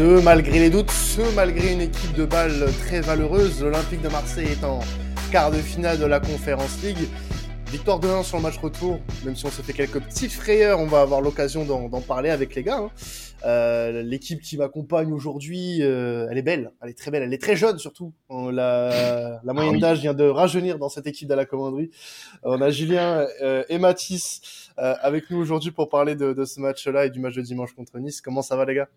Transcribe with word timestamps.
ce 0.00 0.22
malgré 0.22 0.58
les 0.58 0.70
doutes, 0.70 0.90
ce 0.90 1.20
malgré 1.36 1.74
une 1.74 1.82
équipe 1.82 2.14
de 2.14 2.24
balles 2.24 2.72
très 2.86 3.02
valeureuse, 3.02 3.62
l'Olympique 3.62 4.00
de 4.00 4.08
Marseille 4.08 4.48
est 4.50 4.64
en 4.64 4.80
quart 5.30 5.50
de 5.50 5.58
finale 5.58 5.98
de 5.98 6.06
la 6.06 6.20
Conférence 6.20 6.82
League. 6.82 7.06
Victoire 7.70 8.00
de 8.00 8.08
1 8.08 8.22
sur 8.22 8.38
le 8.38 8.44
match 8.44 8.56
retour, 8.56 8.98
même 9.26 9.36
si 9.36 9.44
on 9.44 9.50
se 9.50 9.60
fait 9.60 9.74
quelques 9.74 10.00
petites 10.00 10.32
frayeurs, 10.32 10.80
on 10.80 10.86
va 10.86 11.02
avoir 11.02 11.20
l'occasion 11.20 11.66
d'en 11.66 12.00
parler 12.00 12.30
avec 12.30 12.54
les 12.54 12.62
gars. 12.62 12.78
Hein. 12.78 12.90
Euh, 13.44 14.02
l'équipe 14.02 14.40
qui 14.40 14.56
m'accompagne 14.56 15.12
aujourd'hui, 15.12 15.82
euh, 15.82 16.28
elle 16.30 16.38
est 16.38 16.42
belle, 16.42 16.72
elle 16.82 16.88
est 16.88 16.98
très 16.98 17.10
belle, 17.10 17.24
elle 17.24 17.34
est 17.34 17.42
très 17.42 17.56
jeune 17.56 17.78
surtout. 17.78 18.14
La, 18.30 19.38
la 19.44 19.52
moyenne 19.52 19.76
ah 19.76 19.80
d'âge 19.80 20.00
vient 20.00 20.14
de 20.14 20.24
rajeunir 20.24 20.78
dans 20.78 20.88
cette 20.88 21.08
équipe 21.08 21.28
de 21.28 21.34
la 21.34 21.44
commanderie. 21.44 21.90
On 22.42 22.62
a 22.62 22.70
Julien 22.70 23.26
euh, 23.42 23.64
et 23.68 23.76
Mathis 23.76 24.70
avec 24.78 25.28
nous 25.28 25.36
aujourd'hui 25.36 25.72
pour 25.72 25.90
parler 25.90 26.14
de, 26.14 26.32
de 26.32 26.44
ce 26.46 26.58
match-là 26.58 27.04
et 27.04 27.10
du 27.10 27.20
match 27.20 27.34
de 27.34 27.42
dimanche 27.42 27.74
contre 27.74 27.98
Nice. 27.98 28.22
Comment 28.22 28.40
ça 28.40 28.56
va 28.56 28.64
les 28.64 28.76
gars? 28.76 28.88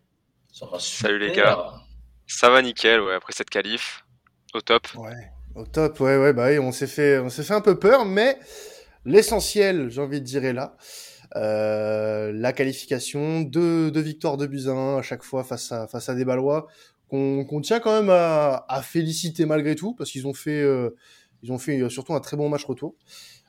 Salut 0.53 1.17
les 1.17 1.31
gars. 1.31 1.81
Ça 2.27 2.51
va 2.51 2.61
nickel, 2.61 3.01
ouais, 3.01 3.15
après 3.15 3.33
cette 3.33 3.49
qualif. 3.49 4.05
Au 4.53 4.61
top. 4.61 4.87
Ouais, 4.95 5.31
au 5.55 5.65
top, 5.65 5.99
ouais, 5.99 6.15
ouais, 6.17 6.31
bah 6.31 6.49
on 6.61 6.71
s'est 6.71 6.85
fait, 6.85 7.17
on 7.17 7.29
s'est 7.29 7.41
fait 7.41 7.55
un 7.55 7.61
peu 7.61 7.79
peur, 7.79 8.05
mais 8.05 8.37
l'essentiel, 9.03 9.89
j'ai 9.89 9.99
envie 9.99 10.21
de 10.21 10.25
dire, 10.25 10.45
est 10.45 10.53
là. 10.53 10.77
Euh, 11.35 12.31
la 12.31 12.53
qualification, 12.53 13.41
deux, 13.41 13.89
deux 13.89 14.01
victoires 14.01 14.37
de 14.37 14.45
Buzyn 14.45 14.99
à 14.99 15.01
chaque 15.01 15.23
fois 15.23 15.43
face 15.43 15.71
à, 15.71 15.87
face 15.87 16.07
à 16.09 16.13
des 16.13 16.23
Ballois, 16.23 16.67
qu'on 17.09 17.61
tient 17.63 17.79
quand 17.79 17.99
même 17.99 18.11
à, 18.11 18.63
à, 18.69 18.83
féliciter 18.83 19.47
malgré 19.47 19.75
tout, 19.75 19.95
parce 19.95 20.11
qu'ils 20.11 20.27
ont 20.27 20.35
fait, 20.35 20.61
euh, 20.61 20.95
ils 21.41 21.51
ont 21.51 21.57
fait 21.57 21.89
surtout 21.89 22.13
un 22.13 22.19
très 22.19 22.37
bon 22.37 22.47
match 22.49 22.65
retour. 22.65 22.95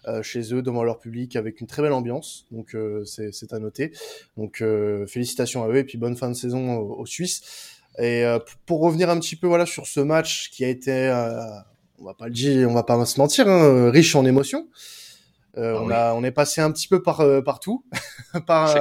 Euh, 0.07 0.23
chez 0.23 0.53
eux 0.53 0.61
devant 0.61 0.85
leur 0.85 0.99
public 0.99 1.35
avec 1.35 1.63
une 1.63 1.67
très 1.67 1.81
belle 1.81 1.95
ambiance. 1.95 2.45
Donc 2.51 2.75
euh, 2.75 3.05
c'est 3.05 3.53
à 3.55 3.59
noter. 3.59 3.91
Donc 4.37 4.61
euh, 4.61 5.07
félicitations 5.07 5.65
à 5.65 5.69
eux 5.69 5.77
et 5.77 5.85
puis 5.85 5.97
bonne 5.97 6.15
fin 6.15 6.29
de 6.29 6.35
saison 6.35 6.77
aux, 6.77 7.07
Suisses. 7.07 7.41
Et 7.99 8.25
pour 8.67 8.81
revenir 8.81 9.09
un 9.09 9.19
petit 9.19 9.37
peu 9.37 9.47
voilà 9.47 9.65
sur 9.65 9.87
ce 9.87 10.01
match 10.01 10.51
qui 10.51 10.65
a 10.65 10.69
été, 10.69 11.09
on 11.99 12.05
va 12.05 12.13
pas 12.13 12.27
le 12.27 12.33
dire, 12.33 12.69
on 12.69 12.75
va 12.75 12.83
pas 12.83 13.03
se 13.07 13.19
mentir, 13.19 13.49
hein, 13.49 13.91
riche 13.91 14.15
en 14.15 14.27
émotions. 14.27 14.69
Euh, 15.57 15.75
ah 15.77 15.83
on, 15.83 15.91
a, 15.91 16.15
on 16.15 16.25
est 16.25 16.33
passé 16.33 16.61
un 16.61 16.73
petit 16.73 16.89
peu 16.89 17.01
par 17.01 17.23
partout, 17.45 17.85
par 18.47 18.77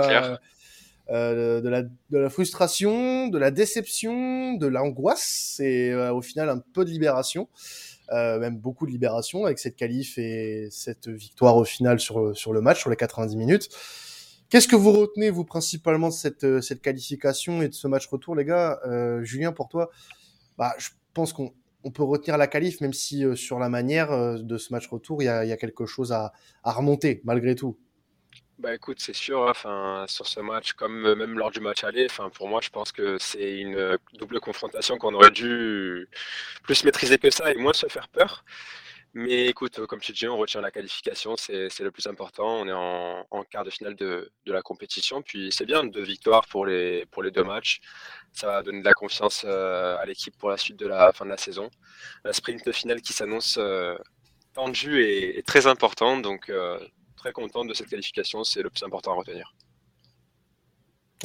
euh, 1.09 1.61
de, 1.61 1.69
la, 1.69 1.83
de 1.83 2.17
la 2.17 2.29
frustration, 2.29 3.27
de 3.27 3.37
la 3.37 3.51
déception, 3.51 4.55
de 4.55 4.67
l'angoisse 4.67 5.59
et 5.63 5.93
au 5.93 6.21
final 6.21 6.49
un 6.49 6.57
peu 6.73 6.83
de 6.83 6.89
libération. 6.89 7.47
Euh, 8.11 8.37
même 8.39 8.57
beaucoup 8.57 8.85
de 8.85 8.91
libération 8.91 9.45
avec 9.45 9.59
cette 9.59 9.75
qualif 9.75 10.17
et 10.17 10.67
cette 10.71 11.07
victoire 11.07 11.55
au 11.55 11.63
final 11.63 11.99
sur, 11.99 12.35
sur 12.35 12.51
le 12.51 12.61
match, 12.61 12.79
sur 12.79 12.89
les 12.89 12.95
90 12.95 13.35
minutes. 13.37 13.69
Qu'est-ce 14.49 14.67
que 14.67 14.75
vous 14.75 14.91
retenez, 14.91 15.31
vous, 15.31 15.45
principalement, 15.45 16.09
de 16.09 16.13
cette, 16.13 16.61
cette 16.61 16.81
qualification 16.81 17.61
et 17.63 17.69
de 17.69 17.73
ce 17.73 17.87
match 17.87 18.05
retour, 18.07 18.35
les 18.35 18.45
gars? 18.45 18.79
Euh, 18.85 19.23
Julien, 19.23 19.51
pour 19.51 19.67
toi, 19.67 19.89
bah, 20.59 20.75
je 20.77 20.89
pense 21.13 21.33
qu'on 21.33 21.53
on 21.83 21.91
peut 21.91 22.03
retenir 22.03 22.37
la 22.37 22.47
qualif, 22.47 22.79
même 22.81 22.93
si 22.93 23.25
euh, 23.25 23.35
sur 23.35 23.59
la 23.59 23.69
manière 23.69 24.11
euh, 24.11 24.37
de 24.37 24.57
ce 24.57 24.71
match 24.71 24.87
retour, 24.87 25.21
il 25.21 25.25
y 25.25 25.29
a, 25.29 25.43
y 25.45 25.51
a, 25.51 25.57
quelque 25.57 25.85
chose 25.85 26.11
à, 26.11 26.33
à 26.63 26.71
remonter, 26.71 27.21
malgré 27.23 27.55
tout. 27.55 27.77
Bah 28.59 28.73
écoute, 28.75 28.99
c'est 28.99 29.13
sûr, 29.13 29.47
hein, 29.47 29.51
enfin, 29.51 30.05
sur 30.07 30.27
ce 30.27 30.39
match, 30.39 30.73
comme 30.73 31.05
euh, 31.07 31.15
même 31.15 31.37
lors 31.39 31.49
du 31.49 31.59
match 31.59 31.83
aller, 31.83 32.05
enfin, 32.05 32.29
pour 32.29 32.47
moi, 32.47 32.61
je 32.61 32.69
pense 32.69 32.91
que 32.91 33.17
c'est 33.17 33.57
une 33.59 33.75
euh, 33.75 33.97
double 34.13 34.39
confrontation 34.39 34.97
qu'on 34.97 35.13
aurait 35.15 35.31
dû 35.31 36.07
plus 36.61 36.83
maîtriser 36.83 37.17
que 37.17 37.31
ça 37.31 37.51
et 37.51 37.55
moins 37.55 37.73
se 37.73 37.87
faire 37.87 38.07
peur. 38.09 38.45
Mais 39.15 39.47
écoute, 39.47 39.79
euh, 39.79 39.87
comme 39.87 39.99
tu 40.01 40.11
dis, 40.11 40.27
on 40.27 40.37
retient 40.37 40.61
la 40.61 40.71
qualification, 40.71 41.35
c'est 41.37 41.79
le 41.79 41.91
plus 41.91 42.07
important. 42.07 42.61
On 42.61 42.67
est 42.67 42.73
en, 42.73 43.43
quart 43.49 43.63
de 43.63 43.71
finale 43.71 43.95
de, 43.95 44.31
de 44.45 44.53
la 44.53 44.61
compétition, 44.61 45.21
puis 45.23 45.51
c'est 45.51 45.65
bien, 45.65 45.83
deux 45.83 46.03
victoires 46.03 46.47
pour 46.47 46.65
les, 46.65 47.05
pour 47.07 47.23
les 47.23 47.31
deux 47.31 47.43
matchs. 47.43 47.81
Ça 48.33 48.47
va 48.47 48.63
donner 48.63 48.81
de 48.81 48.85
la 48.85 48.93
confiance 48.93 49.45
à 49.45 50.03
l'équipe 50.05 50.37
pour 50.37 50.49
la 50.49 50.57
suite 50.57 50.77
de 50.77 50.87
la 50.87 51.11
fin 51.13 51.25
de 51.25 51.31
la 51.31 51.37
saison. 51.37 51.69
La 52.23 52.33
sprint 52.33 52.71
finale 52.71 53.01
qui 53.01 53.13
s'annonce 53.13 53.59
tendue 54.53 55.03
et, 55.03 55.37
et, 55.39 55.43
très 55.43 55.67
importante, 55.67 56.21
donc 56.21 56.51
très 57.23 57.31
contente 57.31 57.69
de 57.69 57.73
cette 57.73 57.87
qualification, 57.87 58.43
c'est 58.43 58.61
le 58.61 58.69
plus 58.69 58.83
important 58.83 59.13
à 59.13 59.15
retenir. 59.15 59.55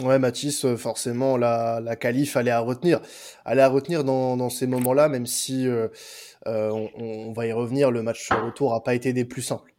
Ouais, 0.03 0.21
Mathis, 0.21 0.65
euh, 0.65 0.77
forcément, 0.77 1.37
la, 1.37 1.81
la 1.81 1.97
qualif, 1.97 2.37
allait 2.37 2.53
à 2.53 2.61
retenir. 2.61 3.01
Elle 3.45 3.59
à 3.59 3.69
retenir 3.69 4.05
dans, 4.05 4.37
dans 4.37 4.49
ces 4.49 4.69
moments-là, 4.69 5.09
même 5.09 5.27
si 5.27 5.67
euh, 5.67 5.89
euh, 6.47 6.71
on, 6.71 6.89
on, 6.95 7.33
va 7.33 7.49
y 7.49 7.53
revenir, 7.53 7.91
le 7.91 8.05
match 8.05 8.29
retour 8.31 8.75
n'a 8.75 8.81
pas 8.81 8.95
été 8.95 9.13
des 9.13 9.25
plus 9.25 9.43
simples. 9.43 9.75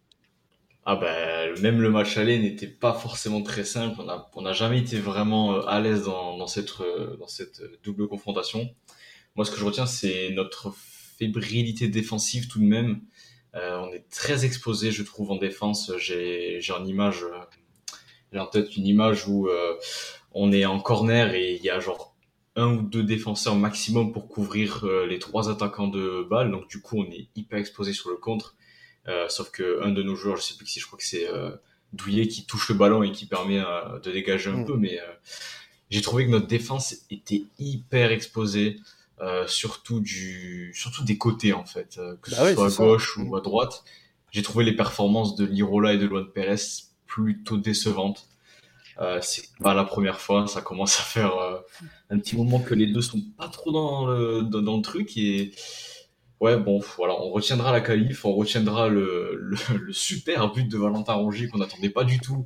Ah 0.85 0.97
ben, 0.97 1.61
même 1.61 1.79
le 1.81 1.89
match 1.89 2.17
aller 2.17 2.37
n'était 2.37 2.67
pas 2.67 2.93
forcément 2.93 3.41
très 3.43 3.63
simple. 3.63 3.95
On 3.99 4.05
n'a 4.05 4.27
on 4.35 4.45
a 4.45 4.51
jamais 4.51 4.79
été 4.79 4.99
vraiment 4.99 5.65
à 5.65 5.79
l'aise 5.79 6.03
dans, 6.03 6.37
dans, 6.37 6.47
cette, 6.47 6.81
dans 7.17 7.27
cette 7.27 7.61
double 7.83 8.09
confrontation. 8.09 8.67
Moi, 9.35 9.45
ce 9.45 9.51
que 9.51 9.57
je 9.57 9.63
retiens, 9.63 9.85
c'est 9.85 10.31
notre 10.31 10.73
fébrilité 11.17 11.87
défensive 11.87 12.49
tout 12.49 12.59
de 12.59 12.65
même. 12.65 13.01
Euh, 13.55 13.79
on 13.79 13.91
est 13.91 14.07
très 14.09 14.45
exposé, 14.45 14.91
je 14.91 15.03
trouve, 15.03 15.31
en 15.31 15.37
défense. 15.37 15.91
J'ai 15.97 16.61
en 16.75 16.85
image, 16.85 17.23
euh, 17.23 17.39
j'ai 18.31 18.39
en 18.39 18.45
tête 18.45 18.75
une 18.75 18.85
image 18.85 19.27
où 19.27 19.47
euh, 19.47 19.75
on 20.33 20.51
est 20.51 20.65
en 20.65 20.79
corner 20.79 21.33
et 21.33 21.55
il 21.55 21.63
y 21.63 21.69
a 21.69 21.79
genre 21.79 22.15
un 22.55 22.75
ou 22.75 22.81
deux 22.81 23.03
défenseurs 23.03 23.55
maximum 23.55 24.11
pour 24.11 24.27
couvrir 24.27 24.85
les 25.07 25.17
trois 25.19 25.49
attaquants 25.49 25.87
de 25.87 26.27
balle. 26.29 26.51
Donc 26.51 26.67
du 26.67 26.81
coup, 26.81 26.97
on 26.99 27.05
est 27.05 27.29
hyper 27.35 27.57
exposé 27.57 27.93
sur 27.93 28.09
le 28.09 28.17
contre. 28.17 28.55
sauf 29.29 29.49
que 29.51 29.81
un 29.81 29.91
de 29.91 30.03
nos 30.03 30.15
joueurs, 30.15 30.37
je 30.37 30.41
sais 30.41 30.55
plus 30.55 30.65
qui, 30.65 30.79
je 30.79 30.85
crois 30.85 30.99
que 30.99 31.05
c'est 31.05 31.27
Douillet 31.93 32.27
qui 32.27 32.45
touche 32.45 32.69
le 32.69 32.75
ballon 32.75 33.01
et 33.01 33.11
qui 33.11 33.27
permet 33.27 33.63
de 34.03 34.11
dégager 34.11 34.49
un 34.49 34.57
mm. 34.57 34.65
peu. 34.65 34.75
Mais 34.75 34.99
j'ai 35.89 36.01
trouvé 36.01 36.25
que 36.25 36.31
notre 36.31 36.47
défense 36.47 36.95
était 37.09 37.43
hyper 37.59 38.11
exposée. 38.11 38.77
Euh, 39.21 39.45
surtout 39.47 39.99
du 39.99 40.71
surtout 40.73 41.03
des 41.03 41.17
côtés 41.17 41.51
en 41.51 41.65
fait 41.65 41.97
euh, 41.97 42.15
que 42.21 42.31
bah 42.31 42.37
ce 42.37 42.53
soit 42.55 42.67
à 42.67 42.69
gauche 42.69 43.17
ou 43.17 43.35
à 43.35 43.41
droite. 43.41 43.83
J'ai 44.31 44.41
trouvé 44.43 44.63
les 44.63 44.75
performances 44.75 45.35
de 45.35 45.45
Lirola 45.45 45.93
et 45.93 45.97
de 45.97 46.05
Luan 46.05 46.25
Perez 46.33 46.55
plutôt 47.05 47.57
décevantes. 47.57 48.29
Euh, 49.01 49.19
c'est 49.21 49.49
pas 49.61 49.73
la 49.73 49.83
première 49.83 50.21
fois 50.21 50.47
ça 50.47 50.61
commence 50.61 50.99
à 50.99 51.03
faire 51.03 51.35
euh, 51.37 51.57
un 52.09 52.19
petit 52.19 52.37
moment 52.37 52.59
que 52.59 52.73
les 52.73 52.87
deux 52.87 53.01
sont 53.01 53.21
pas 53.37 53.49
trop 53.49 53.71
dans 53.73 54.07
le 54.07 54.43
dans, 54.43 54.61
dans 54.61 54.77
le 54.77 54.81
truc 54.81 55.17
et 55.17 55.51
ouais 56.39 56.57
bon 56.57 56.79
voilà 56.97 57.13
on 57.15 57.29
retiendra 57.29 57.73
la 57.73 57.81
qualif 57.81 58.23
on 58.23 58.33
retiendra 58.33 58.87
le, 58.87 59.35
le, 59.35 59.57
le 59.77 59.93
super 59.93 60.51
but 60.53 60.69
de 60.69 60.77
Valentin 60.77 61.13
Rongier 61.13 61.49
qu'on 61.49 61.57
n'attendait 61.57 61.89
pas 61.89 62.05
du 62.05 62.19
tout 62.19 62.45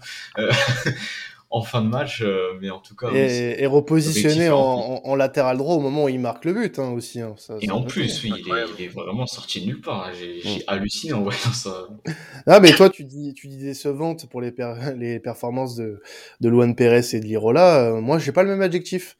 en 1.53 1.61
fin 1.61 1.83
de 1.83 1.87
match, 1.87 2.23
euh, 2.23 2.57
mais 2.59 2.71
en 2.71 2.79
tout 2.79 2.95
cas. 2.95 3.11
Et, 3.13 3.61
et 3.61 3.67
repositionné 3.67 4.49
en, 4.49 5.01
en, 5.03 5.15
latéral 5.15 5.55
droit 5.57 5.75
au 5.75 5.79
moment 5.79 6.05
où 6.05 6.09
il 6.09 6.19
marque 6.19 6.45
le 6.45 6.53
but 6.53 6.79
hein, 6.79 6.89
aussi. 6.89 7.21
Hein, 7.21 7.35
ça, 7.37 7.57
et 7.61 7.69
en 7.69 7.83
plus, 7.83 8.23
oui, 8.23 8.31
il 8.39 8.51
est, 8.51 8.65
il 8.79 8.85
est, 8.85 8.87
vraiment 8.87 9.27
sorti 9.27 9.61
de 9.61 9.67
nulle 9.67 9.81
part. 9.81 10.07
Hein. 10.07 10.13
J'ai 10.19 10.57
mm. 10.57 10.61
halluciné 10.65 11.13
en 11.13 11.21
voyant 11.21 11.53
ça. 11.53 11.87
Ah, 12.47 12.59
mais 12.59 12.71
toi, 12.73 12.89
tu 12.89 13.05
dis, 13.05 13.33
tu 13.35 13.47
dis 13.47 13.57
décevante 13.57 14.27
pour 14.29 14.41
les, 14.41 14.51
per 14.51 14.73
les 14.97 15.19
performances 15.19 15.75
de, 15.75 16.01
de 16.41 16.49
Luan 16.49 16.75
Pérez 16.75 17.05
et 17.13 17.19
de 17.19 17.25
Lirola. 17.25 17.77
Euh, 17.77 18.01
moi, 18.01 18.17
j'ai 18.17 18.31
pas 18.31 18.41
le 18.41 18.49
même 18.49 18.63
adjectif. 18.63 19.15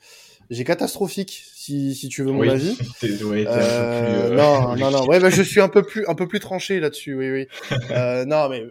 J'ai 0.49 0.63
catastrophique, 0.63 1.43
si, 1.55 1.93
si 1.93 2.09
tu 2.09 2.23
veux 2.23 2.31
mon 2.31 2.39
oui. 2.39 2.49
avis. 2.49 2.77
ouais, 3.23 3.45
euh, 3.47 4.29
plus, 4.29 4.38
non, 4.38 4.75
non, 4.75 4.91
non. 4.91 5.05
Ouais, 5.05 5.19
bah, 5.19 5.29
je 5.29 5.43
suis 5.43 5.61
un 5.61 5.69
peu 5.69 5.83
plus, 5.83 6.03
un 6.07 6.16
peu 6.16 6.27
plus 6.27 6.39
tranché 6.39 6.79
là-dessus. 6.79 7.13
Oui, 7.13 7.31
oui. 7.31 7.47
non, 8.25 8.49
mais 8.49 8.63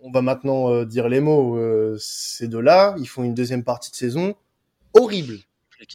on, 0.00 0.10
va 0.10 0.22
maintenant 0.22 0.70
euh, 0.70 0.84
dire 0.84 1.08
les 1.08 1.20
mots. 1.20 1.56
Euh, 1.56 1.96
ces 2.00 2.48
deux-là, 2.48 2.94
ils 2.98 3.08
font 3.08 3.22
une 3.22 3.34
deuxième 3.34 3.64
partie 3.64 3.90
de 3.90 3.96
saison 3.96 4.34
horrible, 4.94 5.38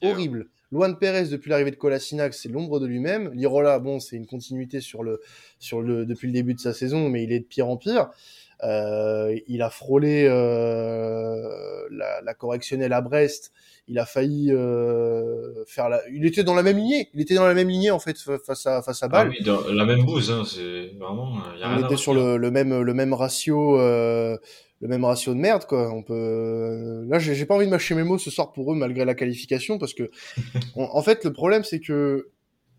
horrible. 0.01 0.49
Luan 0.71 0.97
Pérez, 0.97 1.27
depuis 1.27 1.49
l'arrivée 1.49 1.71
de 1.71 1.75
Colasinac, 1.75 2.33
c'est 2.33 2.49
l'ombre 2.49 2.79
de 2.79 2.87
lui-même. 2.87 3.31
Lirola, 3.33 3.77
bon, 3.77 3.99
c'est 3.99 4.15
une 4.15 4.25
continuité 4.25 4.81
sur 4.81 5.03
le, 5.03 5.21
sur 5.59 5.81
le, 5.81 6.05
depuis 6.05 6.27
le 6.27 6.33
début 6.33 6.55
de 6.55 6.59
sa 6.59 6.73
saison, 6.73 7.09
mais 7.09 7.23
il 7.23 7.31
est 7.31 7.41
de 7.41 7.45
pire 7.45 7.67
en 7.67 7.77
pire. 7.77 8.09
Euh, 8.63 9.37
il 9.47 9.61
a 9.61 9.69
frôlé 9.69 10.25
euh, 10.27 11.87
la, 11.91 12.21
la, 12.21 12.33
correctionnelle 12.33 12.93
à 12.93 13.01
Brest. 13.01 13.51
Il 13.87 13.99
a 13.99 14.05
failli 14.05 14.51
euh, 14.51 15.65
faire 15.67 15.89
la. 15.89 16.01
Il 16.11 16.25
était 16.25 16.43
dans 16.43 16.55
la 16.55 16.63
même 16.63 16.77
lignée. 16.77 17.09
Il 17.13 17.21
était 17.21 17.35
dans 17.35 17.47
la 17.47 17.53
même 17.53 17.69
lignée 17.69 17.91
en 17.91 17.99
fait 17.99 18.17
face 18.17 18.65
à 18.65 18.81
face 18.81 19.03
à 19.03 19.07
Bâle. 19.07 19.27
Ah 19.31 19.35
oui, 19.37 19.45
dans 19.45 19.73
la 19.73 19.85
même 19.85 20.05
bouse. 20.05 20.31
Hein, 20.31 20.43
c'est 20.45 20.91
vraiment. 20.97 21.35
Y 21.59 21.63
a 21.63 21.77
il 21.77 21.85
était 21.85 21.97
sur 21.97 22.13
le, 22.13 22.37
le, 22.37 22.51
même 22.51 22.81
le 22.81 22.93
même 22.93 23.13
ratio. 23.13 23.79
Euh, 23.79 24.37
le 24.81 24.89
même 24.89 25.05
ratio 25.05 25.33
de 25.33 25.39
merde 25.39 25.65
quoi. 25.65 25.93
On 25.93 26.03
peut 26.03 27.05
là 27.07 27.17
j'ai 27.17 27.45
pas 27.45 27.55
envie 27.55 27.65
de 27.65 27.71
mâcher 27.71 27.95
mes 27.95 28.03
mots 28.03 28.17
ce 28.17 28.29
soir 28.29 28.51
pour 28.51 28.73
eux 28.73 28.75
malgré 28.75 29.05
la 29.05 29.15
qualification 29.15 29.77
parce 29.77 29.93
que 29.93 30.11
en 30.75 31.01
fait 31.01 31.23
le 31.23 31.31
problème 31.31 31.63
c'est 31.63 31.79
que 31.79 32.32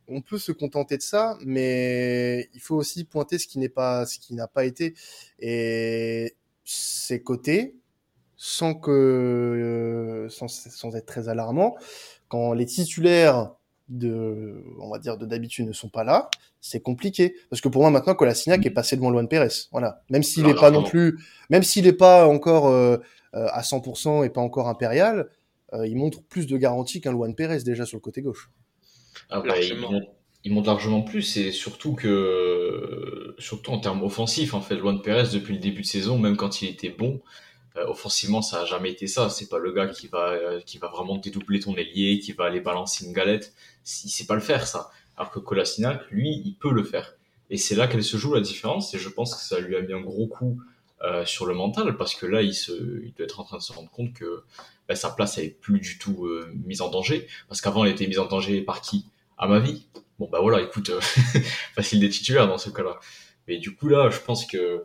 on 0.08 0.20
peut 0.20 0.38
se 0.38 0.52
contenter 0.52 0.96
de 0.96 1.02
ça, 1.02 1.38
mais 1.44 2.48
il 2.54 2.60
faut 2.60 2.76
aussi 2.76 3.04
pointer 3.04 3.38
ce 3.38 3.46
qui 3.46 3.58
n'est 3.58 3.68
pas, 3.68 4.06
ce 4.06 4.18
qui 4.18 4.34
n'a 4.34 4.46
pas 4.46 4.64
été. 4.64 4.94
Et 5.40 6.34
ces 6.64 7.22
côtés, 7.22 7.76
sans 8.36 8.74
que, 8.74 8.90
euh, 8.90 10.28
sans, 10.28 10.48
sans, 10.48 10.94
être 10.96 11.06
très 11.06 11.28
alarmant, 11.28 11.76
quand 12.28 12.52
les 12.52 12.66
titulaires 12.66 13.54
de, 13.88 14.64
on 14.80 14.90
va 14.90 14.98
dire 14.98 15.16
de 15.18 15.26
d'habitude 15.26 15.66
ne 15.66 15.72
sont 15.72 15.88
pas 15.88 16.04
là, 16.04 16.30
c'est 16.60 16.80
compliqué. 16.80 17.36
Parce 17.50 17.60
que 17.60 17.68
pour 17.68 17.82
moi 17.82 17.90
maintenant, 17.90 18.14
Colasinac 18.14 18.64
est 18.64 18.70
passé 18.70 18.96
devant 18.96 19.10
Luan 19.10 19.28
Pérez. 19.28 19.48
Voilà. 19.72 20.02
Même 20.10 20.22
s'il 20.22 20.46
n'est 20.46 20.54
pas 20.54 20.70
non 20.70 20.82
plus, 20.82 21.18
même 21.50 21.62
s'il 21.62 21.84
n'est 21.84 21.92
pas 21.92 22.26
encore 22.26 22.68
euh, 22.68 22.98
euh 23.34 23.48
à 23.52 23.62
100% 23.62 24.24
et 24.24 24.30
pas 24.30 24.40
encore 24.40 24.68
impérial, 24.68 25.28
il 25.84 25.96
montre 25.96 26.22
plus 26.22 26.46
de 26.46 26.56
garantie 26.56 27.00
qu'un 27.00 27.10
Luan 27.10 27.34
Pérez 27.34 27.64
déjà 27.64 27.84
sur 27.84 27.96
le 27.96 28.00
côté 28.00 28.22
gauche. 28.22 28.48
Ah 29.30 29.40
bah, 29.40 29.54
il, 29.60 30.52
montre, 30.52 30.66
largement 30.66 31.02
plus 31.02 31.36
et 31.36 31.52
surtout 31.52 31.94
que, 31.94 33.34
surtout 33.38 33.72
en 33.72 33.78
termes 33.78 34.02
offensifs, 34.02 34.54
en 34.54 34.60
fait, 34.60 34.76
Luan 34.76 35.00
Pérez 35.00 35.28
depuis 35.32 35.54
le 35.54 35.60
début 35.60 35.82
de 35.82 35.86
saison, 35.86 36.18
même 36.18 36.36
quand 36.36 36.62
il 36.62 36.68
était 36.68 36.90
bon, 36.90 37.20
euh, 37.76 37.86
offensivement, 37.86 38.42
ça 38.42 38.62
a 38.62 38.64
jamais 38.64 38.90
été 38.90 39.06
ça. 39.06 39.30
C'est 39.30 39.48
pas 39.48 39.58
le 39.58 39.72
gars 39.72 39.88
qui 39.88 40.06
va, 40.06 40.30
euh, 40.30 40.60
qui 40.60 40.78
va 40.78 40.88
vraiment 40.88 41.16
dédoubler 41.16 41.60
ton 41.60 41.74
ailier, 41.76 42.18
qui 42.20 42.32
va 42.32 42.44
aller 42.44 42.60
balancer 42.60 43.04
une 43.04 43.12
galette. 43.12 43.52
Il 44.04 44.10
sait 44.10 44.26
pas 44.26 44.34
le 44.34 44.40
faire, 44.40 44.66
ça. 44.66 44.90
Alors 45.16 45.30
que 45.30 45.38
Kolasinac, 45.38 46.02
lui, 46.10 46.42
il 46.44 46.54
peut 46.54 46.72
le 46.72 46.84
faire. 46.84 47.14
Et 47.50 47.56
c'est 47.56 47.74
là 47.74 47.86
qu'elle 47.86 48.04
se 48.04 48.16
joue 48.16 48.34
la 48.34 48.40
différence. 48.40 48.94
Et 48.94 48.98
je 48.98 49.08
pense 49.08 49.34
que 49.34 49.42
ça 49.42 49.58
lui 49.60 49.76
a 49.76 49.82
mis 49.82 49.92
un 49.92 50.00
gros 50.00 50.26
coup 50.26 50.60
euh, 51.02 51.24
sur 51.24 51.46
le 51.46 51.54
mental 51.54 51.96
parce 51.96 52.14
que 52.14 52.26
là, 52.26 52.42
il, 52.42 52.54
se, 52.54 52.72
il 53.04 53.12
doit 53.14 53.24
être 53.24 53.40
en 53.40 53.44
train 53.44 53.58
de 53.58 53.62
se 53.62 53.72
rendre 53.72 53.90
compte 53.90 54.12
que 54.14 54.44
bah, 54.88 54.94
sa 54.94 55.10
place 55.10 55.38
n'est 55.38 55.48
plus 55.48 55.80
du 55.80 55.98
tout 55.98 56.26
euh, 56.26 56.52
mise 56.64 56.80
en 56.80 56.90
danger. 56.90 57.26
Parce 57.48 57.60
qu'avant, 57.60 57.84
elle 57.84 57.92
était 57.92 58.06
mise 58.06 58.18
en 58.18 58.26
danger 58.26 58.62
par 58.62 58.80
qui? 58.80 59.06
À 59.36 59.48
ma 59.48 59.58
vie? 59.58 59.86
Bon, 60.18 60.28
bah 60.30 60.38
voilà, 60.40 60.62
écoute, 60.62 60.90
facile 61.74 62.00
des 62.00 62.08
titulaires 62.08 62.46
dans 62.46 62.58
ce 62.58 62.70
cas-là. 62.70 63.00
Mais 63.48 63.58
du 63.58 63.74
coup, 63.74 63.88
là, 63.88 64.10
je 64.10 64.20
pense 64.20 64.46
que 64.46 64.84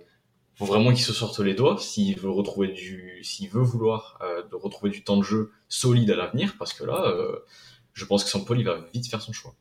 faut 0.60 0.66
vraiment 0.66 0.90
qu'il 0.90 1.06
se 1.06 1.14
sorte 1.14 1.40
les 1.40 1.54
doigts 1.54 1.78
s'il 1.78 2.20
veut 2.20 2.30
retrouver 2.30 2.68
du, 2.68 3.24
s'il 3.24 3.50
veut 3.50 3.62
vouloir 3.62 4.20
euh, 4.22 4.44
de 4.46 4.56
retrouver 4.56 4.92
du 4.92 5.06
temps 5.06 5.16
de 5.16 5.24
jeu 5.24 5.54
solide 5.70 6.12
à 6.12 6.18
l'avenir, 6.18 6.56
parce 6.60 6.74
que 6.74 6.84
là, 6.84 7.02
euh, 7.06 7.40
je 7.94 8.04
pense 8.04 8.26
que 8.26 8.30
Sampoli 8.30 8.64
va 8.64 8.86
vite 8.94 9.08
faire 9.08 9.22
son 9.22 9.32
choix. 9.32 9.56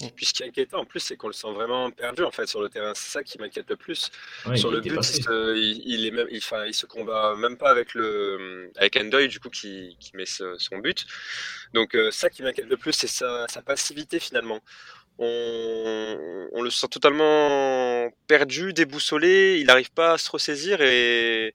Et 0.00 0.10
puis 0.10 0.26
ce 0.26 0.34
qui 0.34 0.42
est 0.42 0.46
inquiétant 0.46 0.80
en 0.80 0.84
plus, 0.84 1.00
c'est 1.00 1.16
qu'on 1.16 1.28
le 1.28 1.32
sent 1.32 1.50
vraiment 1.52 1.90
perdu 1.90 2.22
en 2.22 2.30
fait 2.30 2.46
sur 2.46 2.60
le 2.60 2.68
terrain. 2.68 2.92
C'est 2.94 3.10
ça 3.10 3.22
qui 3.22 3.38
m'inquiète 3.38 3.70
le 3.70 3.76
plus. 3.76 4.10
sur 4.54 4.70
le 4.70 4.80
but, 4.80 4.92
il, 4.92 6.06
est 6.06 6.10
même, 6.10 6.28
il, 6.30 6.42
il, 6.66 6.74
se 6.74 6.86
combat 6.86 7.34
même 7.36 7.56
pas 7.56 7.70
avec 7.70 7.94
le 7.94 8.70
avec 8.76 8.96
Endoy 8.96 9.28
du 9.28 9.40
coup 9.40 9.48
qui, 9.48 9.96
qui 9.98 10.14
met 10.16 10.26
son 10.26 10.78
but. 10.78 11.06
Donc 11.72 11.94
euh, 11.94 12.10
ça 12.10 12.28
qui 12.28 12.42
m'inquiète 12.42 12.66
le 12.66 12.76
plus, 12.76 12.92
c'est 12.92 13.06
sa, 13.06 13.46
sa, 13.48 13.62
passivité 13.62 14.20
finalement 14.20 14.60
on, 15.18 16.62
le 16.62 16.70
sent 16.70 16.88
totalement 16.88 18.10
perdu, 18.26 18.72
déboussolé, 18.72 19.58
il 19.60 19.66
n'arrive 19.66 19.90
pas 19.92 20.12
à 20.12 20.18
se 20.18 20.30
ressaisir 20.30 20.80
et 20.82 21.54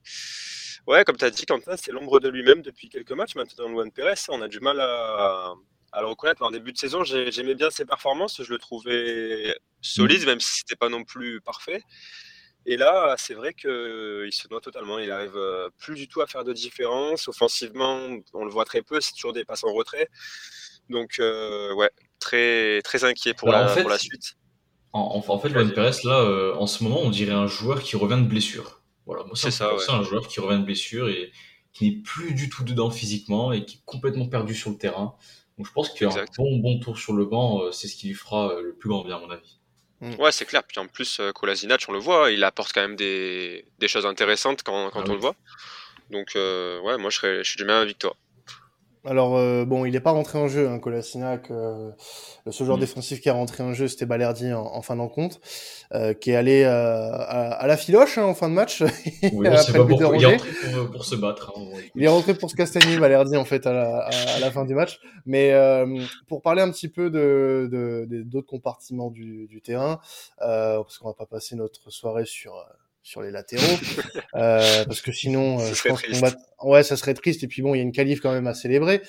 ouais, 0.86 1.04
comme 1.04 1.16
tu 1.16 1.24
as 1.24 1.30
dit, 1.30 1.46
Quentin, 1.46 1.76
c'est 1.76 1.92
l'ombre 1.92 2.20
de 2.20 2.28
lui-même 2.28 2.62
depuis 2.62 2.88
quelques 2.88 3.12
matchs 3.12 3.34
maintenant. 3.34 3.68
Luan 3.68 3.90
Pérez, 3.90 4.14
on 4.28 4.42
a 4.42 4.48
du 4.48 4.60
mal 4.60 4.80
à, 4.80 5.54
le 6.00 6.06
reconnaître. 6.06 6.42
En 6.42 6.50
début 6.50 6.72
de 6.72 6.78
saison, 6.78 7.04
j'aimais 7.04 7.54
bien 7.54 7.70
ses 7.70 7.84
performances, 7.84 8.42
je 8.42 8.50
le 8.50 8.58
trouvais 8.58 9.56
solide, 9.80 10.24
même 10.26 10.40
si 10.40 10.58
c'était 10.58 10.76
pas 10.76 10.88
non 10.88 11.04
plus 11.04 11.40
parfait. 11.40 11.82
Et 12.64 12.76
là, 12.76 13.16
c'est 13.18 13.34
vrai 13.34 13.54
qu'il 13.54 13.68
se 14.32 14.48
noie 14.48 14.60
totalement. 14.60 14.98
Il 14.98 15.10
arrive 15.10 15.36
euh, 15.36 15.68
plus 15.78 15.96
du 15.96 16.06
tout 16.06 16.20
à 16.20 16.26
faire 16.26 16.44
de 16.44 16.52
différence. 16.52 17.26
Offensivement, 17.28 18.08
on 18.34 18.44
le 18.44 18.50
voit 18.50 18.64
très 18.64 18.82
peu. 18.82 19.00
C'est 19.00 19.14
toujours 19.14 19.32
des 19.32 19.44
passes 19.44 19.64
en 19.64 19.72
retrait. 19.72 20.08
Donc, 20.88 21.16
euh, 21.18 21.74
ouais, 21.74 21.90
très, 22.20 22.80
très 22.82 23.04
inquiet 23.04 23.34
pour, 23.34 23.48
bah, 23.48 23.74
la, 23.74 23.98
suite. 23.98 24.36
En, 24.92 25.22
en 25.26 25.38
fait, 25.38 25.48
Juan 25.48 25.72
Perez, 25.72 25.96
là, 26.04 26.20
euh, 26.20 26.54
en 26.54 26.66
ce 26.66 26.84
moment, 26.84 27.00
on 27.00 27.10
dirait 27.10 27.32
un 27.32 27.46
joueur 27.48 27.82
qui 27.82 27.96
revient 27.96 28.20
de 28.22 28.28
blessure. 28.28 28.82
Voilà, 29.06 29.24
moi, 29.24 29.34
c'est 29.34 29.50
ça. 29.50 29.72
C'est 29.84 29.92
un 29.92 30.02
joueur 30.02 30.28
qui 30.28 30.40
revient 30.40 30.60
de 30.60 30.64
blessure 30.64 31.08
et 31.08 31.32
qui 31.72 31.90
n'est 31.90 32.02
plus 32.02 32.34
du 32.34 32.48
tout 32.48 32.62
dedans 32.62 32.90
physiquement 32.90 33.52
et 33.52 33.64
qui 33.64 33.78
est 33.78 33.82
complètement 33.84 34.28
perdu 34.28 34.54
sur 34.54 34.70
le 34.70 34.76
terrain. 34.76 35.16
Donc, 35.62 35.68
je 35.68 35.72
pense 35.72 35.90
qu'un 35.90 36.08
bon, 36.38 36.56
bon 36.56 36.80
tour 36.80 36.98
sur 36.98 37.12
le 37.12 37.24
banc, 37.24 37.62
euh, 37.62 37.70
c'est 37.70 37.86
ce 37.86 37.94
qui 37.94 38.08
lui 38.08 38.14
fera 38.14 38.52
le 38.60 38.74
plus 38.74 38.88
grand 38.88 39.04
bien, 39.04 39.16
à 39.16 39.20
mon 39.20 39.30
avis. 39.30 39.58
Mm. 40.00 40.14
Ouais, 40.20 40.32
c'est 40.32 40.44
clair. 40.44 40.64
Puis 40.64 40.80
en 40.80 40.88
plus, 40.88 41.20
Kolasinac, 41.34 41.84
on 41.88 41.92
le 41.92 42.00
voit, 42.00 42.32
il 42.32 42.42
apporte 42.42 42.72
quand 42.72 42.80
même 42.80 42.96
des, 42.96 43.64
des 43.78 43.86
choses 43.86 44.04
intéressantes 44.04 44.64
quand, 44.64 44.90
quand 44.90 45.02
ah 45.06 45.10
on 45.10 45.12
le 45.12 45.20
voit. 45.20 45.36
Donc, 46.10 46.32
ouais, 46.34 46.98
moi, 46.98 47.10
je, 47.10 47.16
serais, 47.16 47.44
je 47.44 47.50
suis 47.50 47.58
du 47.58 47.64
même 47.64 47.82
avec 47.82 47.98
toi. 47.98 48.16
Alors 49.04 49.36
euh, 49.36 49.64
bon, 49.64 49.84
il 49.84 49.92
n'est 49.92 50.00
pas 50.00 50.12
rentré 50.12 50.38
en 50.38 50.46
jeu, 50.46 50.68
hein, 50.68 50.78
Kolasinac. 50.78 51.50
Euh, 51.50 51.90
le 52.46 52.52
seul 52.52 52.66
joueur 52.66 52.76
mm. 52.76 52.82
défensif 52.82 53.20
qui 53.20 53.28
est 53.28 53.32
rentré 53.32 53.64
en 53.64 53.72
jeu, 53.72 53.88
c'était 53.88 54.06
Balerdi 54.06 54.52
en, 54.52 54.80
fin 54.82 54.94
d'encontre, 54.94 55.40
euh, 55.92 56.14
qui 56.14 56.30
est 56.30 56.36
allé 56.36 56.62
à, 56.62 57.64
la 57.66 57.76
filoche 57.76 58.18
hein, 58.18 58.24
en 58.24 58.34
fin 58.34 58.48
de 58.48 58.54
match. 58.54 58.82
Oui, 59.32 59.46
après 59.46 59.78
pour, 59.78 60.14
il 60.14 60.22
est 60.22 60.26
rentré 60.26 60.50
pour, 60.92 61.04
se 61.04 61.16
battre. 61.16 61.52
Hein, 61.56 61.62
il 61.94 62.04
est 62.04 62.08
rentré 62.08 62.34
pour 62.34 62.50
se 62.50 62.56
castagner, 62.56 62.98
Balerdi 62.98 63.36
en 63.36 63.44
fait 63.44 63.66
à 63.66 63.72
la, 63.72 63.98
à, 63.98 64.40
la, 64.40 64.50
fin 64.50 64.64
du 64.64 64.74
match. 64.74 65.00
Mais 65.26 65.52
pour 66.28 66.42
parler 66.42 66.62
un 66.62 66.70
petit 66.70 66.88
peu 66.88 67.10
de 67.10 68.06
d'autres 68.24 68.48
compartiments 68.48 69.10
du, 69.10 69.46
du 69.48 69.60
terrain, 69.62 70.00
parce 70.38 70.98
qu'on 70.98 71.08
va 71.08 71.14
pas 71.14 71.26
passer 71.26 71.56
notre 71.56 71.90
soirée 71.90 72.26
sur 72.26 72.54
sur 73.02 73.22
les 73.22 73.30
latéraux, 73.30 73.62
euh, 74.34 74.84
parce 74.84 75.00
que 75.00 75.12
sinon, 75.12 75.58
euh, 75.60 75.72
je 75.74 75.88
pense 75.88 76.02
qu'on 76.02 76.70
ouais, 76.70 76.82
ça 76.82 76.96
serait 76.96 77.14
triste. 77.14 77.42
Et 77.42 77.48
puis 77.48 77.62
bon, 77.62 77.74
il 77.74 77.78
y 77.78 77.80
a 77.80 77.84
une 77.84 77.92
qualif 77.92 78.20
quand 78.20 78.32
même 78.32 78.46
à 78.46 78.54
célébrer. 78.54 79.02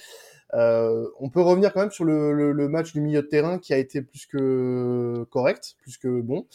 Euh, 0.54 1.08
on 1.20 1.30
peut 1.30 1.42
revenir 1.42 1.74
quand 1.74 1.80
même 1.82 1.92
sur 1.92 2.06
le, 2.06 2.52
le, 2.52 2.70
match 2.70 2.94
du 2.94 3.02
milieu 3.02 3.24
de 3.24 3.28
terrain 3.28 3.58
qui 3.58 3.74
a 3.74 3.78
été 3.78 4.02
plus 4.02 4.26
que 4.28 5.26
correct, 5.32 5.76
plus 5.80 5.98
que 5.98 6.22
bon. 6.22 6.46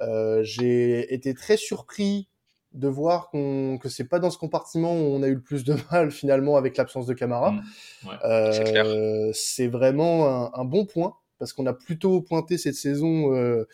Euh, 0.00 0.42
J'ai 0.42 1.12
été 1.12 1.34
très 1.34 1.56
surpris 1.56 2.28
de 2.72 2.88
voir 2.88 3.28
qu'on 3.30 3.78
que 3.78 3.88
c'est 3.88 4.08
pas 4.08 4.18
dans 4.18 4.30
ce 4.30 4.38
compartiment 4.38 4.94
où 4.94 5.14
on 5.14 5.22
a 5.22 5.28
eu 5.28 5.34
le 5.34 5.42
plus 5.42 5.64
de 5.64 5.76
mal 5.92 6.10
finalement 6.10 6.56
avec 6.56 6.76
l'absence 6.76 7.06
de 7.06 7.12
Camara. 7.12 7.50
Mmh. 7.50 7.62
Ouais, 8.06 8.14
euh, 8.24 9.30
c'est 9.34 9.68
vraiment 9.68 10.26
un, 10.26 10.50
un, 10.54 10.64
bon 10.64 10.86
point 10.86 11.14
parce 11.38 11.52
qu'on 11.52 11.66
a 11.66 11.72
plutôt 11.72 12.20
pointé 12.20 12.58
cette 12.58 12.74
saison 12.74 13.34
euh, 13.34 13.66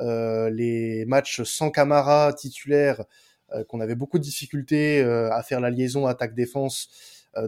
euh, 0.00 0.50
les 0.50 1.04
matchs 1.06 1.42
sans 1.42 1.70
Camara 1.70 2.32
titulaire, 2.32 3.04
euh, 3.52 3.64
qu'on 3.64 3.80
avait 3.80 3.94
beaucoup 3.94 4.18
de 4.18 4.22
difficultés 4.22 5.00
euh, 5.00 5.32
à 5.32 5.42
faire 5.42 5.60
la 5.60 5.70
liaison 5.70 6.06
attaque-défense 6.06 6.88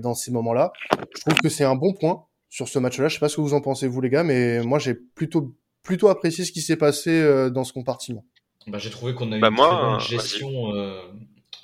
dans 0.03 0.15
ces 0.15 0.31
moments-là. 0.31 0.73
Je 1.17 1.21
trouve 1.23 1.39
que 1.43 1.49
c'est 1.49 1.65
un 1.65 1.75
bon 1.75 1.95
point 1.95 2.27
sur 2.49 2.69
ce 2.69 2.79
match-là. 2.79 3.09
Je 3.09 3.15
sais 3.15 3.21
pas 3.21 3.29
ce 3.29 3.37
que 3.37 3.41
vous 3.41 3.55
en 3.55 3.61
pensez 3.61 3.89
vous 3.89 4.01
les 4.01 4.11
gars, 4.11 4.23
mais 4.23 4.63
moi 4.63 4.79
j'ai 4.79 4.95
plutôt 4.95 5.57
plutôt 5.83 6.09
apprécié 6.09 6.45
ce 6.45 6.53
qui 6.53 6.61
s'est 6.61 6.77
passé 6.77 7.51
dans 7.51 7.65
ce 7.65 7.73
compartiment. 7.73 8.25
Bah, 8.67 8.79
j'ai 8.79 8.91
trouvé 8.91 9.15
qu'on 9.15 9.33
a 9.33 9.39
eu 9.39 9.41
bah, 9.41 9.49
une 9.49 9.57
très 9.57 9.67
bonne 9.67 10.01
gestion. 10.01 10.73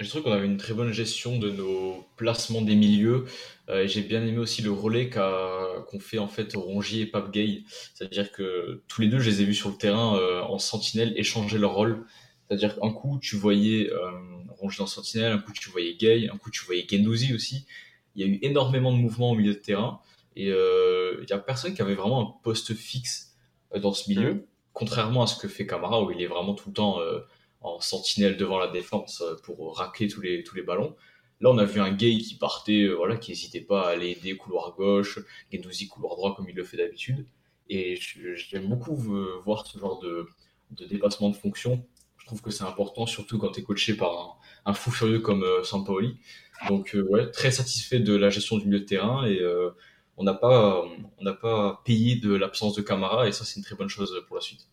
Euh, 0.00 0.04
j'ai 0.04 0.08
trouvé 0.08 0.24
qu'on 0.24 0.32
avait 0.32 0.46
une 0.46 0.56
très 0.56 0.74
bonne 0.74 0.92
gestion 0.92 1.38
de 1.38 1.50
nos 1.50 2.06
placements 2.16 2.62
des 2.62 2.76
milieux. 2.76 3.24
Euh, 3.68 3.84
et 3.84 3.88
j'ai 3.88 4.02
bien 4.02 4.24
aimé 4.24 4.38
aussi 4.38 4.62
le 4.62 4.70
relais 4.70 5.10
qu'ont 5.10 6.00
fait 6.00 6.18
en 6.18 6.28
fait 6.28 6.54
Rongier 6.54 7.02
et 7.02 7.06
Pape 7.06 7.32
Gay. 7.32 7.64
C'est-à-dire 7.94 8.32
que 8.32 8.82
tous 8.88 9.00
les 9.00 9.08
deux, 9.08 9.18
je 9.18 9.30
les 9.30 9.42
ai 9.42 9.44
vus 9.44 9.54
sur 9.54 9.70
le 9.70 9.76
terrain 9.76 10.16
euh, 10.16 10.42
en 10.42 10.58
sentinelle 10.58 11.12
échanger 11.16 11.58
leur 11.58 11.74
rôle. 11.74 12.04
C'est-à-dire 12.48 12.78
qu'un 12.78 12.92
coup, 12.92 13.18
tu 13.20 13.36
voyais 13.36 13.90
euh, 13.90 14.10
Rongier 14.50 14.82
en 14.82 14.86
sentinelle, 14.86 15.32
un 15.32 15.38
coup, 15.38 15.52
tu 15.52 15.68
voyais 15.70 15.94
Gay, 15.94 16.28
un 16.32 16.36
coup, 16.36 16.50
tu 16.50 16.64
voyais 16.64 16.86
Gendouzi 16.88 17.34
aussi. 17.34 17.66
Il 18.14 18.22
y 18.22 18.24
a 18.24 18.32
eu 18.32 18.38
énormément 18.42 18.92
de 18.92 18.98
mouvements 18.98 19.32
au 19.32 19.34
milieu 19.34 19.54
de 19.54 19.58
terrain. 19.58 20.00
Et 20.36 20.50
euh, 20.50 21.22
il 21.22 21.30
y 21.30 21.32
a 21.32 21.38
personne 21.38 21.74
qui 21.74 21.82
avait 21.82 21.94
vraiment 21.94 22.20
un 22.20 22.34
poste 22.42 22.74
fixe 22.74 23.34
euh, 23.74 23.78
dans 23.78 23.92
ce 23.92 24.08
milieu. 24.08 24.34
Mm. 24.34 24.42
Contrairement 24.72 25.22
à 25.22 25.26
ce 25.26 25.36
que 25.36 25.48
fait 25.48 25.66
Camara, 25.66 26.02
où 26.02 26.10
il 26.10 26.20
est 26.20 26.26
vraiment 26.26 26.54
tout 26.54 26.68
le 26.68 26.74
temps 26.74 27.00
en 27.60 27.80
sentinelle 27.80 28.36
devant 28.36 28.58
la 28.58 28.68
défense 28.68 29.22
pour 29.44 29.76
racler 29.76 30.08
tous 30.08 30.20
les, 30.20 30.44
tous 30.44 30.56
les 30.56 30.62
ballons. 30.62 30.96
Là, 31.40 31.50
on 31.50 31.58
a 31.58 31.64
vu 31.64 31.80
un 31.80 31.92
gay 31.92 32.16
qui 32.16 32.36
partait, 32.36 32.84
euh, 32.84 32.94
voilà, 32.94 33.16
qui 33.16 33.30
n'hésitait 33.30 33.60
pas 33.60 33.88
à 33.88 33.90
aller 33.90 34.10
aider 34.12 34.36
couloir 34.36 34.74
gauche, 34.74 35.18
Gendouzi 35.52 35.86
couloir 35.88 36.16
droit 36.16 36.34
comme 36.34 36.48
il 36.48 36.56
le 36.56 36.64
fait 36.64 36.78
d'habitude. 36.78 37.26
Et 37.68 37.96
j'aime 37.96 38.68
beaucoup 38.68 38.96
euh, 39.14 39.42
voir 39.44 39.66
ce 39.66 39.78
genre 39.78 39.98
de, 40.00 40.26
de 40.70 40.86
dépassement 40.86 41.28
de 41.28 41.36
fonction. 41.36 41.84
Je 42.16 42.26
trouve 42.26 42.40
que 42.40 42.50
c'est 42.50 42.64
important, 42.64 43.06
surtout 43.06 43.38
quand 43.38 43.50
tu 43.50 43.60
es 43.60 43.62
coaché 43.62 43.94
par 43.94 44.38
un, 44.64 44.72
fou 44.72 44.90
furieux 44.90 45.20
comme 45.20 45.42
euh, 45.44 45.62
Sampaoli. 45.62 46.16
Donc, 46.68 46.96
ouais, 47.10 47.30
très 47.30 47.50
satisfait 47.50 48.00
de 48.00 48.16
la 48.16 48.30
gestion 48.30 48.56
du 48.56 48.66
milieu 48.66 48.80
de 48.80 48.86
terrain 48.86 49.26
et 49.26 49.42
on 50.16 50.24
n'a 50.24 50.32
pas, 50.32 50.86
pas 51.42 51.82
payé 51.84 52.16
de 52.16 52.32
l'absence 52.34 52.74
de 52.74 52.80
Camara 52.80 53.28
et 53.28 53.32
ça, 53.32 53.44
c'est 53.44 53.56
une 53.56 53.62
très 53.62 53.76
bonne 53.76 53.90
chose 53.90 54.24
pour 54.26 54.36
la 54.36 54.42
suite. 54.42 54.66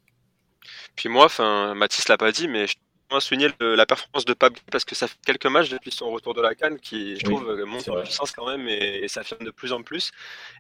Puis 0.96 1.10
moi, 1.10 1.26
enfin, 1.26 1.74
Mathis 1.74 2.08
l'a 2.08 2.18
pas 2.18 2.32
dit, 2.32 2.48
mais 2.48 2.68
je 2.68 2.76
souligner 3.20 3.50
la 3.60 3.86
performance 3.86 4.26
de 4.26 4.34
Pablo 4.34 4.60
parce 4.72 4.86
que 4.86 4.96
ça 4.96 5.08
fait 5.08 5.18
quelques 5.26 5.46
matchs 5.46 5.70
depuis 5.70 5.92
son 5.92 6.10
retour 6.12 6.34
de 6.34 6.42
la 6.42 6.56
Cannes 6.56 6.80
qui, 6.80 7.18
je 7.18 7.26
trouve, 7.26 7.64
monte 7.66 7.88
en 7.90 8.02
puissance 8.02 8.32
quand 8.32 8.48
même 8.48 8.68
et, 8.68 9.08
ça 9.08 9.22
s'affirme 9.22 9.46
de 9.46 9.52
plus 9.52 9.74
en 9.74 9.84
plus. 9.84 10.12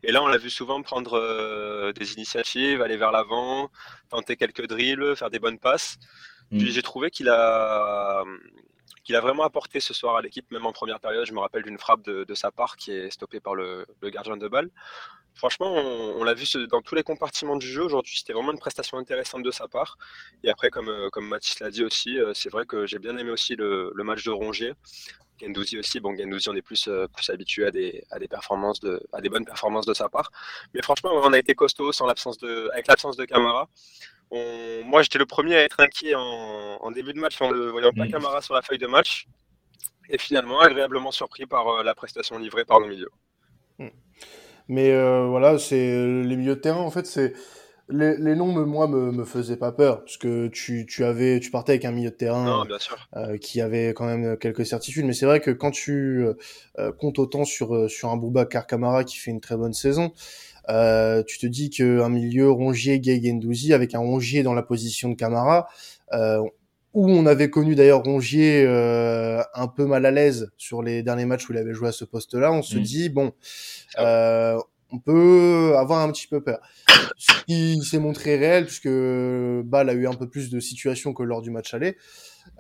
Et 0.04 0.12
là, 0.12 0.22
on 0.22 0.28
l'a 0.28 0.38
vu 0.38 0.50
souvent 0.50 0.82
prendre 0.82 1.18
euh, 1.18 1.92
des 1.94 2.14
initiatives, 2.14 2.82
aller 2.82 2.98
vers 2.98 3.12
l'avant, 3.12 3.70
tenter 4.10 4.36
quelques 4.36 4.68
drills, 4.68 5.16
faire 5.16 5.30
des 5.30 5.40
bonnes 5.40 5.60
passes. 5.60 5.98
Mm. 6.52 6.60
Puis 6.60 6.72
j'ai 6.72 6.82
trouvé 6.82 7.10
qu'il 7.10 7.30
a, 7.30 8.24
qu'il 9.04 9.16
a 9.16 9.22
vraiment 9.22 9.44
apporté 9.44 9.80
ce 9.80 9.94
soir 9.94 10.16
à 10.18 10.22
l'équipe, 10.22 10.50
même 10.52 10.66
en 10.66 10.74
première 10.74 11.00
période. 11.00 11.26
Je 11.26 11.34
me 11.34 11.40
rappelle 11.40 11.64
d'une 11.64 11.78
frappe 11.78 12.04
de, 12.04 12.34
sa 12.34 12.52
part 12.52 12.76
qui 12.76 12.92
est 12.92 13.10
stoppée 13.10 13.40
par 13.40 13.56
le, 13.56 13.86
le 14.02 14.10
gardien 14.10 14.38
de 14.38 14.48
balle. 14.48 14.70
Franchement, 15.36 15.74
on, 15.74 16.24
l'a 16.24 16.34
vu 16.34 16.46
dans 16.70 16.82
tous 16.82 16.96
les 16.96 17.04
compartiments 17.04 17.56
du 17.56 17.68
jeu 17.68 17.84
aujourd'hui. 17.84 18.18
C'était 18.18 18.34
vraiment 18.34 18.52
une 18.52 18.60
prestation 18.60 18.98
intéressante 18.98 19.44
de 19.44 19.52
sa 19.52 19.68
part. 19.68 19.98
Et 20.44 20.50
après, 20.50 20.70
comme, 20.70 20.90
euh, 20.90 21.10
comme 21.10 21.28
Mathis 21.28 21.60
l'a 21.60 21.72
dit 21.72 21.84
aussi, 21.84 22.20
euh, 22.20 22.34
c'est 22.34 22.50
vrai 22.50 22.66
que 22.66 22.86
j'ai 22.86 23.00
bien 23.00 23.18
aimé 23.18 23.32
aussi 23.32 23.56
le, 23.56 23.92
match 24.04 24.24
de 24.24 24.32
Rongier. 24.32 24.74
Gendouzi 25.42 25.80
aussi. 25.80 26.00
Bon, 26.00 26.16
Gendouzi, 26.16 26.50
on 26.50 26.56
est 26.56 26.62
plus, 26.62 26.88
euh, 26.88 27.08
plus 27.08 27.30
habitué 27.32 27.66
à 27.66 27.72
des, 27.72 28.04
à 28.12 28.20
des 28.20 28.28
performances 28.28 28.80
de, 28.80 29.02
à 29.12 29.22
des 29.22 29.30
bonnes 29.30 29.46
performances 29.46 29.88
de 29.88 29.94
sa 29.94 30.08
part. 30.08 30.32
Mais 30.74 30.82
franchement, 30.84 31.12
on 31.14 31.34
a 31.34 31.40
été 31.40 31.56
costaud 31.56 31.92
sans 31.92 32.06
l'absence 32.06 32.38
de, 32.38 32.70
avec 32.72 32.88
l'absence 32.88 33.18
de 33.18 33.26
Camara. 33.26 33.68
moi, 34.32 35.02
j'étais 35.02 35.20
le 35.20 35.26
premier 35.26 35.56
à 35.56 35.64
être 35.64 35.80
inquiet 35.80 36.14
en, 36.16 36.92
début 36.92 37.14
de 37.14 37.20
match 37.20 37.42
en 37.42 37.52
ne 37.52 37.70
voyant 37.70 37.92
pas 37.92 38.06
mm. 38.06 38.12
Camara 38.12 38.42
sur 38.42 38.54
la 38.54 38.62
feuille 38.62 38.78
de 38.78 38.88
match. 38.88 39.28
Et 40.10 40.18
finalement, 40.20 40.60
agréablement 40.60 41.12
surpris 41.12 41.48
par 41.48 41.84
la 41.84 41.96
prestation 41.96 42.38
livrée 42.38 42.66
par 42.66 42.80
le 42.80 42.88
milieu. 42.88 43.10
Mais 44.68 44.92
euh, 44.92 45.28
voilà, 45.28 45.58
c'est 45.60 45.76
les 46.24 46.36
milieux 46.36 46.56
de 46.56 46.62
terrain. 46.62 46.82
En 46.82 46.92
fait, 46.92 47.06
c'est 47.06 47.34
les, 47.90 48.16
les 48.18 48.36
noms, 48.36 48.52
me, 48.54 48.64
moi, 48.64 48.88
me, 48.88 49.12
me 49.12 49.26
faisaient 49.26 49.58
pas 49.58 49.72
peur 49.74 50.00
parce 50.00 50.18
que 50.18 50.48
tu, 50.48 50.86
tu 50.86 51.04
avais, 51.04 51.40
tu 51.42 51.52
partais 51.52 51.74
avec 51.74 51.86
un 51.86 51.92
milieu 51.92 52.10
de 52.12 52.16
terrain 52.16 52.46
Non, 52.46 52.66
bien 52.66 52.80
sûr. 52.80 52.98
euh, 53.18 53.38
qui 53.38 53.60
avait 53.62 53.94
quand 53.94 54.06
même 54.06 54.38
quelques 54.38 54.66
certitudes. 54.66 55.06
Mais 55.06 55.14
c'est 55.14 55.26
vrai 55.26 55.42
que 55.42 55.52
quand 55.52 55.72
tu 55.72 56.26
euh, 56.80 56.92
comptes 56.94 57.20
autant 57.20 57.44
sur 57.44 57.76
euh, 57.76 57.88
sur 57.90 58.10
un 58.10 58.18
Boubacar 58.18 58.68
Kamara 58.68 59.04
qui 59.04 59.18
fait 59.18 59.32
une 59.32 59.42
très 59.42 59.58
bonne 59.58 59.74
saison, 59.74 60.14
euh, 60.70 61.24
tu 61.28 61.38
te 61.40 61.46
dis 61.46 61.70
qu'un 61.70 62.08
milieu 62.10 62.50
Rongier, 62.50 63.00
Gay 63.02 63.22
Gendouzi 63.22 63.74
avec 63.74 63.96
un 63.96 64.00
Rongier 64.00 64.44
dans 64.44 64.54
la 64.54 64.64
position 64.64 65.10
de 65.10 65.16
Camara, 65.16 65.68
euh, 66.14 66.42
où 66.94 67.10
on 67.10 67.26
avait 67.26 67.50
connu 67.50 67.76
d'ailleurs 67.76 68.04
Rongier 68.04 68.64
euh, 68.68 69.42
un 69.54 69.68
peu 69.68 69.86
mal 69.86 70.06
à 70.06 70.12
l'aise 70.12 70.52
sur 70.58 70.82
les 70.84 71.04
derniers 71.04 71.26
matchs 71.26 71.50
où 71.50 71.54
il 71.54 71.58
avait 71.58 71.74
joué 71.74 71.90
à 71.90 71.92
ce 71.92 72.06
poste-là, 72.06 72.52
on 72.52 72.62
se 72.62 72.78
Mm. 72.78 72.82
dit 72.82 73.10
bon, 73.10 73.34
euh, 74.00 74.58
on 74.92 75.00
peut 75.00 75.74
avoir 75.78 76.02
un 76.02 76.12
petit 76.12 76.28
peu 76.28 76.42
peur. 76.44 76.60
Ce 77.18 77.44
qui 77.46 77.82
s'est 77.82 78.00
montré 78.00 78.36
réel 78.38 78.66
puisque 78.66 78.88
Ball 78.88 79.90
a 79.90 79.94
eu 79.94 80.08
un 80.08 80.14
peu 80.14 80.30
plus 80.30 80.50
de 80.52 80.60
situations 80.60 81.14
que 81.14 81.24
lors 81.24 81.42
du 81.42 81.50
match 81.50 81.74
aller, 81.74 81.98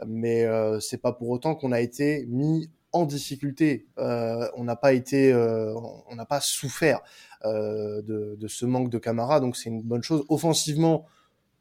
mais 0.07 0.43
euh, 0.45 0.79
c'est 0.79 0.97
pas 1.01 1.13
pour 1.13 1.29
autant 1.29 1.53
qu'on 1.55 1.71
a 1.71 1.79
été 1.79 2.25
mis 2.29 2.69
en 2.91 3.05
difficulté. 3.05 3.87
Euh, 3.99 4.47
on 4.55 4.63
n'a 4.63 4.75
pas 4.75 4.93
été, 4.93 5.31
euh, 5.31 5.73
on 6.09 6.15
n'a 6.15 6.25
pas 6.25 6.39
souffert 6.41 7.01
euh, 7.45 8.01
de, 8.01 8.35
de 8.39 8.47
ce 8.47 8.65
manque 8.65 8.89
de 8.89 8.97
Camara, 8.99 9.39
donc 9.39 9.55
c'est 9.55 9.69
une 9.69 9.81
bonne 9.81 10.03
chose. 10.03 10.23
Offensivement, 10.29 11.05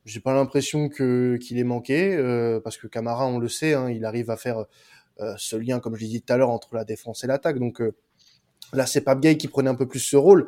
j'ai 0.05 0.21
pas 0.21 0.35
l'impression 0.35 0.89
que 0.89 1.39
qu'il 1.41 1.59
ait 1.59 1.65
manqué 1.65 2.15
euh, 2.15 2.61
parce 2.61 2.77
que 2.77 2.87
Camara, 2.87 3.27
on 3.27 3.39
le 3.39 3.49
sait, 3.49 3.75
hein, 3.75 3.91
il 3.91 4.05
arrive 4.05 4.31
à 4.31 4.37
faire 4.37 4.65
euh, 5.21 5.35
ce 5.37 5.57
lien, 5.57 5.81
comme 5.81 5.95
je 5.97 6.03
l'ai 6.03 6.09
dit 6.09 6.23
tout 6.23 6.33
à 6.33 6.37
l'heure, 6.37 6.51
entre 6.51 6.75
la 6.75 6.85
défense 6.85 7.25
et 7.25 7.27
l'attaque. 7.27 7.59
Donc 7.59 7.81
euh, 7.81 7.95
là, 8.73 8.87
c'est 8.87 9.03
Pape 9.03 9.21
Gay 9.21 9.37
qui 9.37 9.49
prenait 9.49 9.71
un 9.71 9.75
peu 9.75 9.87
plus 9.87 10.01
ce 10.01 10.17
rôle 10.17 10.47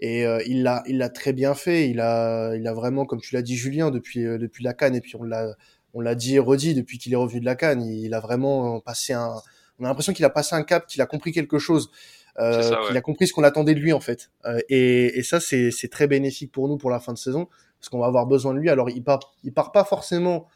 et 0.00 0.26
euh, 0.26 0.42
il 0.46 0.62
l'a, 0.62 0.82
il 0.86 0.98
l'a 0.98 1.08
très 1.08 1.32
bien 1.32 1.54
fait. 1.54 1.88
Il 1.90 2.00
a, 2.00 2.54
il 2.54 2.66
a 2.66 2.74
vraiment, 2.74 3.04
comme 3.06 3.20
tu 3.20 3.34
l'as 3.34 3.42
dit, 3.42 3.56
Julien, 3.56 3.90
depuis 3.90 4.24
euh, 4.24 4.38
depuis 4.38 4.62
la 4.62 4.74
Cannes 4.74 4.94
et 4.94 5.00
puis 5.00 5.16
on 5.16 5.24
l'a, 5.24 5.56
on 5.94 6.00
l'a 6.00 6.14
dit 6.14 6.36
et 6.36 6.38
redit 6.38 6.74
depuis 6.74 6.98
qu'il 6.98 7.12
est 7.12 7.16
revenu 7.16 7.40
de 7.40 7.44
la 7.44 7.56
Cannes, 7.56 7.82
il 7.82 8.14
a 8.14 8.20
vraiment 8.20 8.80
passé 8.80 9.12
un, 9.14 9.34
on 9.78 9.84
a 9.84 9.88
l'impression 9.88 10.12
qu'il 10.12 10.24
a 10.24 10.30
passé 10.30 10.54
un 10.54 10.62
cap, 10.62 10.86
qu'il 10.86 11.02
a 11.02 11.06
compris 11.06 11.32
quelque 11.32 11.58
chose. 11.58 11.90
Euh, 12.38 12.62
ça, 12.62 12.82
ouais. 12.84 12.96
a 12.96 13.00
compris 13.02 13.26
ce 13.26 13.34
qu'on 13.34 13.42
attendait 13.44 13.74
de 13.74 13.80
lui 13.80 13.92
en 13.92 14.00
fait, 14.00 14.30
Euh, 14.46 14.58
et, 14.70 15.18
et 15.18 15.22
ça 15.22 15.38
c'est 15.38 15.70
c'est 15.70 15.88
très 15.88 16.06
bénéfique 16.06 16.50
pour 16.50 16.66
nous 16.66 16.78
pour 16.78 16.88
la 16.88 16.98
fin 16.98 17.12
de 17.12 17.18
saison 17.18 17.46
parce 17.82 17.88
qu'on 17.90 17.98
va 17.98 18.06
avoir 18.06 18.26
besoin 18.26 18.54
de 18.54 18.60
lui. 18.60 18.70
Alors 18.70 18.90
il 18.90 19.02
part 19.02 19.32
il 19.42 19.52
part 19.52 19.72
pas 19.72 19.82
forcément 19.82 20.46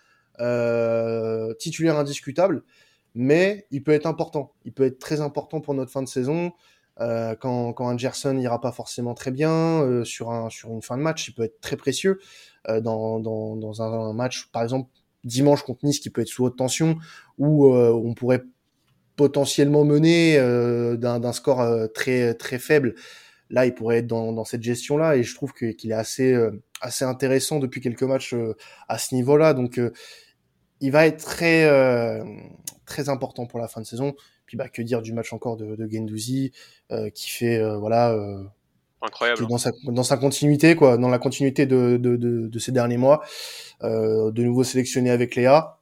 euh, 0.41 1.55
titulaire 1.55 1.99
indiscutable, 1.99 2.63
mais 3.17 3.67
il 3.73 3.83
peut 3.83 3.93
être 3.93 4.07
important. 4.07 4.53
Il 4.65 4.73
peut 4.73 4.85
être 4.85 5.01
très 5.01 5.21
important 5.21 5.61
pour 5.61 5.75
notre 5.75 5.91
fin 5.91 6.03
de 6.03 6.09
saison. 6.09 6.53
Euh, 7.01 7.35
quand, 7.35 7.73
quand 7.73 7.89
un 7.89 8.33
n'ira 8.33 8.61
pas 8.61 8.73
forcément 8.73 9.15
très 9.15 9.33
bien 9.33 9.83
euh, 9.83 10.05
sur, 10.05 10.31
un, 10.31 10.49
sur 10.49 10.71
une 10.71 10.83
fin 10.83 10.97
de 10.97 11.03
match, 11.03 11.29
il 11.29 11.35
peut 11.35 11.43
être 11.43 11.61
très 11.61 11.77
précieux 11.77 12.21
dans, 12.83 13.21
dans, 13.21 13.55
dans 13.55 13.83
un, 13.83 14.13
match, 14.13 14.51
par 14.51 14.63
exemple 14.63 14.91
dimanche 15.23 15.63
contre 15.63 15.85
Nice, 15.85 16.01
qui 16.01 16.11
peut 16.11 16.23
être 16.23 16.29
sous 16.29 16.45
haute 16.45 16.57
tension, 16.57 16.97
où 17.39 17.73
on 17.73 18.15
pourrait 18.15 18.43
potentiellement 19.15 19.85
mener 19.85 20.37
d'un 20.97 21.33
score 21.33 21.65
très 21.95 22.35
très 22.35 22.59
faible. 22.59 22.95
Là, 23.51 23.67
il 23.67 23.75
pourrait 23.75 23.99
être 23.99 24.09
dans, 24.09 24.45
cette 24.45 24.63
gestion-là, 24.63 25.17
et 25.17 25.23
je 25.23 25.35
trouve 25.37 25.53
qu'il 25.53 25.91
est 25.91 25.95
assez 25.95 26.37
assez 26.87 27.05
intéressant 27.05 27.59
depuis 27.59 27.81
quelques 27.81 28.03
matchs 28.05 28.35
euh, 28.35 28.57
à 28.89 28.99
ce 28.99 29.15
niveau-là. 29.15 29.53
Donc, 29.55 29.79
euh, 29.79 29.93
il 30.81 30.91
va 30.93 31.07
être 31.07 31.25
très 31.25 31.65
euh, 31.65 32.25
très 32.87 33.09
important 33.09 33.47
pour 33.47 33.59
la 33.59 33.69
fin 33.69 33.81
de 33.81 33.87
saison. 33.87 34.15
Puis 34.47 34.57
bah 34.57 34.69
que 34.69 34.81
dire 34.83 35.03
du 35.03 35.13
match 35.13 35.33
encore 35.33 35.57
de, 35.57 35.75
de 35.75 35.89
Gendouzi 35.91 36.53
euh, 36.93 37.11
qui 37.11 37.31
fait 37.31 37.59
euh, 37.59 37.77
voilà 37.79 38.13
euh, 38.13 38.45
Incroyable. 39.03 39.47
dans 39.49 39.59
sa 39.59 39.73
dans 39.85 40.05
sa 40.05 40.17
continuité 40.17 40.77
quoi, 40.77 40.97
dans 40.97 41.09
la 41.09 41.19
continuité 41.19 41.67
de 41.67 41.97
de, 42.01 42.15
de, 42.17 42.47
de 42.47 42.59
ces 42.61 42.71
derniers 42.73 42.97
mois, 42.97 43.25
euh, 43.83 44.31
de 44.31 44.43
nouveau 44.45 44.63
sélectionné 44.65 45.11
avec 45.11 45.35
Léa 45.35 45.79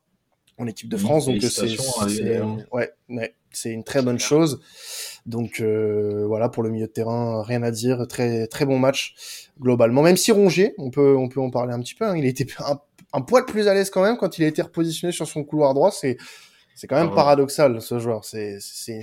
en 0.57 0.67
équipe 0.67 0.89
de 0.89 0.97
Oui, 0.97 1.03
France. 1.03 1.27
Donc 1.27 1.43
c'est 1.43 1.67
Léa. 2.23 2.47
ouais 2.73 2.91
ouais 3.11 3.35
c'est 3.51 3.71
une 3.71 3.85
très 3.85 4.01
bonne 4.03 4.19
chose. 4.19 4.61
Donc 5.27 5.61
euh, 5.61 6.25
voilà 6.27 6.49
pour 6.51 6.63
le 6.63 6.71
milieu 6.71 6.87
de 6.87 6.93
terrain, 6.93 7.43
rien 7.43 7.63
à 7.63 7.71
dire, 7.71 8.07
très 8.09 8.47
très 8.47 8.67
bon 8.67 8.79
match 8.79 9.49
globalement. 9.61 10.03
Même 10.03 10.17
si 10.19 10.33
Rongier, 10.33 10.75
on 10.79 10.91
peut 10.91 11.17
on 11.17 11.29
peut 11.29 11.41
en 11.41 11.51
parler 11.51 11.73
un 11.73 11.81
petit 11.81 11.95
peu. 11.95 12.05
hein, 12.05 12.17
il 12.17 12.27
était 12.27 12.47
un, 12.59 12.79
un 13.15 13.21
poil 13.23 13.47
plus 13.47 13.67
à 13.69 13.75
l'aise 13.75 13.89
quand 13.91 14.03
même 14.03 14.19
quand 14.19 14.39
il 14.39 14.45
a 14.45 14.49
été 14.49 14.61
repositionné 14.61 15.13
sur 15.13 15.27
son 15.27 15.43
couloir 15.45 15.73
droit. 15.73 15.91
C'est 15.91 16.19
c'est 16.75 16.87
quand 16.87 16.97
même 16.97 17.11
Ah 17.13 17.15
paradoxal 17.15 17.81
ce 17.81 17.99
joueur. 17.99 18.25
C'est 18.25 18.59
c'est 18.61 19.03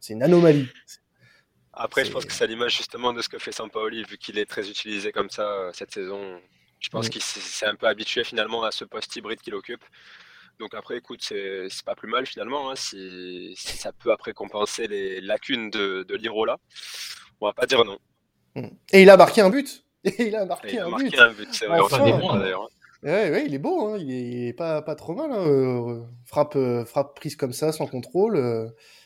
c'est 0.00 0.12
une 0.14 0.22
anomalie. 0.22 0.66
Après, 1.72 2.04
je 2.04 2.10
pense 2.10 2.24
que 2.24 2.32
c'est 2.32 2.46
l'image 2.46 2.76
justement 2.76 3.12
de 3.12 3.22
ce 3.22 3.28
que 3.28 3.38
fait 3.38 3.52
Sampaoli, 3.52 4.04
vu 4.04 4.18
qu'il 4.18 4.38
est 4.38 4.46
très 4.46 4.68
utilisé 4.68 5.12
comme 5.12 5.30
ça 5.30 5.42
euh, 5.42 5.70
cette 5.72 5.92
saison. 5.92 6.40
Je 6.80 6.88
pense 6.88 7.08
qu'il 7.08 7.22
s'est 7.22 7.40
s'est 7.40 7.66
un 7.66 7.74
peu 7.74 7.86
habitué 7.86 8.24
finalement 8.24 8.64
à 8.64 8.70
ce 8.72 8.84
poste 8.84 9.14
hybride 9.16 9.40
qu'il 9.40 9.54
occupe. 9.54 9.84
Donc 10.60 10.74
après, 10.74 10.98
écoute, 10.98 11.20
c'est 11.22 11.68
pas 11.84 11.94
plus 11.96 12.08
mal 12.08 12.26
finalement. 12.26 12.70
hein, 12.70 12.74
si, 12.76 13.54
si 13.56 13.76
ça 13.78 13.92
peut 13.92 14.12
après 14.12 14.32
compenser 14.34 14.86
les 14.86 15.20
lacunes 15.20 15.70
de, 15.70 16.04
de 16.06 16.14
Lirola, 16.14 16.58
on 17.40 17.46
va 17.46 17.52
pas 17.52 17.66
dire 17.66 17.84
non. 17.84 17.98
Et 18.92 19.02
il 19.02 19.10
a 19.10 19.16
marqué 19.16 19.40
un 19.40 19.50
but. 19.50 19.84
Et 20.04 20.28
il 20.28 20.36
a 20.36 20.44
marqué 20.46 20.74
il 20.74 20.78
a 20.78 20.86
un 20.86 20.88
marqué 20.90 21.08
but. 21.10 21.18
un 21.18 21.32
but, 21.32 21.48
c'est 21.52 21.66
vrai. 21.66 21.80
Enfin, 21.80 22.00
on 22.02 22.36
d'ailleurs. 22.38 22.62
hein. 22.64 22.68
Ouais, 23.02 23.30
ouais, 23.30 23.44
il 23.46 23.54
est 23.54 23.58
beau, 23.58 23.88
hein. 23.88 23.96
il, 23.98 24.10
est, 24.12 24.20
il 24.22 24.46
est 24.48 24.52
pas, 24.52 24.82
pas 24.82 24.94
trop 24.94 25.14
mal. 25.14 25.32
Hein. 25.32 25.46
euh, 25.46 26.02
Frappe, 26.26 26.56
euh, 26.56 26.84
frappe 26.84 27.16
prise 27.16 27.36
comme 27.36 27.52
ça, 27.54 27.72
sans 27.72 27.86
contrôle. 27.86 28.36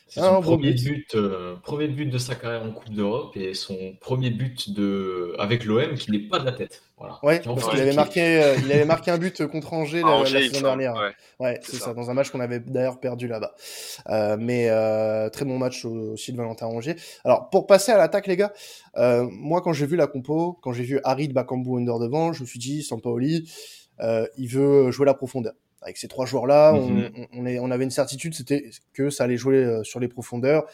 C'est 0.07 0.19
Ah, 0.21 0.25
son 0.35 0.35
beau 0.35 0.41
premier 0.57 0.73
but. 0.73 0.83
but, 0.83 1.15
euh, 1.15 1.55
premier 1.63 1.87
but 1.87 2.05
de 2.05 2.17
sa 2.19 2.35
carrière 2.35 2.63
en 2.63 2.71
Coupe 2.71 2.93
d'Europe 2.93 3.35
et 3.35 3.55
son 3.55 3.75
premier 3.99 4.29
but 4.29 4.69
de 4.71 5.33
avec 5.39 5.65
l'OM 5.65 5.95
qui 5.95 6.11
n'est 6.11 6.19
pas 6.19 6.37
de 6.39 6.45
la 6.45 6.51
tête. 6.51 6.83
Voilà. 6.97 7.19
Ouais, 7.23 7.41
parce 7.43 7.67
qu'il 7.69 7.81
avait 7.81 7.93
marqué, 7.93 8.21
euh, 8.41 8.55
il 8.63 8.71
avait 8.71 8.85
marqué 8.85 9.09
un 9.11 9.17
but 9.17 9.45
contre 9.47 9.73
Angers 9.73 10.01
Ah, 10.05 10.07
la, 10.09 10.13
Angers, 10.17 10.47
saison 10.49 10.61
dernière. 10.61 10.93
ouais. 10.93 11.11
Ouais, 11.39 11.59
c'est 11.63 11.77
ça. 11.77 11.85
ça. 11.85 11.93
dans 11.95 12.09
un 12.11 12.13
match 12.13 12.29
qu'on 12.29 12.39
avait 12.39 12.59
d'ailleurs 12.59 12.99
perdu 12.99 13.27
là-bas. 13.27 13.55
Euh, 14.09 14.37
mais 14.39 14.69
euh, 14.69 15.29
très 15.29 15.43
bon 15.43 15.57
match 15.57 15.83
au- 15.85 16.13
aussi 16.13 16.31
de 16.31 16.37
Valentin 16.37 16.67
Rongier. 16.67 16.95
Alors, 17.25 17.49
pour 17.49 17.65
passer 17.65 17.91
à 17.91 17.97
l'attaque, 17.97 18.27
les 18.27 18.37
gars, 18.37 18.53
euh, 18.97 19.27
moi, 19.31 19.61
quand 19.61 19.73
j'ai 19.73 19.87
vu 19.87 19.95
la 19.97 20.05
compo, 20.07 20.57
quand 20.61 20.71
j'ai 20.71 20.83
vu 20.83 20.99
Harid 21.03 21.33
Bakambu 21.33 21.77
under 21.77 21.97
devant, 21.99 22.31
je 22.31 22.43
me 22.43 22.47
suis 22.47 22.59
dit, 22.59 22.83
Sampaoli, 22.83 23.49
euh, 24.01 24.27
il 24.37 24.47
veut 24.49 24.91
jouer 24.91 25.07
la 25.07 25.13
profondeur. 25.15 25.53
Avec 25.85 25.97
ces 25.97 26.09
trois 26.09 26.25
joueurs-là, 26.25 26.73
on, 26.73 26.89
Mhm. 26.89 27.11
on, 27.15 27.27
on 27.41 27.45
est, 27.45 27.59
on 27.59 27.71
avait 27.71 27.85
une 27.85 27.91
certitude, 27.91 28.33
c'était 28.33 28.69
que 28.91 29.09
ça 29.09 29.23
allait 29.23 29.37
jouer 29.37 29.57
euh, 29.63 29.83
sur 29.83 30.01
les 30.01 30.09
profondeurs. 30.09 30.65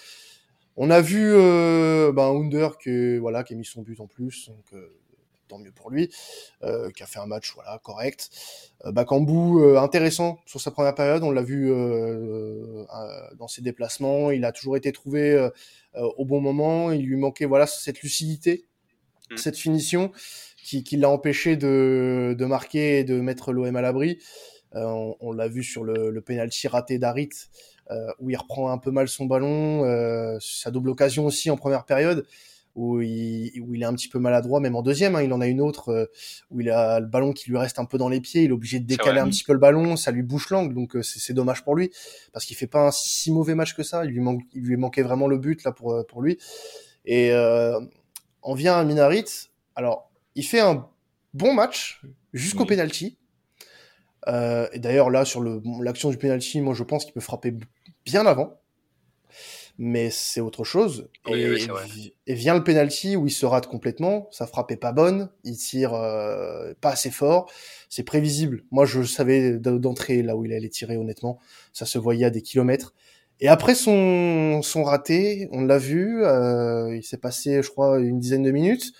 On 0.77 0.89
a 0.89 1.01
vu 1.01 1.33
euh, 1.35 2.11
ben, 2.13 2.29
Under 2.31 2.77
que, 2.79 3.19
voilà, 3.19 3.43
qui 3.43 3.53
a 3.53 3.57
mis 3.57 3.65
son 3.65 3.81
but 3.83 3.99
en 3.99 4.07
plus, 4.07 4.47
donc 4.47 4.63
euh, 4.73 4.87
tant 5.49 5.59
mieux 5.59 5.73
pour 5.73 5.91
lui, 5.91 6.09
euh, 6.63 6.89
qui 6.91 7.03
a 7.03 7.05
fait 7.05 7.19
un 7.19 7.25
match 7.25 7.53
voilà 7.53 7.77
correct. 7.83 8.29
Bakambu 8.85 9.77
intéressant 9.77 10.39
sur 10.45 10.61
sa 10.61 10.71
première 10.71 10.95
période, 10.95 11.23
on 11.23 11.31
l'a 11.31 11.41
vu 11.43 11.69
dans 13.37 13.47
ses 13.49 13.61
déplacements, 13.61 14.31
il 14.31 14.45
a 14.45 14.53
toujours 14.53 14.77
été 14.77 14.91
trouvé 14.93 15.49
au 15.93 16.23
bon 16.25 16.39
moment, 16.39 16.91
il 16.93 17.05
lui 17.05 17.17
manquait 17.17 17.45
voilà 17.45 17.67
cette 17.67 18.01
lucidité, 18.01 18.65
Mm. 19.29 19.37
cette 19.37 19.57
finition 19.57 20.11
qui, 20.63 20.83
qui 20.83 20.97
l'a 20.97 21.09
empêché 21.09 21.55
de, 21.55 22.35
de 22.37 22.45
marquer 22.45 22.99
et 22.99 23.03
de 23.03 23.19
mettre 23.21 23.53
l'OM 23.53 23.75
à 23.75 23.81
l'abri. 23.81 24.19
Euh, 24.75 24.83
on 24.85 25.15
on 25.19 25.31
l'a 25.33 25.47
vu 25.47 25.63
sur 25.63 25.83
le, 25.83 26.09
le 26.11 26.21
penalty 26.21 26.67
raté 26.67 26.97
d'Arit, 26.97 27.29
euh, 27.89 28.07
où 28.19 28.29
il 28.29 28.35
reprend 28.37 28.71
un 28.71 28.77
peu 28.77 28.91
mal 28.91 29.07
son 29.07 29.25
ballon, 29.25 29.83
euh, 29.85 30.37
sa 30.39 30.71
double 30.71 30.89
occasion 30.89 31.25
aussi 31.25 31.49
en 31.49 31.57
première 31.57 31.85
période, 31.85 32.25
où 32.73 33.01
il, 33.01 33.51
où 33.61 33.75
il 33.75 33.81
est 33.81 33.85
un 33.85 33.93
petit 33.93 34.07
peu 34.07 34.17
maladroit, 34.17 34.61
même 34.61 34.77
en 34.77 34.81
deuxième, 34.81 35.15
hein, 35.17 35.21
il 35.23 35.33
en 35.33 35.41
a 35.41 35.47
une 35.47 35.59
autre 35.59 35.89
euh, 35.89 36.05
où 36.51 36.61
il 36.61 36.69
a 36.69 37.01
le 37.01 37.05
ballon 37.05 37.33
qui 37.33 37.49
lui 37.49 37.57
reste 37.57 37.79
un 37.79 37.85
peu 37.85 37.97
dans 37.97 38.07
les 38.07 38.21
pieds, 38.21 38.43
il 38.43 38.49
est 38.51 38.53
obligé 38.53 38.79
de 38.79 38.85
décaler 38.85 39.19
un 39.19 39.27
petit 39.27 39.43
peu 39.43 39.51
le 39.51 39.59
ballon, 39.59 39.97
ça 39.97 40.11
lui 40.11 40.23
bouche 40.23 40.49
l'angle, 40.51 40.73
donc 40.73 40.95
euh, 40.95 41.01
c'est 41.03 41.33
dommage 41.33 41.65
pour 41.65 41.75
lui, 41.75 41.91
parce 42.31 42.45
qu'il 42.45 42.55
fait 42.55 42.67
pas 42.67 42.87
un 42.87 42.91
si 42.91 43.29
mauvais 43.29 43.55
match 43.55 43.75
que 43.75 43.83
ça, 43.83 44.05
il 44.05 44.11
lui, 44.11 44.21
manque, 44.21 44.43
il 44.53 44.61
lui 44.61 44.77
manquait 44.77 45.01
vraiment 45.01 45.27
le 45.27 45.37
but 45.37 45.63
là 45.65 45.73
pour, 45.73 46.05
pour 46.07 46.21
lui. 46.21 46.37
Et 47.03 47.31
euh, 47.33 47.77
on 48.41 48.53
vient 48.53 48.77
à 48.77 48.85
Minarit, 48.85 49.49
alors 49.75 50.09
il 50.35 50.43
fait 50.45 50.61
un 50.61 50.87
bon 51.33 51.53
match 51.53 52.01
jusqu'au 52.31 52.63
Oui. 52.63 52.69
penalty. 52.69 53.17
Euh, 54.27 54.67
et 54.73 54.79
d'ailleurs 54.79 55.09
là 55.09 55.25
sur 55.25 55.43
l'action 55.81 56.09
du 56.09 56.17
penalty, 56.17 56.61
moi 56.61 56.73
je 56.73 56.83
pense 56.83 57.05
qu'il 57.05 57.13
peut 57.13 57.19
frapper 57.19 57.53
bien 58.05 58.25
avant, 58.25 58.59
mais 59.77 60.09
c'est 60.11 60.41
autre 60.41 60.63
chose. 60.63 61.09
Oui, 61.27 61.41
et, 61.41 61.49
oui, 61.49 61.61
c'est 61.61 61.71
vrai. 61.71 61.85
et 62.27 62.33
vient 62.33 62.53
le 62.53 62.63
penalty 62.63 63.15
où 63.15 63.25
il 63.25 63.31
se 63.31 63.45
rate 63.45 63.67
complètement, 63.67 64.27
sa 64.31 64.45
frappe 64.45 64.71
est 64.71 64.77
pas 64.77 64.91
bonne, 64.91 65.29
il 65.43 65.57
tire 65.57 65.93
euh, 65.93 66.73
pas 66.81 66.91
assez 66.91 67.11
fort, 67.11 67.49
c'est 67.89 68.03
prévisible. 68.03 68.63
Moi 68.71 68.85
je 68.85 69.03
savais 69.03 69.57
d'entrée 69.57 70.21
là 70.21 70.35
où 70.35 70.45
il 70.45 70.53
allait 70.53 70.69
tirer 70.69 70.97
honnêtement, 70.97 71.39
ça 71.73 71.85
se 71.85 71.97
voyait 71.97 72.25
à 72.25 72.29
des 72.29 72.41
kilomètres. 72.41 72.93
Et 73.39 73.47
après 73.47 73.73
son 73.73 74.61
son 74.61 74.83
raté, 74.83 75.49
on 75.51 75.61
l'a 75.61 75.79
vu, 75.79 76.23
euh, 76.23 76.95
il 76.95 77.03
s'est 77.03 77.17
passé 77.17 77.63
je 77.63 77.69
crois 77.69 77.99
une 77.99 78.19
dizaine 78.19 78.43
de 78.43 78.51
minutes 78.51 78.93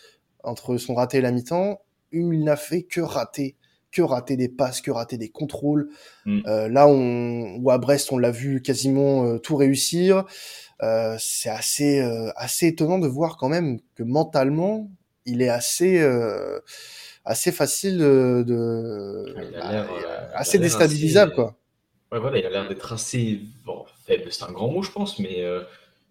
entre 0.43 0.77
son 0.77 0.95
raté 0.95 1.19
et 1.19 1.21
la 1.21 1.31
mi-temps, 1.31 1.81
il 2.11 2.43
n'a 2.43 2.55
fait 2.55 2.81
que 2.81 3.01
rater 3.01 3.55
que 3.91 4.01
rater 4.01 4.38
des 4.38 4.50
passes, 4.50 4.81
que 4.81 4.91
rater 4.91 5.17
des 5.17 5.29
contrôles. 5.29 5.89
Mm. 6.25 6.41
Euh, 6.48 6.69
là, 6.69 6.88
on, 6.88 7.57
ou 7.57 7.71
à 7.71 7.77
Brest, 7.77 8.12
on 8.12 8.17
l'a 8.17 8.31
vu 8.31 8.62
quasiment 8.62 9.25
euh, 9.25 9.38
tout 9.38 9.55
réussir. 9.55 10.25
Euh, 10.81 11.15
c'est 11.19 11.50
assez, 11.50 12.00
assez 12.36 12.67
étonnant 12.67 12.98
de 12.98 13.07
voir 13.07 13.38
quand 13.38 13.50
même 13.50 13.79
que 13.95 14.03
mentalement, 14.03 14.89
il 15.25 15.41
est 15.43 15.50
assez, 15.50 16.03
assez 17.24 17.51
facile 17.51 18.00
de, 18.00 19.36
bah, 19.53 19.88
assez 20.33 20.57
déstabilisable, 20.57 21.33
quoi. 21.33 21.55
Ouais, 22.12 22.19
voilà, 22.19 22.39
il 22.39 22.45
a 22.45 22.50
l'air 22.50 22.67
d'être 22.67 22.91
assez 22.91 23.39
bon, 23.63 23.86
faible. 24.05 24.31
C'est 24.31 24.43
un 24.43 24.51
grand 24.51 24.69
mot, 24.69 24.81
je 24.81 24.91
pense, 24.91 25.19
mais. 25.19 25.45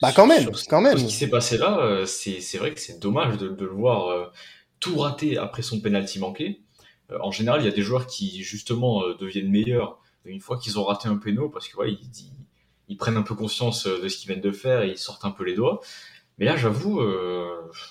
bah 0.01 0.13
quand 0.15 0.27
même, 0.27 0.51
quand 0.69 0.81
même. 0.81 0.97
Ce 0.99 1.05
qui 1.05 1.13
s'est 1.13 1.29
passé 1.29 1.59
là, 1.59 2.05
c'est 2.07 2.59
vrai 2.59 2.73
que 2.73 2.81
c'est 2.81 3.01
dommage 3.01 3.39
de, 3.39 3.49
de, 3.49 3.65
le 3.65 3.73
voir 3.73 4.31
tout 4.79 4.99
rater 4.99 5.37
après 5.37 5.63
son 5.63 5.81
penalty 5.81 6.21
manqué. 6.21 6.61
Euh, 7.13 7.19
en 7.21 7.31
général, 7.31 7.61
il 7.63 7.65
y 7.65 7.69
a 7.69 7.73
des 7.73 7.83
joueurs 7.83 8.07
qui 8.07 8.43
justement 8.43 9.03
euh, 9.03 9.15
deviennent 9.15 9.51
meilleurs 9.51 9.99
une 10.25 10.41
fois 10.41 10.59
qu'ils 10.59 10.79
ont 10.79 10.85
raté 10.85 11.09
un 11.09 11.17
péno 11.17 11.49
parce 11.49 11.69
que 11.69 11.77
ouais, 11.79 11.97
ils, 12.89 12.97
prennent 12.97 13.17
un 13.17 13.23
peu 13.23 13.35
conscience 13.35 13.87
euh, 13.87 14.03
de 14.03 14.09
ce 14.09 14.19
qu'ils 14.19 14.29
viennent 14.29 14.43
de 14.43 14.53
faire 14.53 14.83
et 14.83 14.91
ils 14.91 14.99
sortent 14.99 15.25
un 15.25 15.31
peu 15.31 15.45
les 15.45 15.55
doigts. 15.55 15.81
Mais 16.39 16.47
là, 16.47 16.57
j'avoue, 16.57 17.03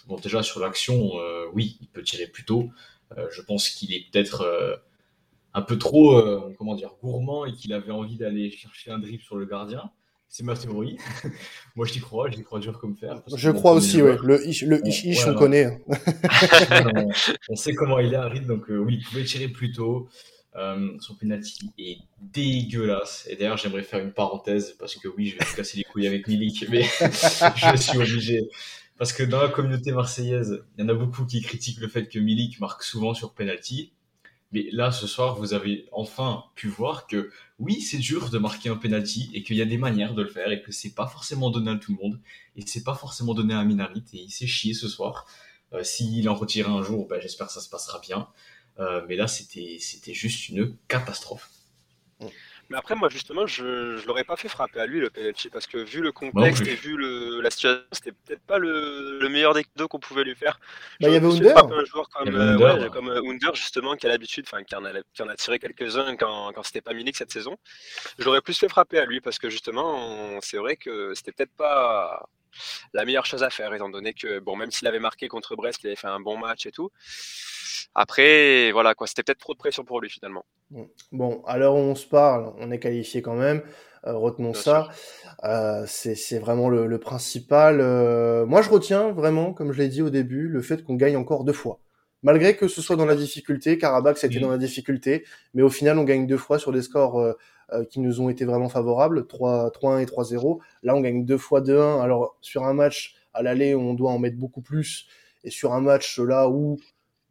bon 0.08 0.16
déjà 0.16 0.42
sur 0.42 0.60
l'action, 0.60 1.12
oui, 1.54 1.78
il 1.82 1.88
peut 1.88 2.02
tirer 2.02 2.26
plus 2.26 2.46
tôt. 2.46 2.72
je 3.30 3.44
pense 3.44 3.70
qu'il 3.70 3.94
est 3.94 4.10
peut-être 4.12 4.82
un 5.54 5.62
peu 5.62 5.78
trop, 5.78 6.20
comment 6.58 6.74
dire, 6.74 6.90
gourmand 7.00 7.46
et 7.46 7.54
qu'il 7.54 7.74
avait 7.74 7.92
envie 7.92 8.16
d'aller 8.16 8.50
chercher 8.50 8.90
un 8.90 8.98
dribble 8.98 9.22
sur 9.22 9.36
le 9.36 9.46
gardien. 9.46 9.92
C'est 10.32 10.44
ma 10.44 10.56
théorie. 10.56 10.98
Moi, 11.76 11.88
j'y 11.88 12.00
crois, 12.00 12.30
j'y 12.30 12.44
crois 12.44 12.60
dur 12.60 12.80
comme 12.80 12.96
fer. 12.96 13.22
Je 13.36 13.50
crois 13.50 13.74
aussi, 13.74 14.00
ouais. 14.00 14.16
Le 14.24 14.48
ish, 14.48 14.62
le 14.62 14.80
ish, 14.88 15.04
ish 15.04 15.26
on 15.26 15.34
connaît. 15.34 15.84
on, 17.50 17.56
sait 17.56 17.74
comment 17.74 17.98
il 17.98 18.14
est, 18.14 18.18
Harid, 18.18 18.46
donc 18.46 18.70
euh, 18.70 18.78
oui, 18.78 19.00
il 19.00 19.04
pouvait 19.04 19.24
tirer 19.24 19.48
plus 19.48 19.72
tôt. 19.72 20.08
Euh, 20.56 20.92
son 21.00 21.16
penalty 21.16 21.72
est 21.80 21.98
dégueulasse. 22.22 23.28
Et 23.28 23.38
d'ailleurs, 23.38 23.58
j'aimerais 23.58 23.82
faire 23.82 24.02
une 24.02 24.14
parenthèse 24.14 24.76
parce 24.78 24.96
que 24.96 25.08
oui, 25.08 25.30
je 25.30 25.38
vais 25.38 25.46
me 25.46 25.56
casser 25.56 25.78
les 25.78 25.84
couilles 25.84 26.08
avec 26.08 26.28
Milik, 26.28 26.66
mais 26.70 26.84
je 26.84 27.78
suis 27.78 27.98
obligé. 27.98 28.50
Parce 29.00 29.14
que 29.14 29.24
dans 29.24 29.42
la 29.42 29.50
communauté 29.50 29.92
marseillaise, 29.92 30.64
il 30.78 30.82
y 30.82 30.86
en 30.86 30.90
a 30.90 30.94
beaucoup 30.94 31.26
qui 31.26 31.42
critiquent 31.42 31.80
le 31.80 31.88
fait 31.88 32.08
que 32.08 32.20
Milik 32.20 32.60
marque 32.60 32.84
souvent 32.84 33.16
sur 33.16 33.34
penalty. 33.34 33.94
Mais 34.52 34.68
là, 34.72 34.92
ce 34.92 35.06
soir, 35.06 35.36
vous 35.36 35.54
avez 35.54 35.88
enfin 35.92 36.46
pu 36.56 36.68
voir 36.68 37.06
que 37.06 37.32
oui, 37.60 37.82
c'est 37.82 37.98
dur 37.98 38.30
de 38.30 38.38
marquer 38.40 38.70
un 38.70 38.76
penalty 38.76 39.30
et 39.34 39.44
qu'il 39.44 39.56
y 39.58 39.62
a 39.62 39.66
des 39.66 39.78
manières 39.78 40.16
de 40.16 40.24
le 40.24 40.30
faire 40.30 40.52
et 40.52 40.62
que 40.62 40.72
c'est 40.72 40.96
pas 40.96 41.08
forcément 41.08 41.52
donné 41.52 41.70
à 41.72 41.76
tout 41.76 41.92
le 41.92 42.04
monde 42.04 42.20
et 42.56 42.66
c'est 42.66 42.84
pas 42.84 42.96
forcément 42.96 43.34
donné 43.34 43.54
à 43.54 43.64
Minarit 43.64 44.04
et 44.14 44.18
il 44.24 44.32
s'est 44.32 44.48
chié 44.48 44.74
ce 44.74 44.88
soir. 44.88 45.28
Euh, 45.74 45.84
S'il 45.84 46.28
en 46.28 46.34
retire 46.34 46.70
un 46.70 46.82
jour, 46.82 47.08
ben, 47.08 47.22
j'espère 47.22 47.48
que 47.48 47.54
ça 47.54 47.62
se 47.62 47.70
passera 47.70 48.00
bien. 48.00 48.28
Euh, 48.80 49.06
mais 49.08 49.16
là, 49.16 49.28
c'était 49.28 49.78
c'était 49.80 50.14
juste 50.14 50.50
une 50.50 50.76
catastrophe. 50.88 51.50
Mm. 52.20 52.28
Mais 52.70 52.78
après, 52.78 52.96
moi, 52.96 53.10
justement, 53.10 53.48
je 53.48 53.66
ne 53.96 54.06
l'aurais 54.06 54.24
pas 54.24 54.36
fait 54.36 54.48
frapper 54.48 54.80
à 54.80 54.86
lui, 54.86 55.00
le 55.00 55.10
penalty, 55.10 55.50
parce 55.50 55.66
que 55.66 55.78
vu 55.78 56.02
le 56.02 56.12
contexte 56.12 56.68
et 56.68 56.76
vu 56.76 56.96
le, 56.98 57.42
la 57.42 57.50
situation, 57.50 57.84
c'était 57.92 58.12
peut-être 58.12 58.42
pas 58.42 58.60
le, 58.60 59.18
le, 59.20 59.30
meilleur 59.30 59.56
des 59.56 59.66
deux 59.76 59.88
qu'on 59.88 60.00
pouvait 60.00 60.24
lui 60.24 60.36
faire. 60.36 60.60
Bah, 61.02 61.10
il 61.10 61.14
y 61.14 61.16
avait 61.16 61.26
Under. 61.26 61.58
Un 61.58 61.86
joueur 61.86 62.08
comme, 62.10 62.36
euh, 62.36 62.54
Under, 62.54 62.80
ouais, 62.80 62.90
comme 62.90 63.10
euh, 63.10 63.28
Under, 63.28 63.56
justement, 63.56 63.96
qui 63.96 64.06
a 64.06 64.10
l'habitude, 64.10 64.46
enfin, 64.48 64.64
qui, 64.64 64.76
qui, 65.14 65.24
en 65.24 65.30
a 65.30 65.36
tiré 65.36 65.58
quelques-uns 65.58 66.16
quand, 66.16 66.52
quand 66.54 66.64
c'était 66.64 66.82
pas 66.82 66.94
Milik 66.94 67.16
cette 67.16 67.32
saison. 67.32 67.58
J'aurais 68.20 68.42
plus 68.42 68.58
fait 68.58 68.70
frapper 68.70 69.00
à 69.00 69.06
lui, 69.06 69.20
parce 69.20 69.40
que 69.40 69.50
justement, 69.50 70.38
c'est 70.42 70.58
vrai 70.58 70.76
que 70.76 71.14
c'était 71.16 71.32
peut-être 71.32 71.56
pas 71.58 72.30
la 72.94 73.06
meilleure 73.06 73.26
chose 73.26 73.44
à 73.44 73.50
faire, 73.50 73.74
étant 73.74 73.90
donné 73.90 74.14
que, 74.14 74.40
bon, 74.40 74.56
même 74.56 74.72
s'il 74.72 74.88
avait 74.88 75.00
marqué 75.00 75.28
contre 75.28 75.56
Brest, 75.56 75.80
il 75.84 75.88
avait 75.88 75.96
fait 75.96 76.08
un 76.08 76.20
bon 76.20 76.38
match 76.38 76.66
et 76.66 76.72
tout. 76.72 76.90
Après, 77.96 78.72
voilà, 78.72 78.94
quoi, 78.96 79.08
c'était 79.08 79.24
peut-être 79.24 79.40
trop 79.40 79.54
de 79.54 79.58
pression 79.58 79.84
pour 79.84 80.00
lui 80.00 80.10
finalement. 80.10 80.46
Bon, 81.12 81.44
à 81.46 81.58
l'heure 81.58 81.76
où 81.76 81.80
on 81.80 81.96
se 81.96 82.06
parle, 82.06 82.54
on 82.60 82.72
est 82.72 82.80
qualifié 82.80 83.22
quand 83.22 83.36
même. 83.36 83.64
Euh, 84.06 84.14
retenons 84.14 84.54
ça. 84.54 84.90
Euh, 85.44 85.84
c'est 85.88 86.40
vraiment 86.40 86.70
le, 86.70 86.86
le 86.86 87.00
principal. 87.00 87.80
Euh, 87.82 88.46
moi, 88.46 88.62
je 88.62 88.70
retiens 88.70 89.12
vraiment, 89.12 89.54
comme 89.54 89.74
je 89.74 89.80
l'ai 89.80 89.90
dit 89.90 90.02
au 90.02 90.10
début, 90.10 90.48
le 90.48 90.62
fait 90.62 90.84
qu'on 90.84 90.96
gagne 90.96 91.18
encore 91.18 91.44
deux 91.44 91.54
fois. 91.54 91.80
Malgré 92.22 92.56
que 92.56 92.68
ce 92.68 92.82
soit 92.82 92.98
dans 92.98 93.06
la 93.06 93.16
difficulté, 93.16 93.78
Karabakh 93.78 94.18
c'était 94.18 94.40
dans 94.40 94.52
la 94.52 94.58
difficulté, 94.58 95.26
mais 95.54 95.62
au 95.62 95.70
final 95.70 95.98
on 95.98 96.04
gagne 96.04 96.28
deux 96.28 96.38
fois 96.38 96.60
sur 96.60 96.74
des 96.74 96.82
scores 96.82 97.34
euh, 97.74 97.80
euh, 97.80 97.86
qui 97.86 98.00
nous 98.00 98.22
ont 98.22 98.30
été 98.30 98.46
vraiment 98.46 98.70
favorables, 98.70 99.22
3-1 99.22 100.02
et 100.02 100.06
3-0. 100.06 100.60
Là 100.84 100.96
on 100.96 101.02
gagne 101.02 101.26
deux 101.26 101.38
fois 101.38 101.62
2-1. 101.62 102.02
Alors 102.02 102.38
sur 102.42 102.66
un 102.66 102.74
match 102.74 103.16
à 103.34 103.44
l'aller 103.44 103.76
on 103.76 103.94
doit 103.94 104.12
en 104.12 104.20
mettre 104.20 104.38
beaucoup 104.38 104.62
plus, 104.62 105.08
et 105.44 105.50
sur 105.50 105.74
un 105.74 105.82
match 105.82 106.20
là 106.20 106.50
où 106.50 106.78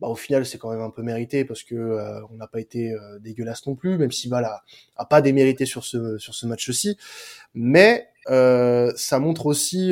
bah, 0.00 0.06
au 0.08 0.14
final 0.14 0.46
c'est 0.46 0.58
quand 0.58 0.70
même 0.70 0.80
un 0.80 0.90
peu 0.90 1.02
mérité 1.02 1.44
parce 1.44 1.64
que 1.64 1.74
euh, 1.74 2.20
on 2.30 2.34
n'a 2.36 2.46
pas 2.46 2.60
été 2.60 2.92
euh, 2.92 3.18
dégueulasse 3.18 3.66
non 3.66 3.74
plus, 3.74 3.98
même 3.98 4.12
si 4.12 4.28
Val 4.28 4.48
a, 4.96 5.04
pas 5.06 5.20
démérité 5.20 5.66
sur 5.66 5.84
ce 5.84 6.18
sur 6.18 6.34
ce 6.34 6.46
match-ci. 6.46 6.96
Mais 7.54 8.08
euh, 8.30 8.92
ça 8.96 9.18
montre 9.18 9.46
aussi 9.46 9.90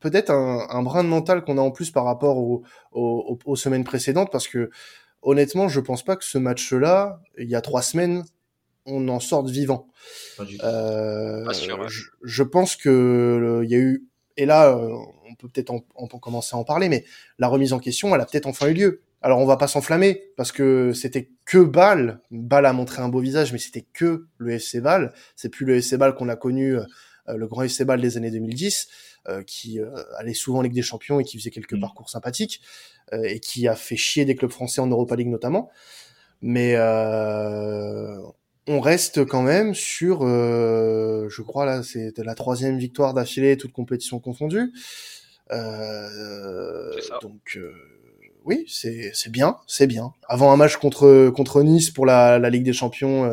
peut-être 0.00 0.30
un, 0.30 0.66
un, 0.70 0.82
brin 0.82 1.04
de 1.04 1.08
mental 1.08 1.44
qu'on 1.44 1.58
a 1.58 1.60
en 1.60 1.70
plus 1.70 1.90
par 1.90 2.04
rapport 2.04 2.38
aux, 2.38 2.62
aux, 2.92 3.38
aux, 3.44 3.56
semaines 3.56 3.84
précédentes, 3.84 4.30
parce 4.32 4.48
que 4.48 4.70
honnêtement, 5.22 5.68
je 5.68 5.80
pense 5.80 6.02
pas 6.02 6.16
que 6.16 6.24
ce 6.24 6.38
match-là, 6.38 7.20
il 7.38 7.50
y 7.50 7.54
a 7.54 7.60
trois 7.60 7.82
semaines, 7.82 8.24
on 8.86 9.08
en 9.08 9.20
sorte 9.20 9.48
vivant. 9.48 9.88
Euh, 10.62 11.44
je, 11.52 12.04
je, 12.22 12.42
pense 12.42 12.76
que 12.76 13.60
il 13.64 13.70
y 13.70 13.74
a 13.74 13.78
eu 13.78 14.10
et 14.40 14.46
là, 14.46 14.70
euh, 14.70 14.96
on 15.28 15.34
peut 15.34 15.48
peut-être 15.48 15.70
en, 15.70 16.06
commencer 16.06 16.56
à 16.56 16.58
en 16.58 16.64
parler, 16.64 16.88
mais 16.88 17.04
la 17.38 17.48
remise 17.48 17.74
en 17.74 17.78
question, 17.78 18.14
elle 18.14 18.22
a 18.22 18.24
peut-être 18.24 18.46
enfin 18.46 18.68
eu 18.68 18.72
lieu. 18.72 19.02
Alors 19.20 19.38
on 19.38 19.44
va 19.44 19.58
pas 19.58 19.68
s'enflammer 19.68 20.32
parce 20.38 20.50
que 20.50 20.92
c'était 20.94 21.30
que 21.44 21.58
Bâle. 21.58 22.22
Bâle 22.30 22.64
a 22.64 22.72
montré 22.72 23.02
un 23.02 23.10
beau 23.10 23.20
visage, 23.20 23.52
mais 23.52 23.58
c'était 23.58 23.84
que 23.92 24.28
le 24.38 24.52
FC 24.52 24.80
Bâle. 24.80 25.12
C'est 25.36 25.50
plus 25.50 25.66
le 25.66 25.76
FC 25.76 25.98
Bâle 25.98 26.14
qu'on 26.14 26.30
a 26.30 26.36
connu, 26.36 26.76
euh, 26.76 26.86
le 27.28 27.46
grand 27.46 27.64
FC 27.64 27.84
Bâle 27.84 28.00
des 28.00 28.16
années 28.16 28.30
2010, 28.30 28.88
euh, 29.28 29.42
qui 29.42 29.78
allait 30.16 30.32
souvent 30.32 30.60
en 30.60 30.62
Ligue 30.62 30.72
des 30.72 30.80
Champions 30.80 31.20
et 31.20 31.24
qui 31.24 31.36
faisait 31.36 31.50
quelques 31.50 31.74
mm. 31.74 31.80
parcours 31.80 32.08
sympathiques 32.08 32.62
et 33.12 33.40
qui 33.40 33.68
a 33.68 33.74
fait 33.74 33.96
chier 33.96 34.24
des 34.24 34.36
clubs 34.36 34.52
français 34.52 34.80
en 34.80 34.86
Europa 34.86 35.16
League 35.16 35.28
notamment. 35.28 35.68
Mais 36.40 36.76
on 38.70 38.78
reste 38.78 39.24
quand 39.24 39.42
même 39.42 39.74
sur, 39.74 40.20
euh, 40.22 41.28
je 41.28 41.42
crois 41.42 41.66
là, 41.66 41.82
c'est 41.82 42.16
la 42.18 42.36
troisième 42.36 42.78
victoire 42.78 43.14
d'affilée, 43.14 43.56
toute 43.56 43.72
compétition 43.72 44.20
confondue. 44.20 44.72
Euh, 45.50 46.92
donc 47.20 47.56
euh, 47.56 47.72
oui, 48.44 48.64
c'est 48.68 49.12
bien, 49.28 49.56
c'est 49.66 49.88
bien. 49.88 50.12
Avant 50.28 50.52
un 50.52 50.56
match 50.56 50.76
contre 50.76 51.30
contre 51.30 51.64
Nice 51.64 51.90
pour 51.90 52.06
la, 52.06 52.38
la 52.38 52.48
Ligue 52.48 52.62
des 52.62 52.72
Champions, 52.72 53.28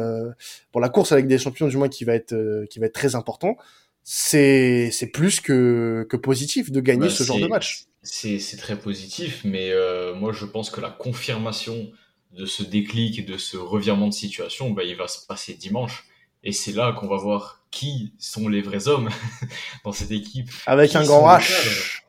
pour 0.71 0.81
la 0.81 0.89
course 0.89 1.11
à 1.11 1.15
la 1.15 1.21
Ligue 1.21 1.29
des 1.29 1.37
Champions 1.37 1.67
du 1.67 1.77
moins 1.77 1.87
qui 1.89 2.03
va 2.03 2.15
être 2.15 2.65
qui 2.71 2.79
va 2.79 2.87
être 2.87 2.95
très 2.95 3.13
important, 3.13 3.57
c'est 4.03 4.89
c'est 4.91 5.07
plus 5.07 5.39
que 5.39 6.07
que 6.09 6.17
positif 6.17 6.71
de 6.71 6.81
gagner 6.81 7.07
bah, 7.07 7.13
ce 7.13 7.21
genre 7.21 7.39
de 7.39 7.47
match. 7.47 7.85
C'est 8.01 8.57
très 8.57 8.79
positif, 8.79 9.41
mais 9.45 9.71
moi 10.15 10.33
je 10.33 10.45
pense 10.45 10.71
que 10.71 10.81
la 10.81 10.89
confirmation 10.89 11.91
de 12.31 12.45
ce 12.45 12.63
déclic 12.63 13.19
et 13.19 13.23
de 13.23 13.37
ce 13.37 13.57
revirement 13.57 14.07
de 14.07 14.13
situation, 14.13 14.71
bah, 14.71 14.83
il 14.83 14.95
va 14.95 15.07
se 15.07 15.25
passer 15.25 15.53
dimanche. 15.53 16.05
Et 16.43 16.51
c'est 16.51 16.71
là 16.71 16.93
qu'on 16.93 17.07
va 17.07 17.17
voir 17.17 17.61
qui 17.71 18.13
sont 18.19 18.47
les 18.47 18.61
vrais 18.61 18.87
hommes 18.87 19.09
dans 19.83 19.91
cette 19.91 20.11
équipe. 20.11 20.49
Avec 20.65 20.95
un 20.95 21.03
grand 21.03 21.27
H. 21.27 22.01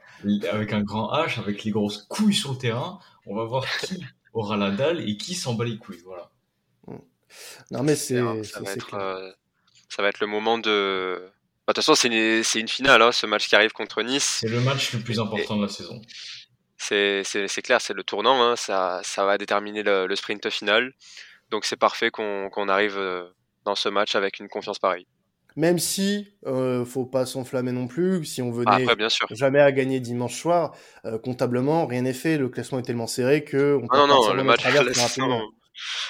Avec 0.51 0.73
un 0.73 0.83
grand 0.83 1.13
H, 1.13 1.39
avec 1.39 1.65
les 1.65 1.71
grosses 1.71 2.07
couilles 2.09 2.35
sur 2.35 2.53
le 2.53 2.59
terrain. 2.59 2.99
On 3.27 3.35
va 3.35 3.45
voir 3.45 3.67
qui 3.81 4.03
aura 4.33 4.57
la 4.57 4.71
dalle 4.71 5.09
et 5.09 5.17
qui 5.17 5.35
s'en 5.35 5.55
bat 5.55 5.65
les 5.65 5.77
couilles. 5.77 6.03
Voilà. 6.05 6.31
Non, 7.71 7.83
mais 7.83 7.97
c'est. 7.97 8.19
Ça, 8.45 8.61
va 8.61 8.73
être, 8.73 8.95
euh, 8.95 9.31
ça 9.89 10.03
va 10.03 10.09
être 10.09 10.21
le 10.21 10.27
moment 10.27 10.59
de. 10.59 11.19
Bah, 11.67 11.73
de 11.73 11.75
toute 11.75 11.85
façon, 11.85 11.95
c'est 11.95 12.09
une, 12.09 12.63
une, 12.63 12.69
finale, 12.69 13.03
hein, 13.03 13.13
ce 13.13 13.27
match 13.27 13.49
qui 13.49 13.55
arrive 13.55 13.73
contre 13.73 14.03
Nice. 14.03 14.39
C'est 14.41 14.49
le 14.49 14.61
match 14.61 14.93
le 14.95 15.01
plus 15.01 15.21
important 15.21 15.57
de 15.57 15.63
la 15.63 15.69
saison 15.69 16.01
c'est 16.79 17.63
clair, 17.63 17.81
c'est 17.81 17.95
le 17.95 18.05
tournant, 18.05 18.43
hein, 18.43 18.57
ça, 18.57 19.01
ça 19.03 19.25
va 19.25 19.37
déterminer 19.37 19.83
le, 19.83 20.15
sprint 20.15 20.49
final. 20.51 20.93
Donc 21.51 21.65
c'est 21.65 21.77
parfait 21.77 22.11
qu'on 22.11 22.69
arrive 22.69 22.99
euh, 22.99 23.25
dans 23.65 23.75
ce 23.75 23.89
match 23.89 24.15
avec 24.15 24.39
une 24.39 24.49
confiance 24.49 24.79
pareille. 24.79 25.07
Même 25.57 25.79
si, 25.79 26.29
euh, 26.47 26.85
faut 26.85 27.07
pas 27.07 27.27
s'enflammer 27.27 27.73
non 27.73 27.89
plus, 27.89 28.25
si 28.25 28.43
on 28.43 28.53
venait 28.53 28.87
jamais 29.31 29.61
à 29.61 29.73
gagner 29.73 29.99
dimanche 29.99 30.41
soir, 30.41 30.77
euh, 31.05 31.19
comptablement, 31.19 31.87
rien 31.87 32.03
n'est 32.03 32.13
fait. 32.13 32.39
Le 32.39 32.49
classement 32.49 32.79
est 32.79 32.83
tellement 32.83 33.09
serré 33.09 33.43
que 33.43 33.77
on 33.83 33.89
peut 33.89 33.97
non, 33.97 34.07
non, 34.07 34.33
le 34.35 34.45
match, 34.45 34.63
la 34.65 34.95
saison, 34.95 35.41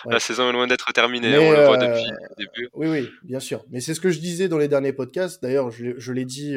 la 0.05 0.21
saison 0.21 0.51
est 0.51 0.53
loin 0.53 0.67
d'être 0.67 0.93
terminée. 0.93 1.39
on 1.39 1.53
le 1.53 1.65
voit 1.65 1.79
depuis 1.79 2.05
le 2.05 2.37
début. 2.37 2.69
Oui, 2.75 2.89
oui, 2.89 3.09
bien 3.23 3.41
sûr. 3.41 3.65
Mais 3.71 3.81
c'est 3.81 3.95
ce 3.95 4.01
que 4.01 4.11
je 4.11 4.19
disais 4.19 4.49
dans 4.49 4.59
les 4.59 4.69
derniers 4.69 4.93
podcasts. 4.93 5.43
D'ailleurs, 5.43 5.71
je, 5.71 5.95
je 5.97 6.13
l'ai 6.13 6.27
dit 6.27 6.55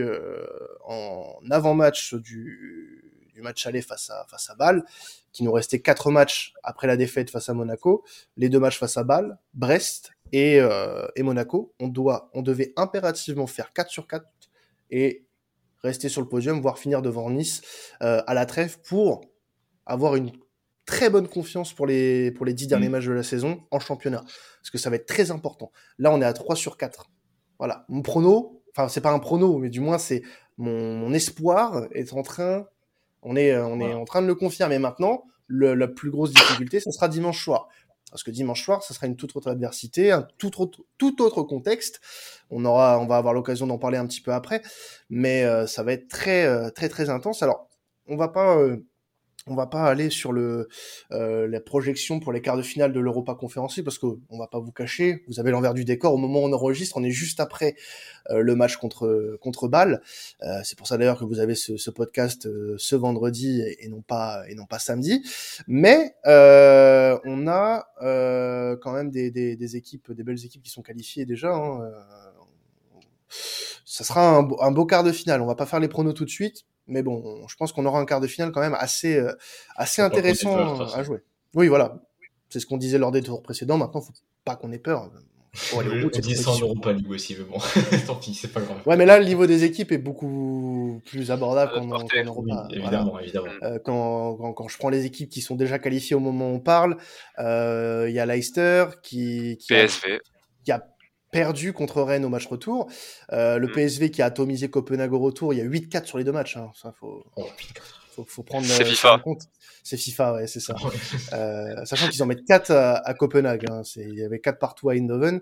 en 0.85 1.39
avant-match 1.49 2.15
du 2.15 3.00
match 3.41 3.65
aller 3.67 3.81
face 3.81 4.09
à, 4.09 4.25
face 4.29 4.49
à 4.49 4.55
Bâle, 4.55 4.83
qui 5.31 5.43
nous 5.43 5.51
restait 5.51 5.79
quatre 5.79 6.11
matchs 6.11 6.53
après 6.63 6.87
la 6.87 6.97
défaite 6.97 7.29
face 7.29 7.49
à 7.49 7.53
Monaco, 7.53 8.03
les 8.37 8.49
deux 8.49 8.59
matchs 8.59 8.77
face 8.77 8.97
à 8.97 9.03
Bâle, 9.03 9.37
Brest 9.53 10.11
et, 10.31 10.59
euh, 10.59 11.07
et 11.15 11.23
Monaco. 11.23 11.73
On, 11.79 11.87
doit, 11.87 12.29
on 12.33 12.41
devait 12.41 12.73
impérativement 12.75 13.47
faire 13.47 13.73
4 13.73 13.89
sur 13.89 14.07
4 14.07 14.25
et 14.89 15.25
rester 15.83 16.09
sur 16.09 16.21
le 16.21 16.27
podium, 16.27 16.61
voire 16.61 16.77
finir 16.77 17.01
devant 17.01 17.29
Nice 17.29 17.61
euh, 18.01 18.21
à 18.27 18.33
la 18.33 18.45
trêve 18.45 18.79
pour 18.81 19.21
avoir 19.85 20.15
une 20.15 20.31
très 20.85 21.09
bonne 21.09 21.27
confiance 21.27 21.73
pour 21.73 21.87
les, 21.87 22.31
pour 22.31 22.45
les 22.45 22.53
dix 22.53 22.67
derniers 22.67 22.89
mm. 22.89 22.91
matchs 22.91 23.05
de 23.05 23.13
la 23.13 23.23
saison 23.23 23.61
en 23.71 23.79
championnat. 23.79 24.21
Parce 24.21 24.69
que 24.71 24.77
ça 24.77 24.89
va 24.89 24.97
être 24.97 25.07
très 25.07 25.31
important. 25.31 25.71
Là, 25.97 26.11
on 26.11 26.21
est 26.21 26.25
à 26.25 26.33
3 26.33 26.55
sur 26.55 26.77
4. 26.77 27.09
Voilà. 27.57 27.85
Mon 27.89 28.01
prono, 28.01 28.63
enfin, 28.75 28.89
c'est 28.89 29.01
pas 29.01 29.11
un 29.11 29.19
prono, 29.19 29.57
mais 29.57 29.69
du 29.69 29.79
moins, 29.79 29.97
c'est 29.97 30.23
mon, 30.57 31.13
espoir 31.13 31.87
est 31.91 32.13
en 32.13 32.21
train, 32.21 32.67
on 33.21 33.35
est, 33.35 33.57
on 33.57 33.79
est 33.79 33.93
en 33.93 34.05
train 34.05 34.21
de 34.21 34.27
le 34.27 34.35
confirmer 34.35 34.79
maintenant. 34.79 35.23
la 35.47 35.87
plus 35.87 36.09
grosse 36.11 36.31
difficulté, 36.31 36.79
ce 36.79 36.91
sera 36.91 37.07
dimanche 37.07 37.43
soir. 37.43 37.67
Parce 38.11 38.23
que 38.23 38.31
dimanche 38.31 38.63
soir, 38.63 38.83
ce 38.83 38.93
sera 38.93 39.07
une 39.07 39.15
toute 39.15 39.35
autre 39.37 39.49
adversité, 39.49 40.11
un 40.11 40.27
tout 40.37 40.61
autre, 40.61 40.83
tout 40.97 41.21
autre 41.21 41.43
contexte. 41.43 42.01
On 42.49 42.65
aura, 42.65 42.99
on 42.99 43.07
va 43.07 43.15
avoir 43.15 43.33
l'occasion 43.33 43.67
d'en 43.67 43.77
parler 43.77 43.97
un 43.97 44.05
petit 44.05 44.21
peu 44.21 44.33
après, 44.33 44.61
mais 45.09 45.45
euh, 45.45 45.65
ça 45.65 45.81
va 45.81 45.93
être 45.93 46.09
très, 46.09 46.45
euh, 46.45 46.69
très, 46.69 46.89
très 46.89 47.09
intense. 47.09 47.41
Alors, 47.41 47.69
on 48.07 48.17
va 48.17 48.27
pas 48.27 48.57
euh, 48.57 48.85
on 49.47 49.55
va 49.55 49.67
pas 49.67 49.83
aller 49.85 50.09
sur 50.09 50.33
le 50.33 50.67
euh, 51.11 51.47
la 51.47 51.59
projection 51.59 52.19
pour 52.19 52.31
les 52.31 52.41
quarts 52.41 52.57
de 52.57 52.61
finale 52.61 52.93
de 52.93 52.99
l'Europa 52.99 53.35
Conference 53.35 53.79
parce 53.83 53.97
que 53.97 54.05
on 54.29 54.37
va 54.37 54.47
pas 54.47 54.59
vous 54.59 54.71
cacher, 54.71 55.23
vous 55.27 55.39
avez 55.39 55.51
l'envers 55.51 55.73
du 55.73 55.85
décor 55.85 56.13
au 56.13 56.17
moment 56.17 56.41
où 56.41 56.43
on 56.43 56.53
enregistre, 56.53 56.97
on 56.97 57.03
est 57.03 57.11
juste 57.11 57.39
après 57.39 57.75
euh, 58.29 58.41
le 58.41 58.55
match 58.55 58.77
contre 58.77 59.37
contre 59.41 59.67
Bâle. 59.67 60.01
Euh, 60.43 60.61
c'est 60.63 60.77
pour 60.77 60.87
ça 60.87 60.97
d'ailleurs 60.97 61.19
que 61.19 61.25
vous 61.25 61.39
avez 61.39 61.55
ce, 61.55 61.77
ce 61.77 61.89
podcast 61.89 62.45
euh, 62.45 62.75
ce 62.77 62.95
vendredi 62.95 63.61
et, 63.79 63.87
non 63.87 64.01
pas 64.01 64.43
et 64.47 64.55
non 64.55 64.65
pas 64.65 64.79
samedi. 64.79 65.23
Mais 65.67 66.15
on 66.25 67.47
a 67.47 67.87
quand 68.81 68.93
même 68.93 69.09
des, 69.09 69.31
des, 69.31 69.55
des, 69.55 69.75
équipes, 69.75 70.11
des 70.11 70.23
belles 70.23 70.43
équipes 70.45 70.63
qui 70.63 70.71
sont 70.71 70.81
qualifiées 70.81 71.25
déjà. 71.25 71.53
Hein, 71.53 71.91
ça 73.85 74.03
sera 74.03 74.37
un, 74.37 74.49
un 74.59 74.71
beau 74.71 74.85
quart 74.85 75.03
de 75.03 75.11
finale. 75.11 75.41
On 75.41 75.45
va 75.45 75.55
pas 75.55 75.65
faire 75.65 75.79
les 75.79 75.87
pronos 75.87 76.13
tout 76.13 76.25
de 76.25 76.29
suite 76.29 76.65
mais 76.91 77.01
bon, 77.01 77.47
je 77.47 77.55
pense 77.55 77.71
qu'on 77.71 77.85
aura 77.85 77.99
un 77.99 78.05
quart 78.05 78.21
de 78.21 78.27
finale 78.27 78.51
quand 78.51 78.61
même 78.61 78.75
assez, 78.77 79.15
euh, 79.15 79.33
assez 79.75 80.01
intéressant 80.01 80.81
à 80.81 81.03
jouer. 81.03 81.19
Oui, 81.55 81.67
voilà. 81.67 82.01
C'est 82.49 82.59
ce 82.59 82.65
qu'on 82.65 82.77
disait 82.77 82.97
lors 82.97 83.11
des 83.11 83.21
tours 83.21 83.41
précédents. 83.41 83.77
Maintenant, 83.77 84.01
faut 84.01 84.13
pas 84.43 84.55
qu'on 84.55 84.71
ait 84.71 84.79
peur. 84.79 85.09
Faut 85.53 85.79
aller 85.79 85.89
au 85.89 86.09
bout 86.09 86.17
de 86.17 86.21
cette 86.21 86.47
en 86.47 86.57
Europa 86.57 86.93
League 86.93 87.11
aussi, 87.11 87.35
mais 87.37 87.43
bon, 87.43 87.57
tant 88.07 88.15
pis, 88.15 88.33
c'est 88.33 88.47
pas 88.47 88.61
grave. 88.61 88.77
Ouais, 88.85 88.95
mais 88.95 89.05
là, 89.05 89.19
le 89.19 89.25
niveau 89.25 89.47
des 89.47 89.65
équipes 89.65 89.91
est 89.91 89.97
beaucoup 89.97 91.01
plus 91.05 91.29
abordable 91.29 91.73
qu'en 91.73 91.87
Europa. 91.87 92.67
évidemment, 92.71 93.19
évidemment. 93.19 93.47
Euh, 93.63 93.77
quand, 93.83 94.35
quand, 94.35 94.53
quand, 94.53 94.67
je 94.69 94.77
prends 94.77 94.89
les 94.89 95.05
équipes 95.05 95.29
qui 95.29 95.41
sont 95.41 95.55
déjà 95.55 95.77
qualifiées 95.77 96.15
au 96.15 96.21
moment 96.21 96.51
où 96.51 96.55
on 96.55 96.59
parle, 96.61 96.95
euh, 97.39 98.05
il 98.07 98.15
y 98.15 98.19
a 98.19 98.25
Leicester 98.25 98.85
qui, 99.03 99.57
qui 99.59 99.67
PSV. 99.67 100.13
A, 100.13 100.19
qui 100.63 100.71
a 100.71 100.87
perdu 101.31 101.73
contre 101.73 102.01
Rennes 102.01 102.25
au 102.25 102.29
match 102.29 102.45
retour. 102.47 102.87
Euh, 103.31 103.57
le 103.57 103.67
mm. 103.67 103.71
PSV 103.71 104.11
qui 104.11 104.21
a 104.21 104.25
atomisé 104.25 104.69
Copenhague 104.69 105.13
au 105.13 105.19
retour, 105.19 105.53
il 105.53 105.57
y 105.57 105.61
a 105.61 105.65
8-4 105.65 106.05
sur 106.05 106.17
les 106.17 106.23
deux 106.23 106.31
matchs. 106.31 106.57
Hein. 106.57 106.71
Ça, 106.75 106.93
faut, 106.99 107.25
oh, 107.37 107.45
faut, 108.11 108.25
faut, 108.25 108.43
prendre 108.43 108.65
C'est 108.65 108.85
FIFA. 108.85 109.15
en 109.15 109.19
compte. 109.19 109.43
C'est 109.83 109.97
FIFA, 109.97 110.33
ouais, 110.33 110.47
c'est 110.47 110.59
ça. 110.59 110.75
euh, 111.33 111.85
sachant 111.85 112.07
qu'ils 112.09 112.21
en 112.21 112.27
mettent 112.27 112.45
4 112.45 112.71
à, 112.71 112.95
à 112.97 113.13
Copenhague. 113.13 113.65
Hein. 113.69 113.81
Il 113.95 114.15
y 114.15 114.23
avait 114.23 114.39
4 114.39 114.59
partout 114.59 114.89
à 114.89 114.95
Eindhoven. 114.95 115.41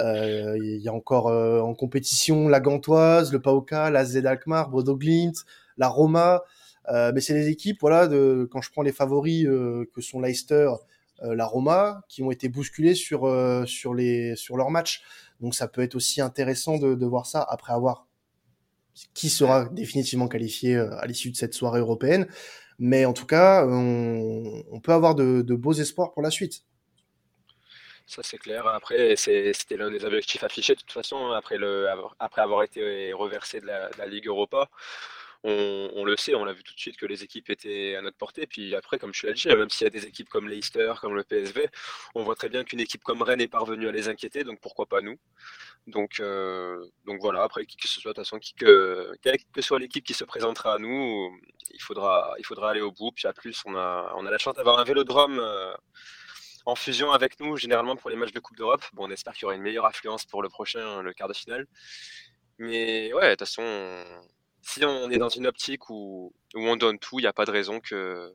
Euh, 0.00 0.58
il 0.60 0.80
y 0.80 0.88
a 0.88 0.92
encore 0.92 1.28
euh, 1.28 1.60
en 1.60 1.74
compétition 1.74 2.48
la 2.48 2.60
Gantoise, 2.60 3.32
le 3.32 3.40
Pauka, 3.40 3.90
la 3.90 4.04
Z 4.04 4.24
Alkmaar, 4.26 4.70
Bodo 4.70 4.96
Glint, 4.96 5.32
la 5.76 5.88
Roma. 5.88 6.42
Euh, 6.88 7.12
mais 7.14 7.20
c'est 7.20 7.34
des 7.34 7.48
équipes, 7.48 7.78
voilà, 7.80 8.08
de, 8.08 8.48
quand 8.50 8.60
je 8.60 8.70
prends 8.70 8.82
les 8.82 8.92
favoris 8.92 9.46
euh, 9.46 9.88
que 9.94 10.00
sont 10.00 10.20
Leicester, 10.20 10.70
la 11.22 11.46
Roma, 11.46 12.02
qui 12.08 12.22
ont 12.22 12.30
été 12.30 12.50
bousculés 12.50 12.94
sur, 12.94 13.20
sur, 13.66 13.94
les, 13.94 14.36
sur 14.36 14.58
leur 14.58 14.70
match. 14.70 15.00
Donc 15.40 15.54
ça 15.54 15.68
peut 15.68 15.82
être 15.82 15.94
aussi 15.94 16.20
intéressant 16.20 16.78
de, 16.78 16.94
de 16.94 17.06
voir 17.06 17.26
ça 17.26 17.44
après 17.48 17.72
avoir 17.72 18.06
qui 19.12 19.28
sera 19.28 19.64
définitivement 19.66 20.28
qualifié 20.28 20.76
euh, 20.76 20.96
à 20.98 21.06
l'issue 21.06 21.30
de 21.30 21.36
cette 21.36 21.54
soirée 21.54 21.80
européenne. 21.80 22.28
Mais 22.78 23.04
en 23.04 23.12
tout 23.12 23.26
cas, 23.26 23.66
on, 23.66 24.64
on 24.70 24.80
peut 24.80 24.92
avoir 24.92 25.14
de, 25.14 25.42
de, 25.42 25.54
beaux 25.54 25.72
espoirs 25.72 26.12
pour 26.12 26.22
la 26.22 26.30
suite. 26.30 26.62
Ça 28.06 28.22
c'est 28.22 28.38
clair. 28.38 28.66
Après, 28.66 29.16
c'était 29.16 29.76
l'un 29.76 29.90
des 29.90 30.04
objectifs 30.04 30.44
affichés 30.44 30.74
de 30.74 30.80
toute 30.80 30.92
façon 30.92 31.30
après, 31.32 31.56
le, 31.56 31.88
après 32.18 32.42
avoir 32.42 32.62
été 32.62 33.12
reversé 33.12 33.60
de 33.60 33.66
la, 33.66 33.88
de 33.88 33.98
la 33.98 34.06
Ligue 34.06 34.26
Europa 34.26 34.68
on, 35.44 36.04
le 36.04 36.16
sait, 36.16 36.34
on 36.34 36.44
l'a 36.44 36.52
vu 36.52 36.62
tout 36.62 36.74
de 36.74 36.80
suite 36.80 36.96
que 36.96 37.06
les 37.06 37.22
équipes 37.22 37.50
étaient 37.50 37.96
à 37.96 38.02
notre 38.02 38.16
portée. 38.16 38.46
Puis 38.46 38.74
après, 38.74 38.98
comme 38.98 39.12
je 39.12 39.26
l'ai 39.26 39.34
dit, 39.34 39.46
même 39.48 39.68
s'il 39.68 39.84
y 39.84 39.88
a 39.88 39.90
des 39.90 40.06
équipes 40.06 40.28
comme 40.28 40.48
Leicester, 40.48 40.94
comme 41.00 41.14
le 41.14 41.22
PSV, 41.22 41.68
on 42.14 42.24
voit 42.24 42.34
très 42.34 42.48
bien 42.48 42.64
qu'une 42.64 42.80
équipe 42.80 43.02
comme 43.04 43.22
Rennes 43.22 43.42
est 43.42 43.48
parvenue 43.48 43.88
à 43.88 43.92
les 43.92 44.08
inquiéter, 44.08 44.44
donc 44.44 44.60
pourquoi 44.60 44.86
pas 44.86 45.02
nous 45.02 45.18
donc, 45.86 46.18
euh, 46.20 46.82
voilà, 47.20 47.42
après, 47.42 47.66
qui 47.66 47.76
que 47.76 47.88
ce 47.88 48.00
soit, 48.00 48.12
de 48.12 48.16
toute 48.16 48.24
façon, 48.24 48.38
que, 48.56 49.14
quelle 49.20 49.36
que 49.52 49.60
soit 49.60 49.78
l'équipe 49.78 50.04
qui 50.04 50.14
se 50.14 50.24
présentera 50.24 50.74
à 50.74 50.78
nous, 50.78 51.30
il 51.70 51.80
faudra, 51.82 52.34
il 52.38 52.46
faudra 52.46 52.70
aller 52.70 52.80
au 52.80 52.90
bout. 52.90 53.12
Puis 53.12 53.28
à 53.28 53.32
plus, 53.34 53.62
on 53.66 53.76
a, 53.76 54.12
on 54.16 54.24
a 54.24 54.30
la 54.30 54.38
chance 54.38 54.54
d'avoir 54.54 54.78
un 54.78 54.84
vélodrome 54.84 55.38
euh, 55.38 55.74
en 56.64 56.74
fusion 56.74 57.12
avec 57.12 57.38
nous, 57.40 57.56
généralement 57.56 57.96
pour 57.96 58.10
les 58.10 58.16
matchs 58.16 58.32
de 58.32 58.40
Coupe 58.40 58.56
d'Europe. 58.56 58.84
Bon, 58.94 59.06
on 59.08 59.10
espère 59.10 59.34
qu'il 59.34 59.42
y 59.42 59.44
aura 59.46 59.54
une 59.54 59.62
meilleure 59.62 59.86
affluence 59.86 60.24
pour 60.24 60.42
le 60.42 60.48
prochain, 60.48 61.02
le 61.02 61.12
quart 61.12 61.28
de 61.28 61.34
finale. 61.34 61.66
Mais 62.58 63.12
ouais, 63.12 63.24
de 63.24 63.30
toute 63.32 63.40
façon, 63.40 63.62
si 64.64 64.84
on 64.84 65.10
est 65.10 65.18
dans 65.18 65.28
une 65.28 65.46
optique 65.46 65.90
où, 65.90 66.32
où 66.54 66.60
on 66.60 66.76
donne 66.76 66.98
tout, 66.98 67.18
il 67.18 67.22
n'y 67.22 67.28
a 67.28 67.32
pas 67.32 67.44
de 67.44 67.50
raison 67.50 67.80
que 67.80 68.32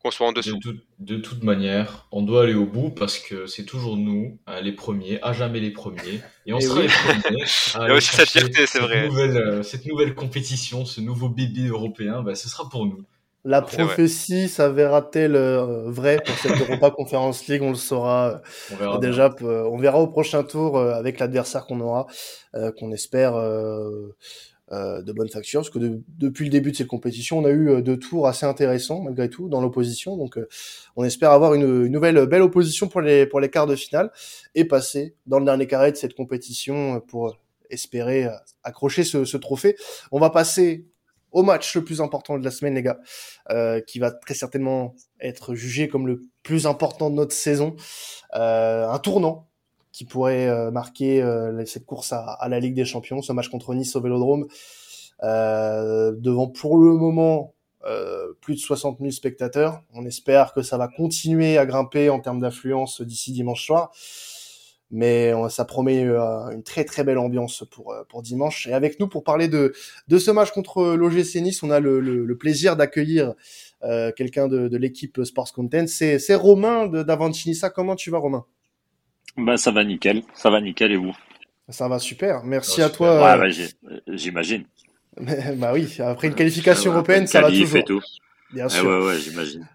qu'on 0.00 0.12
soit 0.12 0.28
en 0.28 0.32
dessous. 0.32 0.60
De, 1.00 1.16
toute 1.16 1.42
manière, 1.42 2.06
on 2.12 2.22
doit 2.22 2.44
aller 2.44 2.54
au 2.54 2.66
bout 2.66 2.90
parce 2.90 3.18
que 3.18 3.46
c'est 3.46 3.64
toujours 3.64 3.96
nous, 3.96 4.38
hein, 4.46 4.60
les 4.60 4.70
premiers, 4.70 5.20
à 5.22 5.32
jamais 5.32 5.58
les 5.58 5.72
premiers. 5.72 6.20
Et 6.46 6.52
on 6.52 6.60
sera 6.60 6.82
les 6.82 6.86
premiers. 6.86 7.44
Il 7.74 7.88
y 7.88 7.90
a 7.90 7.94
aussi 7.94 8.14
cette 8.14 8.28
fierté, 8.28 8.66
c'est 8.66 8.78
vrai. 8.78 9.08
Nouvelle, 9.08 9.36
euh, 9.36 9.62
cette 9.64 9.86
nouvelle 9.86 10.14
compétition, 10.14 10.84
ce 10.84 11.00
nouveau 11.00 11.28
bébé 11.28 11.66
européen, 11.66 12.22
bah, 12.22 12.36
ce 12.36 12.48
sera 12.48 12.68
pour 12.68 12.86
nous. 12.86 13.04
La 13.44 13.62
prophétie 13.62 14.48
s'avérera-t-elle 14.48 15.36
euh, 15.36 15.90
vraie 15.90 16.18
pour 16.24 16.36
cette 16.36 16.60
Europa 16.60 16.90
Conference 16.90 17.46
League? 17.46 17.62
On 17.62 17.70
le 17.70 17.76
saura 17.76 18.42
on 18.72 18.76
verra 18.76 18.98
déjà. 18.98 19.34
On 19.40 19.78
verra 19.78 19.98
au 20.00 20.08
prochain 20.08 20.42
tour 20.42 20.76
euh, 20.76 20.92
avec 20.92 21.18
l'adversaire 21.18 21.64
qu'on 21.66 21.80
aura, 21.80 22.06
qu'on 22.78 22.92
espère 22.92 23.36
euh, 23.36 24.14
de 24.72 25.12
bonne 25.12 25.28
facture, 25.28 25.60
parce 25.60 25.70
que 25.70 25.78
depuis 26.18 26.44
le 26.44 26.50
début 26.50 26.72
de 26.72 26.76
cette 26.76 26.88
compétition, 26.88 27.38
on 27.38 27.44
a 27.44 27.50
eu 27.50 27.70
euh, 27.70 27.80
deux 27.80 27.98
tours 27.98 28.26
assez 28.26 28.46
intéressants 28.46 29.02
malgré 29.02 29.30
tout 29.30 29.48
dans 29.48 29.60
l'opposition. 29.60 30.16
Donc, 30.16 30.38
euh, 30.38 30.48
on 30.96 31.04
espère 31.04 31.30
avoir 31.30 31.54
une, 31.54 31.86
nouvelle 31.86 32.26
belle 32.26 32.42
opposition 32.42 32.88
pour 32.88 33.00
les 33.00 33.26
pour 33.26 33.40
les 33.40 33.50
quarts 33.50 33.66
de 33.66 33.76
finale 33.76 34.10
et 34.54 34.64
passer 34.64 35.14
dans 35.26 35.38
le 35.38 35.44
dernier 35.44 35.66
carré 35.66 35.92
de 35.92 35.96
cette 35.96 36.14
compétition 36.14 37.00
pour 37.00 37.38
espérer 37.70 38.28
accrocher 38.64 39.04
ce, 39.04 39.24
ce 39.24 39.36
trophée. 39.36 39.76
On 40.12 40.18
va 40.18 40.30
passer 40.30 40.86
au 41.32 41.42
match 41.42 41.76
le 41.76 41.84
plus 41.84 42.00
important 42.00 42.38
de 42.38 42.44
la 42.44 42.50
semaine, 42.50 42.74
les 42.74 42.82
gars, 42.82 42.98
euh, 43.50 43.80
qui 43.80 43.98
va 43.98 44.10
très 44.10 44.34
certainement 44.34 44.94
être 45.20 45.54
jugé 45.54 45.88
comme 45.88 46.06
le 46.06 46.22
plus 46.42 46.66
important 46.66 47.10
de 47.10 47.14
notre 47.16 47.34
saison. 47.34 47.76
Euh, 48.34 48.88
un 48.88 48.98
tournant 48.98 49.47
qui 49.92 50.04
pourrait 50.04 50.48
euh, 50.48 50.70
marquer 50.70 51.22
euh, 51.22 51.64
cette 51.64 51.86
course 51.86 52.12
à, 52.12 52.46
la 52.48 52.60
Ligue 52.60 52.74
des 52.74 52.84
Champions, 52.84 53.22
ce 53.22 53.32
match 53.32 53.48
contre 53.48 53.74
Nice 53.74 53.96
au 53.96 54.00
Vélodrome, 54.00 54.46
euh, 55.22 56.12
devant 56.16 56.48
pour 56.48 56.78
le 56.78 56.94
moment 56.94 57.54
plus 58.42 58.56
de 58.56 58.60
60 58.60 58.98
000 58.98 59.12
spectateurs. 59.12 59.80
On 59.94 60.04
espère 60.04 60.52
que 60.52 60.60
ça 60.60 60.76
va 60.76 60.88
continuer 60.88 61.56
à 61.56 61.64
grimper 61.64 62.10
en 62.10 62.20
termes 62.20 62.40
d'affluence 62.40 63.00
d'ici 63.00 63.32
dimanche 63.32 63.64
soir. 63.64 63.92
Mais 64.90 65.32
ça 65.48 65.64
promet 65.64 66.02
une 66.02 66.62
très 66.62 66.84
très 66.84 67.02
belle 67.02 67.16
ambiance 67.16 67.64
pour, 67.70 67.94
pour 68.10 68.20
dimanche. 68.20 68.66
Et 68.66 68.74
avec 68.74 69.00
nous 69.00 69.08
pour 69.08 69.24
parler 69.24 69.48
de, 69.48 69.72
de 70.08 70.18
ce 70.18 70.30
match 70.30 70.50
contre 70.50 70.96
l'OGC 70.96 71.36
Nice, 71.36 71.62
on 71.62 71.70
a 71.70 71.80
le, 71.80 72.00
le, 72.00 72.36
plaisir 72.36 72.76
d'accueillir 72.76 73.32
quelqu'un 74.16 74.48
de, 74.48 74.68
de 74.68 74.76
l'équipe 74.76 75.24
Sports 75.24 75.54
Content. 75.54 75.86
C'est 75.86 76.34
Romain 76.34 76.88
d'Avanchinissa. 76.88 77.70
Comment 77.70 77.96
tu 77.96 78.10
vas 78.10 78.18
Romain? 78.18 78.44
Bah, 79.38 79.56
ça 79.56 79.70
va 79.70 79.84
nickel. 79.84 80.22
Ça 80.34 80.50
va 80.50 80.60
nickel 80.60 80.92
et 80.92 80.96
vous? 80.96 81.16
Ça 81.68 81.88
va 81.88 81.98
super. 81.98 82.44
Merci 82.44 82.82
à 82.82 82.90
toi. 82.90 83.38
Ouais, 83.38 83.50
j'imagine. 84.08 84.64
bah 85.56 85.72
oui, 85.74 85.96
après 86.00 86.28
une 86.28 86.34
qualification 86.34 86.92
européenne, 86.92 87.26
ça 87.26 87.40
va 87.40 87.50
toujours. 87.50 87.76
Et 87.76 87.84
tout. 87.84 88.00
Bien 88.52 88.68
sûr. 88.68 88.84
ouais, 88.84 89.06
ouais, 89.06 89.18
j'imagine. 89.18 89.68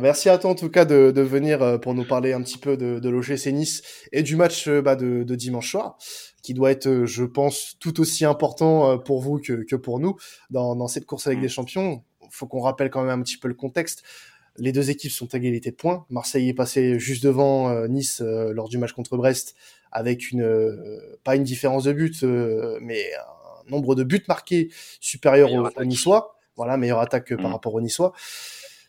merci 0.00 0.28
à 0.28 0.38
toi 0.38 0.50
en 0.50 0.54
tout 0.54 0.70
cas 0.70 0.84
de, 0.84 1.12
de 1.14 1.22
venir 1.22 1.62
euh, 1.62 1.78
pour 1.78 1.94
nous 1.94 2.04
parler 2.04 2.32
un 2.32 2.42
petit 2.42 2.58
peu 2.58 2.76
de, 2.76 2.98
de 2.98 3.08
l'OGC 3.08 3.46
Nice 3.52 3.82
et 4.10 4.22
du 4.22 4.34
match 4.34 4.66
euh, 4.66 4.82
bah, 4.82 4.96
de, 4.96 5.22
de, 5.22 5.34
dimanche 5.36 5.70
soir, 5.70 5.96
qui 6.42 6.54
doit 6.54 6.72
être, 6.72 6.88
euh, 6.88 7.06
je 7.06 7.22
pense, 7.22 7.76
tout 7.78 8.00
aussi 8.00 8.24
important 8.24 8.98
pour 8.98 9.20
vous 9.20 9.38
que, 9.38 9.64
que 9.64 9.76
pour 9.76 10.00
nous 10.00 10.16
dans, 10.50 10.74
dans 10.74 10.88
cette 10.88 11.06
course 11.06 11.26
avec 11.26 11.38
mm. 11.38 11.42
des 11.42 11.48
champions. 11.48 12.02
Faut 12.30 12.46
qu'on 12.46 12.60
rappelle 12.60 12.90
quand 12.90 13.02
même 13.02 13.20
un 13.20 13.22
petit 13.22 13.38
peu 13.38 13.46
le 13.46 13.54
contexte. 13.54 14.02
Les 14.58 14.72
deux 14.72 14.90
équipes 14.90 15.10
sont 15.10 15.34
à 15.34 15.38
égalité 15.38 15.70
de 15.70 15.76
points. 15.76 16.06
Marseille 16.10 16.48
est 16.48 16.54
passé 16.54 16.98
juste 16.98 17.22
devant 17.22 17.68
euh, 17.68 17.88
Nice 17.88 18.20
euh, 18.20 18.52
lors 18.52 18.68
du 18.68 18.78
match 18.78 18.92
contre 18.92 19.16
Brest 19.16 19.54
avec 19.92 20.30
une 20.30 20.42
euh, 20.42 21.18
pas 21.24 21.36
une 21.36 21.44
différence 21.44 21.84
de 21.84 21.92
but, 21.92 22.22
mais 22.80 23.04
un 23.14 23.70
nombre 23.70 23.94
de 23.94 24.04
buts 24.04 24.24
marqués 24.28 24.70
supérieur 25.00 25.50
aux, 25.52 25.84
Niçois. 25.84 26.36
Voilà, 26.56 26.76
meilleure 26.76 27.00
attaque 27.00 27.34
par 27.36 27.48
mm. 27.48 27.52
rapport 27.52 27.74
aux 27.74 27.80
Niçois. 27.80 28.12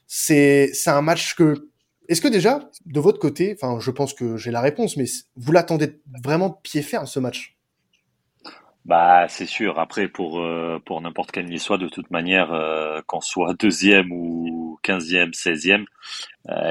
C'est 0.05 0.69
c'est 0.73 0.89
un 0.89 1.01
match 1.01 1.35
que 1.35 1.69
est-ce 2.07 2.21
que 2.21 2.27
déjà 2.27 2.69
de 2.85 2.99
votre 2.99 3.19
côté, 3.19 3.57
enfin 3.57 3.79
je 3.79 3.91
pense 3.91 4.13
que 4.13 4.37
j'ai 4.37 4.51
la 4.51 4.61
réponse, 4.61 4.97
mais 4.97 5.05
vous 5.35 5.51
l'attendez 5.51 5.99
vraiment 6.23 6.49
pied 6.49 6.81
ferme 6.81 7.05
ce 7.05 7.19
match? 7.19 7.57
Bah, 8.85 9.27
c'est 9.27 9.45
sûr. 9.45 9.79
Après, 9.79 10.07
pour 10.07 10.41
pour 10.85 11.01
n'importe 11.01 11.31
quel 11.31 11.45
Niçois, 11.47 11.77
de 11.77 11.89
toute 11.89 12.09
manière, 12.09 13.03
qu'on 13.05 13.21
soit 13.21 13.53
deuxième 13.53 14.11
ou 14.11 14.66
15e, 14.87 15.33
16e. 15.33 15.85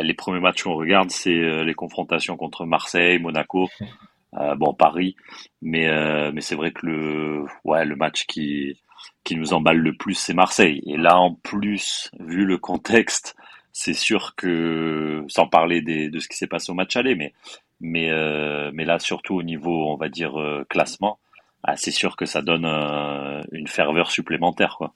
les 0.03 0.15
premiers 0.15 0.41
matchs 0.41 0.63
qu'on 0.63 0.75
regarde, 0.75 1.11
c'est 1.11 1.65
les 1.65 1.75
confrontations 1.75 2.37
contre 2.37 2.65
Marseille, 2.65 3.19
Monaco, 3.19 3.69
bon 4.57 4.75
Paris, 4.75 5.17
mais 5.63 5.87
mais 6.33 6.41
c'est 6.41 6.55
vrai 6.55 6.73
que 6.73 6.87
le 6.87 7.45
ouais 7.65 7.85
le 7.85 7.97
match 7.97 8.25
qui 8.27 8.77
qui 9.25 9.37
nous 9.37 9.53
emballe 9.53 9.79
le 9.79 9.95
plus, 9.95 10.15
c'est 10.15 10.35
Marseille. 10.35 10.83
Et 10.87 10.97
là, 10.97 11.19
en 11.19 11.35
plus, 11.35 12.11
vu 12.21 12.45
le 12.45 12.59
contexte, 12.59 13.37
c'est 13.73 13.93
sûr 13.93 14.35
que, 14.37 15.25
sans 15.29 15.49
parler 15.49 15.83
des, 15.83 16.09
de 16.09 16.19
ce 16.21 16.29
qui 16.29 16.37
s'est 16.37 16.47
passé 16.47 16.71
au 16.71 16.75
match 16.75 16.97
aller, 16.97 17.15
mais, 17.15 17.35
mais, 17.81 18.11
euh, 18.11 18.71
mais 18.73 18.85
là, 18.85 18.99
surtout 18.99 19.35
au 19.35 19.43
niveau, 19.43 19.91
on 19.91 19.97
va 19.97 20.09
dire, 20.09 20.41
euh, 20.41 20.65
classement, 20.71 21.19
ah, 21.65 21.77
c'est 21.77 21.91
sûr 21.91 22.17
que 22.17 22.25
ça 22.25 22.41
donne 22.41 22.65
euh, 22.65 23.43
une 23.53 23.67
ferveur 23.67 24.11
supplémentaire, 24.11 24.77
quoi. 24.79 24.95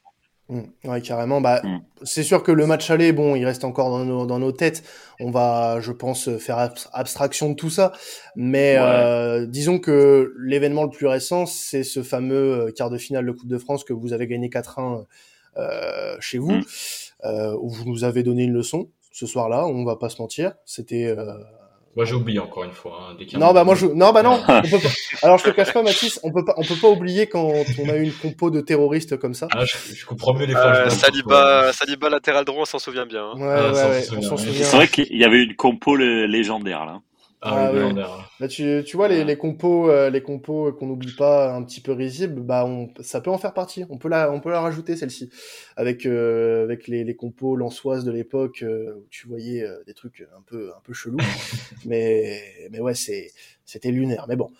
Mmh. 0.50 0.88
ouais, 0.88 1.00
carrément. 1.00 1.40
Bah, 1.40 1.62
mmh. 1.62 1.80
C'est 2.02 2.24
sûr 2.24 2.42
que 2.42 2.50
le 2.50 2.66
match 2.66 2.90
aller, 2.90 3.12
bon, 3.12 3.36
il 3.36 3.44
reste 3.44 3.64
encore 3.64 3.88
dans 3.90 4.04
nos, 4.04 4.26
dans 4.26 4.40
nos 4.40 4.50
têtes. 4.50 4.82
On 5.20 5.30
va, 5.30 5.80
je 5.80 5.92
pense, 5.92 6.28
faire 6.38 6.72
abstraction 6.92 7.50
de 7.50 7.54
tout 7.54 7.70
ça. 7.70 7.92
Mais 8.34 8.74
euh, 8.78 9.46
disons 9.46 9.78
que 9.78 10.34
l'événement 10.40 10.82
le 10.82 10.90
plus 10.90 11.06
récent, 11.06 11.46
c'est 11.46 11.84
ce 11.84 12.02
fameux 12.02 12.66
euh, 12.66 12.72
quart 12.72 12.90
de 12.90 12.98
finale 12.98 13.24
de 13.26 13.32
Coupe 13.32 13.48
de 13.48 13.58
France 13.58 13.84
que 13.84 13.92
vous 13.92 14.12
avez 14.12 14.26
gagné 14.26 14.48
4-1 14.48 15.04
euh, 15.56 16.16
chez 16.20 16.38
vous, 16.38 16.52
mmh. 16.52 16.64
euh, 17.24 17.56
où 17.60 17.68
vous 17.70 17.84
nous 17.84 18.04
avez 18.04 18.22
donné 18.22 18.44
une 18.44 18.52
leçon 18.52 18.88
ce 19.12 19.26
soir-là. 19.26 19.66
On 19.66 19.84
va 19.84 19.96
pas 19.96 20.08
se 20.08 20.20
mentir. 20.20 20.54
C'était 20.64 21.06
euh, 21.06 21.34
moi, 21.96 22.04
j'ai 22.04 22.14
oublié 22.14 22.38
encore 22.38 22.62
une 22.62 22.70
fois. 22.70 23.10
Hein, 23.10 23.16
non, 23.36 23.52
bah 23.52 23.64
moi, 23.64 23.74
je... 23.74 23.86
non, 23.86 24.12
bah 24.12 24.22
non. 24.22 24.40
On 24.48 24.62
peut 24.62 24.78
pas... 24.78 24.88
Alors, 25.22 25.38
je 25.38 25.44
te 25.44 25.50
cache 25.50 25.72
pas, 25.72 25.82
Mathis, 25.82 26.20
on 26.22 26.32
peut 26.32 26.44
pas, 26.44 26.54
on 26.56 26.62
peut 26.62 26.76
pas 26.80 26.88
oublier 26.88 27.26
quand 27.26 27.52
on 27.78 27.88
a 27.88 27.96
eu 27.96 28.04
une 28.04 28.12
compo 28.12 28.50
de 28.50 28.60
terroristes 28.60 29.16
comme 29.16 29.34
ça. 29.34 29.48
Ah, 29.52 29.64
je, 29.64 30.06
comprends 30.06 30.32
mieux 30.34 30.46
les 30.46 30.52
fois. 30.52 30.66
Euh, 30.66 30.88
Saliba, 30.88 31.72
Saliba 31.72 32.08
latéral 32.08 32.44
droit, 32.44 32.62
on 32.62 32.64
s'en 32.64 32.78
souvient 32.78 33.06
bien. 33.06 33.24
Hein. 33.24 33.38
Ouais, 33.38 33.72
ouais, 33.72 33.90
ouais, 33.90 34.18
on 34.18 34.22
s'en 34.22 34.36
souvient. 34.36 34.64
C'est 34.64 34.76
vrai 34.76 34.86
qu'il 34.86 35.16
y 35.16 35.24
avait 35.24 35.42
une 35.42 35.56
compo 35.56 35.96
légendaire 35.96 36.86
là. 36.86 37.00
Ah, 37.42 37.72
oui, 37.72 37.94
bah, 38.38 38.48
tu, 38.48 38.82
tu 38.86 38.96
vois, 38.96 39.08
les, 39.08 39.24
les 39.24 39.36
compos, 39.38 39.90
euh, 39.90 40.10
les 40.10 40.22
compos 40.22 40.72
qu'on 40.74 40.86
n'oublie 40.86 41.14
pas 41.14 41.54
un 41.54 41.62
petit 41.62 41.80
peu 41.80 41.92
risibles, 41.92 42.42
bah, 42.42 42.66
on, 42.66 42.90
ça 43.00 43.22
peut 43.22 43.30
en 43.30 43.38
faire 43.38 43.54
partie. 43.54 43.84
On 43.88 43.96
peut 43.96 44.08
la, 44.08 44.30
on 44.30 44.40
peut 44.40 44.50
la 44.50 44.60
rajouter, 44.60 44.94
celle-ci. 44.94 45.30
Avec, 45.76 46.04
euh, 46.04 46.64
avec 46.64 46.86
les, 46.86 47.02
les 47.02 47.16
compos 47.16 47.56
lançoises 47.56 48.04
de 48.04 48.12
l'époque, 48.12 48.62
euh, 48.62 48.94
où 48.94 49.06
tu 49.10 49.26
voyais 49.26 49.66
des 49.86 49.94
trucs 49.94 50.26
un 50.36 50.42
peu, 50.42 50.70
un 50.76 50.80
peu 50.84 50.92
chelous. 50.92 51.16
mais, 51.86 52.42
mais 52.70 52.80
ouais, 52.80 52.94
c'est, 52.94 53.30
c'était 53.64 53.90
lunaire. 53.90 54.26
Mais 54.28 54.36
bon. 54.36 54.50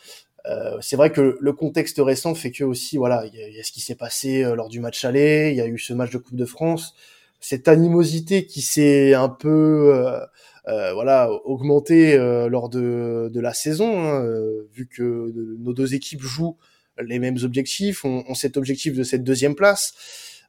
c'est 0.80 0.96
vrai 0.96 1.12
que 1.12 1.36
le 1.38 1.52
contexte 1.52 2.00
récent 2.00 2.34
fait 2.34 2.50
que 2.50 2.64
aussi, 2.64 2.96
voilà, 2.96 3.26
il 3.26 3.34
y, 3.34 3.56
y, 3.56 3.60
a 3.60 3.62
ce 3.62 3.72
qui 3.72 3.80
s'est 3.80 3.94
passé 3.94 4.42
lors 4.54 4.70
du 4.70 4.80
match 4.80 5.04
aller, 5.04 5.50
il 5.50 5.56
y 5.56 5.60
a 5.60 5.66
eu 5.66 5.78
ce 5.78 5.92
match 5.92 6.10
de 6.12 6.18
Coupe 6.18 6.36
de 6.36 6.46
France, 6.46 6.94
cette 7.40 7.68
animosité 7.68 8.46
qui 8.46 8.60
s'est 8.60 9.14
un 9.14 9.30
peu 9.30 9.92
euh, 9.94 10.20
voilà, 10.66 11.30
augmenté 11.44 12.14
euh, 12.14 12.48
lors 12.48 12.68
de, 12.68 13.30
de 13.32 13.40
la 13.40 13.52
saison, 13.52 14.00
hein, 14.00 14.24
euh, 14.24 14.68
vu 14.72 14.86
que 14.86 15.32
nos 15.58 15.72
deux 15.72 15.94
équipes 15.94 16.22
jouent 16.22 16.56
les 17.02 17.18
mêmes 17.18 17.38
objectifs, 17.42 18.04
ont, 18.04 18.24
ont 18.28 18.34
cet 18.34 18.56
objectif 18.56 18.94
de 18.94 19.02
cette 19.02 19.24
deuxième 19.24 19.54
place. 19.54 19.94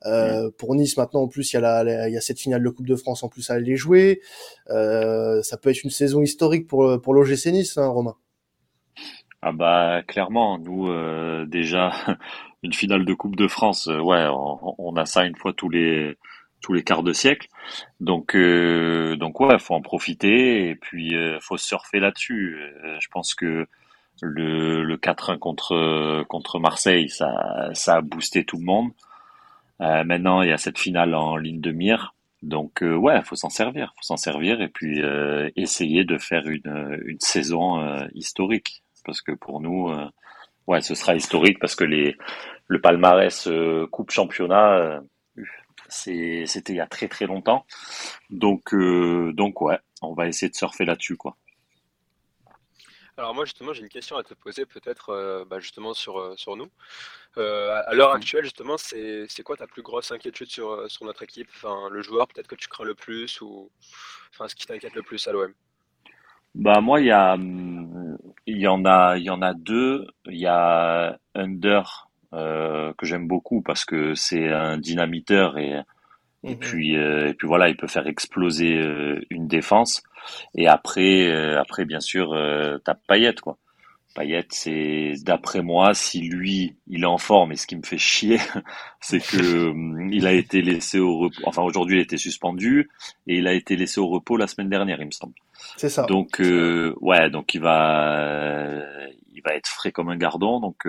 Euh, 0.06 0.50
Pour 0.58 0.76
Nice, 0.76 0.98
maintenant, 0.98 1.22
en 1.22 1.28
plus, 1.28 1.54
il 1.54 1.56
y, 1.56 1.58
a 1.58 1.84
la, 1.84 2.10
il 2.10 2.14
y 2.14 2.18
a 2.18 2.22
cette 2.22 2.40
finale 2.40 2.64
de 2.64 2.70
Coupe 2.70 2.88
de 2.88 2.96
France 2.96 3.24
en 3.24 3.30
plus 3.30 3.50
à 3.50 3.54
aller 3.54 3.76
jouer. 3.76 4.22
Euh, 4.70 5.42
ça 5.44 5.58
peut 5.58 5.70
être 5.70 5.84
une 5.84 5.92
saison 5.92 6.22
historique 6.22 6.68
pour, 6.68 7.00
pour 7.02 7.14
l'OGC 7.14 7.48
Nice, 7.48 7.78
hein, 7.78 7.88
Romain. 7.88 8.16
Ah 9.44 9.52
bah 9.52 10.04
clairement, 10.08 10.60
nous 10.60 10.88
euh, 10.90 11.46
déjà 11.48 11.92
une 12.64 12.74
finale 12.74 13.06
de 13.06 13.14
Coupe 13.14 13.36
de 13.36 13.48
France, 13.48 13.88
ouais, 13.88 14.28
on, 14.30 14.76
on, 14.78 14.96
a 14.96 15.06
ça 15.08 15.26
une 15.26 15.36
fois 15.36 15.52
tous 15.52 15.70
les 15.70 16.16
tous 16.62 16.74
les 16.74 16.84
quarts 16.84 17.04
de 17.04 17.14
siècle. 17.14 17.48
Donc, 18.00 18.36
euh, 18.36 19.16
donc 19.16 19.40
ouais, 19.40 19.60
faut 19.60 19.74
en 19.74 19.82
profiter 19.82 20.70
et 20.70 20.76
puis 20.76 21.16
euh, 21.16 21.40
faut 21.42 21.58
surfer 21.58 22.00
là-dessus. 22.00 22.58
Euh, 22.60 22.98
je 23.00 23.08
pense 23.10 23.34
que 23.36 23.68
le, 24.22 24.84
le 24.84 24.98
4-1 24.98 25.38
contre 25.40 26.24
contre 26.28 26.60
Marseille, 26.60 27.10
ça, 27.10 27.70
ça 27.74 27.96
a 27.96 28.02
boosté 28.02 28.46
tout 28.46 28.58
le 28.58 28.66
monde. 28.66 28.92
Euh, 29.82 30.04
maintenant, 30.04 30.44
il 30.44 30.50
y 30.50 30.54
a 30.54 30.58
cette 30.58 30.78
finale 30.78 31.16
en 31.16 31.38
ligne 31.38 31.62
de 31.62 31.72
mire. 31.72 32.14
Donc 32.44 32.84
euh, 32.84 32.96
ouais, 32.96 33.22
faut 33.24 33.36
s'en 33.36 33.50
servir, 33.50 33.94
faut 33.98 34.04
s'en 34.04 34.18
servir 34.18 34.62
et 34.62 34.68
puis 34.68 35.02
essayer 35.56 36.04
de 36.06 36.18
faire 36.18 36.48
une, 36.48 37.00
une 37.06 37.20
saison 37.20 38.06
historique 38.14 38.84
parce 39.06 39.22
que 39.22 39.32
pour 39.32 39.62
nous, 39.62 39.92
ouais, 40.68 40.82
ce 40.82 40.96
sera 40.96 41.16
historique 41.16 41.60
parce 41.60 41.76
que 41.76 41.84
les 41.84 42.16
le 42.68 42.80
palmarès 42.80 43.50
coupe 43.92 44.12
championnat 44.12 45.02
c'était 45.92 46.74
il 46.74 46.76
y 46.76 46.80
a 46.80 46.88
très 46.88 47.08
très 47.08 47.28
longtemps. 47.28 47.66
Donc, 48.30 48.74
euh, 48.74 49.32
donc 49.34 49.62
ouais, 49.62 49.80
on 50.02 50.14
va 50.14 50.28
essayer 50.28 50.50
de 50.50 50.56
surfer 50.56 50.86
là-dessus, 50.86 51.18
quoi. 51.18 51.36
Alors 53.18 53.36
moi 53.36 53.44
justement 53.44 53.74
j'ai 53.74 53.84
une 53.84 53.90
question 53.90 54.16
à 54.16 54.24
te 54.24 54.34
poser 54.34 54.66
peut-être 54.66 55.10
euh, 55.10 55.46
bah, 55.46 55.60
justement 55.60 55.94
sur, 55.94 56.18
euh, 56.18 56.34
sur 56.38 56.56
nous. 56.56 56.72
à 57.36 57.94
l'heure 57.94 58.14
actuelle 58.14 58.46
justement 58.46 58.78
c'est 58.78 59.44
quoi 59.44 59.58
ta 59.58 59.68
plus 59.68 59.84
grosse 59.84 60.12
inquiétude 60.12 60.48
sur, 60.50 60.90
sur 60.90 61.06
notre 61.06 61.22
équipe? 61.22 61.50
Enfin, 61.54 61.90
Le 61.92 62.02
joueur 62.02 62.28
peut-être 62.28 62.48
que 62.48 62.56
tu 62.56 62.68
crains 62.70 62.86
le 62.86 62.96
plus 62.96 63.42
ou 63.42 63.70
enfin, 64.32 64.48
ce 64.48 64.56
qui 64.56 64.66
t'inquiète 64.66 64.96
le 64.96 65.04
plus 65.04 65.28
à 65.28 65.34
l'OM 65.34 65.54
bah 66.56 66.82
moi 66.82 67.00
il 67.00 67.08
y 67.08 67.12
a 67.12 67.38
il 67.38 68.58
y 68.58 68.68
en 68.68 68.86
a 68.86 69.18
il 69.18 69.24
y 69.24 69.30
en 69.30 69.42
a 69.42 69.54
deux 69.54 70.08
il 70.26 70.40
y 70.40 70.48
a 70.48 71.20
Under 71.36 72.11
euh, 72.34 72.94
que 72.98 73.06
j'aime 73.06 73.28
beaucoup 73.28 73.62
parce 73.62 73.84
que 73.84 74.16
c'est 74.16 74.48
un 74.48 74.78
dynamiteur 74.78 75.58
et 75.58 75.82
et 76.44 76.56
mhm. 76.56 76.60
puis 76.60 76.96
euh, 76.96 77.28
et 77.28 77.34
puis 77.34 77.46
voilà, 77.46 77.68
il 77.68 77.76
peut 77.76 77.88
faire 77.88 78.08
exploser 78.08 78.78
euh, 78.78 79.20
une 79.30 79.48
défense. 79.48 80.02
Et 80.56 80.68
après 80.68 81.30
après 81.58 81.84
bien 81.86 82.00
sûr 82.00 82.30
t'as 82.86 82.96
Payet 82.96 83.36
quoi. 83.42 83.58
Payet, 84.16 84.46
c'est 84.50 85.14
d'après 85.24 85.62
moi, 85.62 85.94
si 85.94 86.20
lui 86.22 86.76
il 86.88 87.04
est 87.04 87.06
en 87.06 87.18
forme, 87.18 87.54
et 87.54 87.56
ce 87.56 87.66
qui 87.66 87.78
me 87.78 87.84
fait 87.84 87.98
chier, 87.98 88.40
c'est 89.00 89.20
que 89.20 89.74
il 90.12 90.28
a 90.28 90.34
été 90.34 90.62
laissé 90.62 91.00
au 91.00 91.18
repos. 91.18 91.42
Enfin 91.46 91.62
aujourd'hui, 91.64 91.98
il 91.98 92.02
été 92.02 92.18
suspendu 92.18 92.90
et 93.28 93.38
il 93.38 93.48
a 93.48 93.54
été 93.54 93.76
laissé 93.76 94.00
au 94.00 94.08
repos 94.08 94.38
la 94.38 94.48
semaine 94.48 94.70
dernière, 94.70 95.00
il 95.00 95.08
me 95.08 95.12
semble. 95.12 95.34
C'est 95.78 95.90
ça. 95.90 96.04
Donc 96.04 96.42
ouais, 96.42 97.30
donc 97.30 97.54
il 97.54 97.62
va 97.62 98.84
il 99.34 99.42
va 99.44 99.56
être 99.56 99.68
frais 99.70 99.92
comme 99.92 100.10
un 100.10 100.18
gardon. 100.18 100.60
Donc 100.60 100.86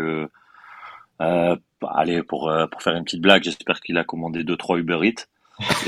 euh, 1.20 1.56
allez, 1.94 2.22
pour, 2.22 2.48
euh, 2.48 2.66
pour 2.66 2.82
faire 2.82 2.94
une 2.94 3.04
petite 3.04 3.20
blague, 3.20 3.42
j'espère 3.42 3.80
qu'il 3.80 3.98
a 3.98 4.04
commandé 4.04 4.44
2-3 4.44 4.78
Uber 4.78 4.98
Eats. 5.02 5.26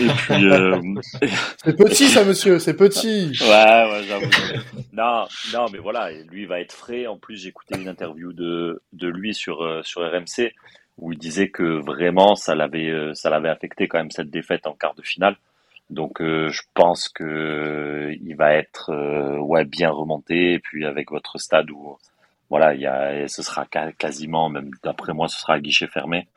Et 0.01 0.07
puis, 0.07 0.45
euh... 0.51 0.81
c'est 1.65 1.77
petit 1.77 2.09
ça, 2.09 2.25
monsieur, 2.25 2.59
c'est 2.59 2.77
petit. 2.77 3.33
Ouais, 3.41 3.91
ouais, 3.91 4.03
j'avoue. 4.07 4.31
non, 4.93 5.27
non, 5.53 5.67
mais 5.73 5.79
voilà, 5.79 6.11
lui 6.31 6.47
va 6.47 6.61
être 6.61 6.73
frais. 6.73 7.07
En 7.07 7.17
plus, 7.17 7.37
j'ai 7.37 7.49
écouté 7.49 7.79
une 7.81 7.89
interview 7.89 8.33
de, 8.33 8.83
de 8.93 9.09
lui 9.09 9.35
sur, 9.35 9.63
euh, 9.63 9.83
sur 9.83 10.03
RMC 10.03 10.53
où 10.99 11.13
il 11.13 11.19
disait 11.19 11.49
que 11.49 11.85
vraiment 11.85 12.37
ça 12.37 12.55
l'avait, 12.55 12.89
euh, 12.89 13.15
ça 13.15 13.29
l'avait 13.29 13.49
affecté 13.49 13.89
quand 13.89 13.99
même 13.99 14.13
cette 14.13 14.31
défaite 14.31 14.69
en 14.69 14.75
quart 14.75 14.95
de 14.95 15.03
finale. 15.03 15.37
Donc, 15.91 16.17
je 16.21 16.63
pense 16.73 17.11
que 17.11 18.17
il 18.23 18.35
va 18.37 18.55
être 18.55 18.91
ouais 19.41 19.67
bien 19.67 19.91
remonté. 19.91 20.55
Et 20.55 20.59
puis 20.59 20.87
avec 20.87 21.11
votre 21.11 21.39
stade 21.39 21.71
où 21.71 21.99
voilà, 22.51 22.75
il 22.75 22.81
y 22.81 22.87
a, 22.87 23.27
ce 23.29 23.43
sera 23.43 23.67
quasiment, 23.67 24.49
même 24.49 24.71
d'après 24.83 25.13
moi, 25.13 25.29
ce 25.29 25.41
sera 25.41 25.55
à 25.55 25.61
guichet 25.61 25.87
fermé 25.87 26.29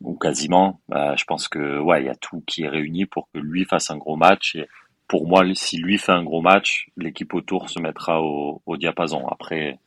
ou 0.00 0.16
quasiment. 0.16 0.80
Bah, 0.88 1.14
je 1.16 1.24
pense 1.24 1.48
que 1.48 1.78
ouais, 1.78 2.02
il 2.02 2.06
y 2.06 2.10
a 2.10 2.14
tout 2.14 2.42
qui 2.46 2.62
est 2.62 2.68
réuni 2.68 3.06
pour 3.06 3.28
que 3.32 3.38
lui 3.38 3.64
fasse 3.64 3.90
un 3.90 3.96
gros 3.96 4.16
match. 4.16 4.56
Et 4.56 4.68
pour 5.08 5.26
moi, 5.26 5.42
si 5.54 5.76
lui 5.78 5.98
fait 5.98 6.12
un 6.12 6.24
gros 6.24 6.40
match, 6.40 6.88
l'équipe 6.96 7.32
autour 7.34 7.68
se 7.68 7.80
mettra 7.80 8.22
au, 8.22 8.60
diapason. 8.76 9.26
Après, 9.28 9.78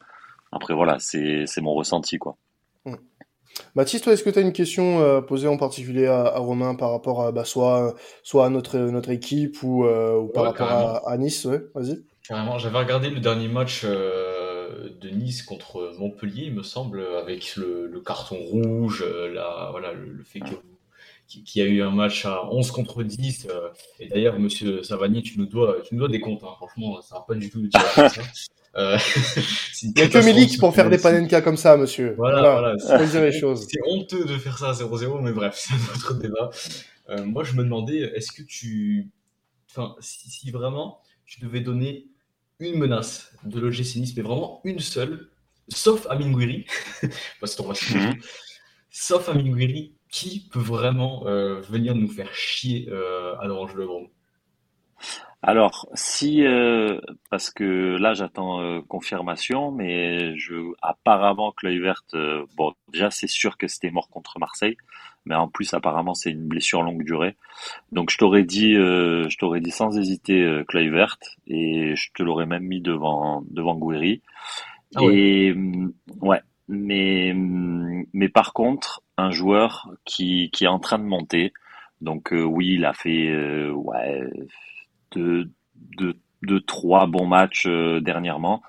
après 0.52 0.74
voilà, 0.74 0.98
c'est 1.00 1.62
mon 1.62 1.74
ressenti 1.74 2.18
quoi. 2.18 2.38
Mmh. 2.86 2.96
Mathis, 3.74 4.02
toi, 4.02 4.14
est-ce 4.14 4.24
que 4.24 4.30
tu 4.30 4.40
as 4.40 4.42
une 4.42 4.52
question 4.52 5.00
euh, 5.00 5.22
posée 5.22 5.48
en 5.48 5.56
particulier 5.56 6.08
à, 6.08 6.38
Romain 6.38 6.76
par 6.76 6.92
rapport 6.92 7.24
à 7.24 7.32
bah, 7.32 7.46
soit, 7.46 7.96
soit 8.22 8.46
à 8.46 8.50
notre, 8.50 8.78
notre 8.78 9.10
équipe 9.10 9.64
ou, 9.64 9.86
euh, 9.86 10.20
ou 10.20 10.28
par 10.28 10.44
rapport 10.44 10.70
à, 10.70 11.10
à, 11.10 11.18
Nice? 11.18 11.46
Ouais, 11.46 11.62
Vas-y. 11.74 12.04
Carrément, 12.28 12.58
j'avais 12.58 12.80
regardé 12.80 13.10
le 13.10 13.20
dernier 13.20 13.48
match 13.48 13.84
euh, 13.86 14.45
de 15.02 15.10
Nice 15.10 15.44
contre 15.44 15.94
Montpellier, 15.98 16.46
il 16.46 16.54
me 16.54 16.64
semble, 16.64 17.06
avec 17.18 17.56
le, 17.56 17.88
le 17.88 18.02
carton 18.02 18.38
rouge, 18.38 19.04
euh, 19.06 19.34
la, 19.34 19.70
voilà, 19.72 19.94
le, 19.94 20.24
fait 20.24 20.40
que 20.40 20.56
qu'il 21.28 21.64
y 21.64 21.66
a 21.66 21.68
eu 21.68 21.82
un 21.82 21.92
match 21.92 22.26
à 22.26 22.48
11 22.52 22.72
contre 22.72 23.04
10. 23.04 23.48
Euh, 23.50 23.70
et 24.00 24.08
d'ailleurs, 24.08 24.40
monsieur 24.40 24.84
Savanier, 24.84 25.22
tu 25.22 25.40
nous 25.40 25.46
dois, 25.46 25.78
tu 25.84 25.96
nous 25.96 26.00
dois 26.00 26.10
des 26.10 26.20
comptes. 26.20 26.44
Hein, 26.44 26.54
franchement, 26.58 27.02
ça 27.02 27.16
va 27.16 27.22
pas 27.22 27.36
du 27.36 27.50
tout 27.50 27.62
de 27.62 27.68
dire 27.68 27.82
ça. 27.82 28.10
Euh, 28.78 28.98
il 29.84 29.94
n'y 29.96 30.02
a 30.02 30.10
que 30.10 30.18
Milik 30.24 30.60
pour 30.60 30.76
faire 30.76 30.90
des 30.90 30.98
panenka 30.98 31.42
comme 31.42 31.58
ça, 31.58 31.78
monsieur. 31.78 32.14
Voilà, 32.18 32.76
voilà. 32.76 33.06
dire 33.06 33.22
les 33.22 33.32
choses. 33.32 33.68
C'est 33.70 33.80
honteux 33.88 34.26
de 34.26 34.38
faire 34.38 34.58
ça 34.58 34.70
à 34.70 34.74
0-0, 34.74 35.22
mais 35.22 35.32
bref, 35.32 35.56
c'est 35.58 35.74
un 35.74 35.96
autre 35.96 36.14
débat. 36.16 36.50
Euh, 37.10 37.24
moi, 37.24 37.44
je 37.44 37.54
me 37.54 37.64
demandais, 37.64 38.00
est-ce 38.16 38.32
que 38.32 38.44
tu. 38.44 39.10
Enfin, 39.70 39.96
si, 40.00 40.30
si, 40.30 40.52
vraiment 40.52 41.00
tu 41.26 41.42
devais 41.42 41.60
donner 41.60 42.08
une 42.60 42.78
menace 42.78 43.32
de 43.44 43.60
l'OGC 43.60 43.98
Nice, 43.98 44.14
mais 44.16 44.24
vraiment 44.24 44.62
une 44.64 44.80
seule, 44.80 45.30
sauf 45.68 46.08
Amin 46.10 46.32
Gouiri, 46.32 46.66
parce 47.40 47.56
qu'on 47.56 47.68
va 47.68 47.74
sauf 48.90 49.30
Amin 49.30 49.50
Gouiri, 49.50 49.94
qui 50.10 50.48
peut 50.52 50.60
vraiment 50.60 51.28
euh, 51.28 51.60
venir 51.62 51.96
nous 51.96 52.08
faire 52.08 52.34
chier 52.34 52.88
euh, 52.90 53.36
à 53.40 53.48
l'Orange 53.48 53.76
Le 53.76 53.86
Grand 53.86 54.06
Alors, 55.42 55.90
si, 55.94 56.46
euh, 56.46 57.02
parce 57.30 57.50
que 57.50 57.98
là 57.98 58.14
j'attends 58.14 58.82
confirmation, 58.84 59.72
mais 59.72 60.38
je, 60.38 60.56
apparemment 60.82 61.52
Kluivert, 61.52 62.04
euh, 62.14 62.46
bon 62.56 62.74
déjà 62.88 63.12
c'est 63.12 63.28
sûr 63.28 63.58
que 63.58 63.68
c'était 63.68 63.92
mort 63.92 64.10
contre 64.10 64.40
Marseille, 64.40 64.78
mais 65.26 65.36
en 65.36 65.48
plus 65.48 65.74
apparemment 65.74 66.14
c'est 66.14 66.32
une 66.32 66.48
blessure 66.48 66.84
longue 66.84 67.04
durée. 67.04 67.36
Donc 67.92 68.10
je 68.10 68.18
t'aurais 68.18 68.44
dit, 68.44 68.74
je 68.74 69.38
t'aurais 69.38 69.62
dit 69.62 69.72
sans 69.72 69.98
hésiter 69.98 70.42
euh, 70.42 70.64
Kluivert 70.64 71.18
et 71.48 71.96
je 71.96 72.12
te 72.14 72.24
l'aurais 72.24 72.46
même 72.46 72.64
mis 72.64 72.82
devant 72.82 73.44
devant 73.50 73.76
Guiri. 73.76 74.22
Ah. 74.96 75.02
Et 75.12 75.54
mm, 75.54 75.94
ouais, 76.22 76.42
mais 76.68 77.34
mm, 77.34 78.06
mais 78.14 78.30
par 78.30 78.54
contre 78.54 79.02
un 79.18 79.32
joueur 79.32 79.90
qui 80.06 80.50
qui 80.52 80.66
est 80.66 80.70
en 80.70 80.80
train 80.80 81.00
de 81.00 81.06
monter. 81.06 81.54
Donc 82.02 82.34
euh, 82.34 82.44
oui, 82.44 82.74
il 82.76 82.86
a 82.86 82.94
fait 82.94 83.30
euh, 83.30 83.72
ouais 83.72 84.30
de, 85.12 85.50
de, 85.98 86.18
de 86.44 86.60
trois 86.60 87.08
bons 87.08 87.26
matchs 87.26 87.68
euh, 87.68 88.00
dernièrement. 88.02 88.62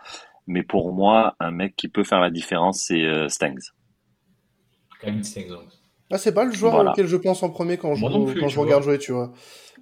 Mais 0.47 0.63
pour 0.63 0.93
moi, 0.93 1.35
un 1.41 1.51
mec 1.51 1.75
qui 1.77 1.89
peut 1.89 2.05
faire 2.05 2.21
la 2.21 2.31
différence, 2.31 2.85
c'est 2.87 3.03
euh, 3.03 3.29
Stengs. 3.29 3.73
Kevin 5.01 5.25
Stengs. 5.25 5.57
Ah, 6.11 6.19
c'est 6.19 6.33
pas 6.33 6.45
le 6.45 6.53
joueur 6.53 6.73
Voilà. 6.75 6.93
auquel 6.93 7.07
je 7.07 7.17
pense 7.17 7.43
en 7.43 7.51
premier 7.51 7.79
quand 7.79 7.95
je, 7.97 8.07
plus, 8.07 8.41
quand 8.41 8.49
je 8.49 8.61
regarde 8.61 8.83
vois. 8.85 8.93
jouer, 8.93 8.99
tu 8.99 9.13
vois. 9.13 9.33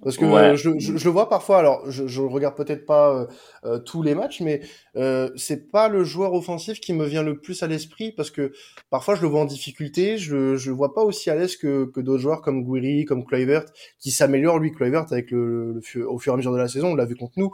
Parce 0.03 0.17
que 0.17 0.25
Ouais. 0.25 0.31
euh, 0.41 0.55
je, 0.55 0.71
je, 0.77 0.97
je 0.97 1.05
le 1.05 1.11
vois 1.11 1.29
parfois, 1.29 1.57
alors 1.59 1.89
je, 1.89 2.05
je 2.07 2.21
regarde 2.21 2.55
peut-être 2.55 2.85
pas 2.85 3.13
euh, 3.15 3.25
euh, 3.65 3.79
tous 3.79 4.03
les 4.03 4.13
matchs, 4.13 4.41
mais 4.41 4.59
euh, 4.97 5.29
c'est 5.37 5.71
pas 5.71 5.87
le 5.87 6.03
joueur 6.03 6.33
offensif 6.33 6.81
qui 6.81 6.91
me 6.93 7.05
vient 7.05 7.23
le 7.23 7.37
plus 7.39 7.63
à 7.63 7.67
l'esprit 7.67 8.11
parce 8.11 8.29
que 8.29 8.51
parfois 8.89 9.15
je 9.15 9.21
le 9.21 9.29
vois 9.29 9.39
en 9.41 9.45
difficulté, 9.45 10.17
je, 10.17 10.57
je 10.57 10.69
le 10.69 10.75
vois 10.75 10.93
pas 10.93 11.01
aussi 11.03 11.29
à 11.29 11.35
l'aise 11.35 11.55
que, 11.55 11.85
que 11.85 12.01
d'autres 12.01 12.21
joueurs 12.21 12.41
comme 12.41 12.63
Guiri, 12.65 13.05
comme 13.05 13.23
Kluivert, 13.23 13.63
qui 13.99 14.11
s'améliore 14.11 14.59
lui, 14.59 14.71
Kluivert, 14.73 15.05
avec 15.11 15.31
le, 15.31 15.73
le, 15.95 16.09
au 16.09 16.19
fur 16.19 16.33
et 16.33 16.35
à 16.35 16.37
mesure 16.37 16.51
de 16.51 16.57
la 16.57 16.67
saison, 16.67 16.89
on 16.91 16.95
l'a 16.95 17.05
vu 17.05 17.15
contre 17.15 17.33
nous, 17.37 17.51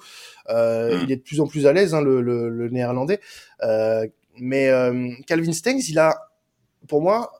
euh, 0.49 0.97
Mm. 0.97 1.03
il 1.05 1.11
est 1.11 1.17
de 1.17 1.21
plus 1.21 1.41
en 1.41 1.47
plus 1.47 1.67
à 1.67 1.73
l'aise, 1.73 1.93
hein, 1.93 2.01
le, 2.01 2.21
le, 2.21 2.49
le 2.49 2.69
néerlandais. 2.69 3.19
Euh, 3.63 4.07
mais 4.39 4.69
euh, 4.69 5.11
Calvin 5.27 5.53
Stengs, 5.53 5.83
il 5.89 5.99
a, 5.99 6.17
pour 6.87 7.01
moi, 7.01 7.31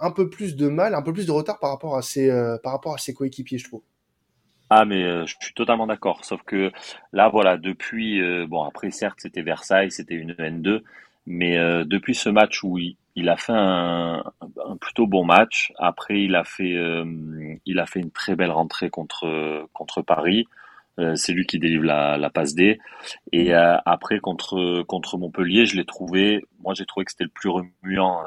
un 0.00 0.10
peu 0.10 0.28
plus 0.28 0.56
de 0.56 0.68
mal, 0.68 0.94
un 0.94 1.02
peu 1.02 1.12
plus 1.12 1.26
de 1.26 1.32
retard 1.32 1.58
par 1.58 1.70
rapport 1.70 1.96
à 1.96 2.02
ses, 2.02 2.30
euh, 2.30 2.56
par 2.62 2.72
rapport 2.72 2.94
à 2.94 2.98
ses 2.98 3.14
coéquipiers, 3.14 3.58
je 3.58 3.64
trouve. 3.64 3.82
Ah, 4.70 4.84
mais 4.84 5.04
euh, 5.04 5.26
je 5.26 5.34
suis 5.40 5.54
totalement 5.54 5.86
d'accord. 5.86 6.24
Sauf 6.24 6.42
que 6.42 6.72
là, 7.12 7.28
voilà, 7.28 7.56
depuis, 7.56 8.20
euh, 8.20 8.46
bon, 8.46 8.62
après, 8.62 8.90
certes, 8.90 9.18
c'était 9.20 9.42
Versailles, 9.42 9.90
c'était 9.90 10.14
une 10.14 10.32
N2, 10.32 10.82
mais 11.26 11.56
depuis 11.86 12.14
ce 12.14 12.28
match 12.28 12.62
où 12.62 12.78
il, 12.78 13.28
a 13.30 13.36
fait 13.36 13.54
un, 13.54 14.24
plutôt 14.78 15.06
bon 15.06 15.24
match, 15.24 15.72
après, 15.78 16.20
il 16.20 16.34
a 16.34 16.44
fait, 16.44 16.76
il 17.64 17.78
a 17.78 17.86
fait 17.86 18.00
une 18.00 18.10
très 18.10 18.36
belle 18.36 18.50
rentrée 18.50 18.90
contre, 18.90 19.66
contre 19.72 20.02
Paris. 20.02 20.46
C'est 21.14 21.32
lui 21.32 21.46
qui 21.46 21.58
délivre 21.58 21.84
la, 21.84 22.18
la 22.18 22.28
passe 22.28 22.54
D. 22.54 22.78
Et 23.32 23.54
après, 23.54 24.20
contre, 24.20 24.82
contre 24.82 25.16
Montpellier, 25.16 25.64
je 25.64 25.76
l'ai 25.76 25.86
trouvé, 25.86 26.44
moi, 26.62 26.74
j'ai 26.74 26.84
trouvé 26.84 27.06
que 27.06 27.12
c'était 27.12 27.24
le 27.24 27.30
plus 27.30 27.48
remuant 27.48 28.22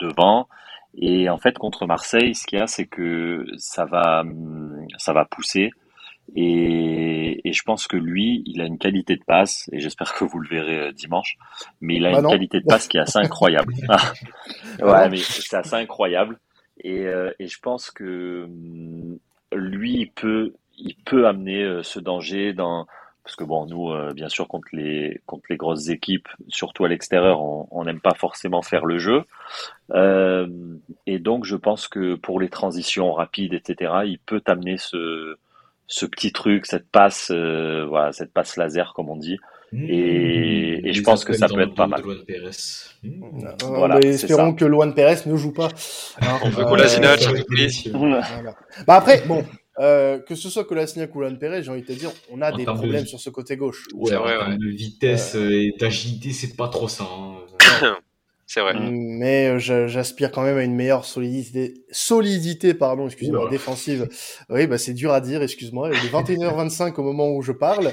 devant. 0.00 0.48
Et 0.96 1.28
en 1.28 1.38
fait, 1.38 1.58
contre 1.58 1.86
Marseille, 1.86 2.34
ce 2.34 2.46
qu'il 2.46 2.58
y 2.58 2.62
a, 2.62 2.66
c'est 2.66 2.86
que 2.86 3.44
ça 3.56 3.84
va, 3.84 4.24
ça 4.98 5.12
va 5.12 5.24
pousser. 5.24 5.70
Et, 6.36 7.40
et 7.48 7.52
je 7.52 7.62
pense 7.62 7.86
que 7.86 7.96
lui, 7.96 8.42
il 8.46 8.60
a 8.60 8.66
une 8.66 8.78
qualité 8.78 9.16
de 9.16 9.24
passe, 9.24 9.68
et 9.72 9.80
j'espère 9.80 10.14
que 10.14 10.24
vous 10.24 10.38
le 10.40 10.48
verrez 10.48 10.78
euh, 10.88 10.92
dimanche, 10.92 11.36
mais 11.80 11.96
il 11.96 12.06
a 12.06 12.12
Bah 12.12 12.20
une 12.20 12.22
non. 12.22 12.28
qualité 12.28 12.60
de 12.60 12.66
passe 12.66 12.86
qui 12.88 12.98
est 12.98 13.00
assez 13.00 13.18
incroyable. 13.18 13.74
Bah 13.86 13.98
ouais, 14.80 15.08
mais 15.08 15.24
c'est 15.40 15.56
assez 15.56 15.74
incroyable. 15.76 16.38
Et, 16.84 17.06
euh, 17.06 17.32
et 17.38 17.46
je 17.48 17.58
pense 17.60 17.90
que 17.90 18.44
hum, 18.44 19.18
lui, 19.52 19.94
il 20.02 20.10
peut, 20.12 20.54
il 20.76 20.94
peut 21.04 21.26
amener 21.26 21.62
euh, 21.62 21.82
ce 21.82 21.98
danger 22.00 22.52
dans, 22.52 22.86
parce 23.28 23.36
que 23.36 23.44
bon, 23.44 23.66
nous, 23.66 23.90
euh, 23.90 24.14
bien 24.14 24.30
sûr, 24.30 24.48
contre 24.48 24.68
les, 24.72 25.20
contre 25.26 25.42
les 25.50 25.58
grosses 25.58 25.90
équipes, 25.90 26.28
surtout 26.48 26.86
à 26.86 26.88
l'extérieur, 26.88 27.42
on 27.42 27.84
n'aime 27.84 28.00
pas 28.00 28.14
forcément 28.14 28.62
faire 28.62 28.86
le 28.86 28.96
jeu. 28.98 29.24
Euh, 29.92 30.46
et 31.06 31.18
donc, 31.18 31.44
je 31.44 31.56
pense 31.56 31.88
que 31.88 32.14
pour 32.14 32.40
les 32.40 32.48
transitions 32.48 33.12
rapides, 33.12 33.52
etc., 33.52 33.92
il 34.06 34.18
peut 34.18 34.40
amener 34.46 34.78
ce, 34.78 35.36
ce 35.86 36.06
petit 36.06 36.32
truc, 36.32 36.64
cette 36.64 36.88
passe, 36.90 37.30
euh, 37.30 37.84
voilà, 37.86 38.12
cette 38.12 38.32
passe 38.32 38.56
laser, 38.56 38.94
comme 38.94 39.10
on 39.10 39.16
dit. 39.16 39.36
Et- 39.74 40.88
et 40.88 40.92
je 40.94 41.02
pense 41.02 41.26
que 41.26 41.34
ça 41.34 41.46
peut 41.48 41.60
être 41.60 41.74
pas 41.74 41.86
mal. 41.86 42.00
de 42.00 42.06
Luan 42.06 42.24
Pérez. 42.26 42.50
Mmh. 43.02 43.44
Voilà, 43.64 43.98
espérons 44.00 44.52
ça. 44.52 44.56
que 44.56 44.64
Luan 44.64 44.94
Pérez 44.94 45.16
ne 45.26 45.36
joue 45.36 45.52
pas. 45.52 45.68
hein. 46.22 46.38
On 46.44 46.48
veut 46.48 46.64
Euh, 46.64 47.42
délicieux. 47.50 47.92
Voilà. 47.94 48.22
Bah 48.86 48.94
après, 48.94 49.20
bon, 49.26 49.44
euh, 49.80 50.18
que 50.18 50.34
ce 50.34 50.48
soit 50.50 50.64
Kolasinac 50.64 51.14
ou 51.14 51.22
Pérez, 51.38 51.62
j'ai 51.62 51.70
envie 51.70 51.82
de 51.82 51.86
te 51.86 51.92
dire, 51.92 52.10
on 52.30 52.40
a 52.42 52.52
En 52.52 52.56
des 52.56 52.64
de 52.64 52.70
problèmes 52.72 53.06
sur 53.06 53.20
ce 53.20 53.30
côté 53.30 53.56
gauche. 53.56 53.86
Ouais, 53.94 54.10
C'est 54.10 54.16
en 54.16 54.22
vrai, 54.22 54.36
termes 54.38 54.52
ouais. 54.52 54.58
de 54.58 54.68
vitesse 54.68 55.34
euh, 55.36 55.50
et 55.50 55.74
d'agilité, 55.78 56.32
c'est 56.32 56.56
pas 56.56 56.68
trop 56.68 56.88
ça. 56.88 57.04
hein. 57.04 57.36
C'est 58.50 58.60
vrai. 58.62 58.72
Mm. 58.72 59.18
Mais 59.18 59.48
euh, 59.48 59.58
j'a- 59.58 59.88
j'aspire 59.88 60.32
quand 60.32 60.42
même 60.42 60.56
à 60.56 60.64
une 60.64 60.74
meilleure 60.74 61.04
solidité, 61.04 61.84
solidité 61.90 62.72
pardon, 62.72 63.04
excusez-moi, 63.06 63.50
défensive. 63.50 64.08
Oui, 64.48 64.66
bah 64.66 64.78
c'est 64.78 64.94
dur 64.94 65.12
à 65.12 65.20
dire, 65.20 65.42
excuse-moi. 65.42 65.90
Il 65.92 65.96
est 65.96 66.10
21h25 66.10 66.94
au 66.98 67.02
moment 67.02 67.28
où 67.30 67.42
je 67.42 67.52
parle, 67.52 67.92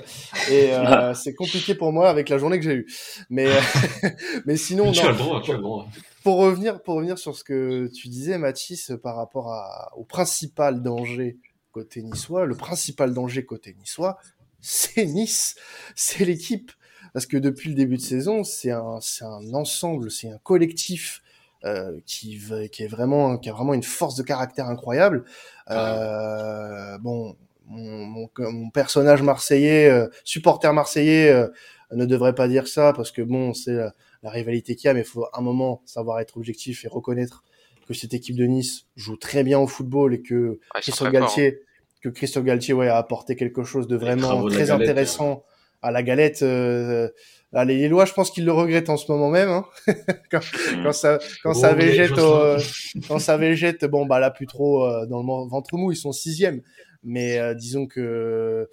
et 0.50 0.74
euh, 0.74 1.14
c'est 1.14 1.34
compliqué 1.36 1.76
pour 1.76 1.92
moi 1.92 2.10
avec 2.10 2.30
la 2.30 2.38
journée 2.38 2.58
que 2.58 2.64
j'ai 2.64 2.74
eue. 2.76 2.88
Mais 3.30 3.48
euh, 3.48 3.60
mais 4.46 4.56
sinon, 4.56 4.86
Mais 4.86 4.92
tu 4.94 5.02
non. 5.04 5.10
as 5.10 5.12
le 5.12 5.18
droit, 5.18 5.42
tu 5.44 5.52
as 5.52 5.56
le 5.56 5.62
droit. 5.62 5.88
pour 6.24 6.38
revenir, 6.38 6.82
pour 6.82 6.96
revenir 6.96 7.18
sur 7.18 7.36
ce 7.36 7.44
que 7.44 7.90
tu 7.94 8.08
disais, 8.08 8.38
Mathis, 8.38 8.94
par 9.04 9.18
rapport 9.18 9.52
à, 9.52 9.92
au 9.98 10.06
principal 10.06 10.82
danger 10.82 11.36
côté 11.76 12.02
niçois, 12.02 12.46
le 12.46 12.56
principal 12.56 13.14
danger 13.14 13.44
côté 13.46 13.76
niçois, 13.78 14.18
c'est 14.62 15.06
Nice, 15.06 15.56
c'est 15.94 16.24
l'équipe. 16.24 16.72
Parce 17.12 17.26
que 17.26 17.36
depuis 17.36 17.70
le 17.70 17.76
début 17.76 17.98
de 17.98 18.02
saison, 18.02 18.46
c'est 18.46 18.72
un, 18.72 19.00
un 19.22 19.54
ensemble, 19.54 20.10
c'est 20.10 20.30
un 20.30 20.38
collectif 20.38 21.22
euh, 21.66 22.00
qui, 22.06 22.42
qui 22.72 22.84
est 22.84 22.88
vraiment, 22.88 23.38
qui 23.38 23.50
a 23.50 23.54
vraiment 23.54 23.74
une 23.74 23.84
force 23.84 24.16
de 24.16 24.24
caractère 24.24 24.68
incroyable. 24.68 25.26
Euh, 25.70 26.98
bon, 27.00 27.36
mon, 27.66 28.06
mon, 28.06 28.30
mon 28.38 28.70
personnage 28.70 29.22
marseillais, 29.22 29.90
euh, 29.90 30.08
supporter 30.24 30.72
marseillais, 30.74 31.46
ne 31.92 32.06
devrait 32.06 32.36
pas 32.36 32.48
dire 32.48 32.68
ça 32.70 32.94
parce 32.94 33.12
que 33.12 33.22
bon, 33.22 33.54
c'est 33.54 33.74
la, 33.74 33.94
la 34.24 34.30
rivalité 34.30 34.78
qu'il 34.78 34.88
y 34.88 34.92
a, 34.92 34.94
mais 34.94 35.02
il 35.02 35.06
faut 35.06 35.28
un 35.34 35.42
moment 35.42 35.82
savoir 35.86 36.20
être 36.22 36.38
objectif 36.38 36.86
et 36.86 36.88
reconnaître 36.88 37.44
que 37.88 37.94
cette 37.94 38.14
équipe 38.14 38.36
de 38.36 38.46
Nice 38.46 38.86
joue 38.96 39.18
très 39.18 39.44
bien 39.44 39.60
au 39.60 39.68
football 39.68 40.14
et 40.14 40.22
que 40.22 40.60
Christophe 40.76 40.98
forts, 40.98 41.08
hein. 41.08 41.12
Galtier, 41.12 41.62
que 42.02 42.10
Christophe 42.10 42.44
Galtier 42.44 42.74
ouais, 42.74 42.88
a 42.88 42.98
apporté 42.98 43.36
quelque 43.36 43.64
chose 43.64 43.88
de 43.88 43.96
vraiment 43.96 44.44
de 44.44 44.50
très 44.50 44.68
galette, 44.68 44.82
intéressant 44.82 45.44
à 45.82 45.92
la 45.92 46.04
galette. 46.04 46.42
Euh, 46.42 47.10
là, 47.52 47.66
les 47.66 47.76
Lillois, 47.78 48.06
je 48.06 48.14
pense 48.14 48.32
qu'ils 48.32 48.46
le 48.46 48.52
regrettent 48.52 48.90
en 48.90 48.98
ce 48.98 49.12
moment 49.12 49.30
même. 49.30 49.50
Hein. 49.50 49.66
quand, 50.32 50.42
quand 50.84 50.92
ça, 50.92 51.20
quand 51.44 51.54
ça 51.54 51.72
Oh, 51.74 51.76
végète, 51.76 52.18
euh, 52.18 52.60
quand 53.08 53.20
ça 53.20 53.38
végète, 53.38 53.86
bon 53.86 54.06
bah 54.06 54.20
là 54.20 54.32
plus 54.32 54.48
trop 54.48 54.86
euh, 54.86 55.06
dans 55.06 55.20
le 55.20 55.50
ventre 55.50 55.78
mou, 55.78 55.92
ils 55.92 55.98
sont 55.98 56.12
sixième. 56.12 56.62
Mais 57.04 57.38
euh, 57.38 57.54
disons 57.54 57.86
que 57.86 58.68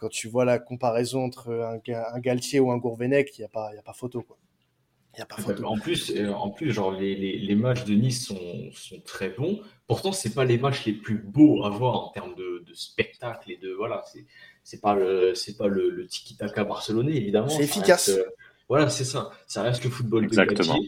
quand 0.00 0.08
tu 0.08 0.28
vois 0.28 0.46
la 0.46 0.58
comparaison 0.58 1.24
entre 1.24 1.50
un, 1.52 1.78
un 2.14 2.20
Galtier 2.20 2.58
ou 2.58 2.70
un 2.70 2.78
Gourvenec, 2.78 3.38
il 3.38 3.42
y 3.42 3.44
a 3.44 3.48
pas, 3.48 3.70
il 3.74 3.78
a 3.78 3.82
pas 3.82 3.92
photo 3.92 4.22
quoi. 4.22 4.38
Il 5.14 5.18
y 5.18 5.22
a 5.22 5.26
pas 5.26 5.36
photo. 5.36 5.64
En 5.64 5.76
plus, 5.78 6.12
euh, 6.14 6.32
en 6.32 6.50
plus 6.50 6.72
genre, 6.72 6.92
les, 6.92 7.16
les, 7.16 7.38
les 7.38 7.54
matchs 7.56 7.84
de 7.84 7.94
Nice 7.94 8.26
sont, 8.26 8.70
sont 8.72 9.00
très 9.00 9.30
bons. 9.30 9.60
Pourtant, 9.88 10.12
c'est 10.12 10.32
pas 10.34 10.44
les 10.44 10.56
matchs 10.56 10.84
les 10.86 10.92
plus 10.92 11.18
beaux 11.18 11.64
à 11.64 11.70
voir 11.70 11.96
en 11.96 12.08
termes 12.10 12.34
de, 12.36 12.62
de 12.66 12.74
spectacle 12.74 13.50
et 13.50 13.56
de 13.56 13.72
voilà. 13.72 14.04
C'est 14.12 14.24
c'est 14.62 14.80
pas 14.80 14.94
le 14.94 15.34
c'est 15.34 15.56
pas 15.56 15.66
le, 15.66 15.90
le 15.90 16.06
tiki-taka 16.06 16.64
barcelonais 16.64 17.16
évidemment. 17.16 17.48
C'est 17.48 17.64
efficace. 17.64 18.08
reste, 18.08 18.18
euh, 18.20 18.30
voilà, 18.68 18.88
c'est 18.88 19.04
ça. 19.04 19.30
Ça 19.48 19.62
reste 19.62 19.82
le 19.84 19.90
football 19.90 20.24
Exactement. 20.24 20.78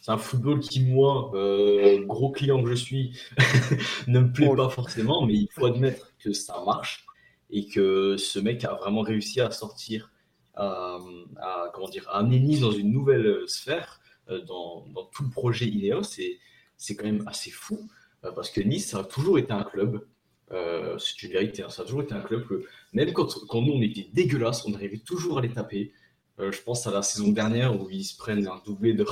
C'est 0.00 0.12
un 0.12 0.18
football 0.18 0.60
qui 0.60 0.80
moi, 0.80 1.30
euh, 1.34 2.02
gros 2.04 2.30
client 2.30 2.62
que 2.62 2.70
je 2.70 2.74
suis, 2.74 3.18
ne 4.06 4.20
me 4.20 4.32
plaît 4.32 4.48
Oh. 4.48 4.56
pas 4.56 4.70
forcément, 4.70 5.26
mais 5.26 5.34
il 5.34 5.48
faut 5.52 5.66
admettre 5.66 6.14
que 6.18 6.32
ça 6.32 6.62
marche 6.64 7.04
et 7.50 7.66
que 7.66 8.16
ce 8.16 8.38
mec 8.38 8.64
a 8.64 8.74
vraiment 8.74 9.02
réussi 9.02 9.40
à 9.40 9.50
sortir 9.50 10.10
à, 10.58 10.98
à, 11.40 11.70
comment 11.74 11.88
dire, 11.88 12.06
à 12.10 12.18
amener 12.18 12.40
Nice 12.40 12.60
dans 12.60 12.72
une 12.72 12.90
nouvelle 12.92 13.26
euh, 13.26 13.46
sphère 13.46 14.00
euh, 14.30 14.40
dans, 14.42 14.86
dans 14.94 15.04
tout 15.06 15.22
le 15.24 15.30
projet 15.30 15.66
Ineos. 15.66 16.18
Et 16.18 16.38
c'est 16.76 16.94
quand 16.96 17.06
même 17.06 17.24
assez 17.26 17.50
fou 17.50 17.78
euh, 18.24 18.32
parce 18.32 18.50
que 18.50 18.60
Nice, 18.60 18.90
ça 18.90 18.98
a 19.00 19.04
toujours 19.04 19.38
été 19.38 19.52
un 19.52 19.64
club. 19.64 20.06
euh, 20.52 20.96
c'est 20.98 21.22
une 21.24 21.32
vérité, 21.32 21.62
hein, 21.62 21.70
ça 21.70 21.82
a 21.82 21.84
toujours 21.84 22.02
été 22.02 22.14
un 22.14 22.20
club 22.28 22.46
que 22.46 22.64
même 22.92 23.12
quand, 23.12 23.28
quand 23.48 23.60
nous 23.62 23.72
on 23.74 23.82
était 23.82 24.08
dégueulasse, 24.12 24.64
on 24.66 24.74
arrivait 24.74 24.98
toujours 24.98 25.38
à 25.38 25.42
les 25.42 25.52
taper. 25.52 25.92
Euh, 26.40 26.52
je 26.52 26.60
pense 26.62 26.86
à 26.86 26.90
la 26.92 27.02
saison 27.02 27.28
dernière 27.32 27.70
où 27.80 27.90
ils 27.90 28.04
se 28.04 28.16
prennent 28.16 28.46
un 28.46 28.60
doublé 28.64 28.92
de. 28.94 29.04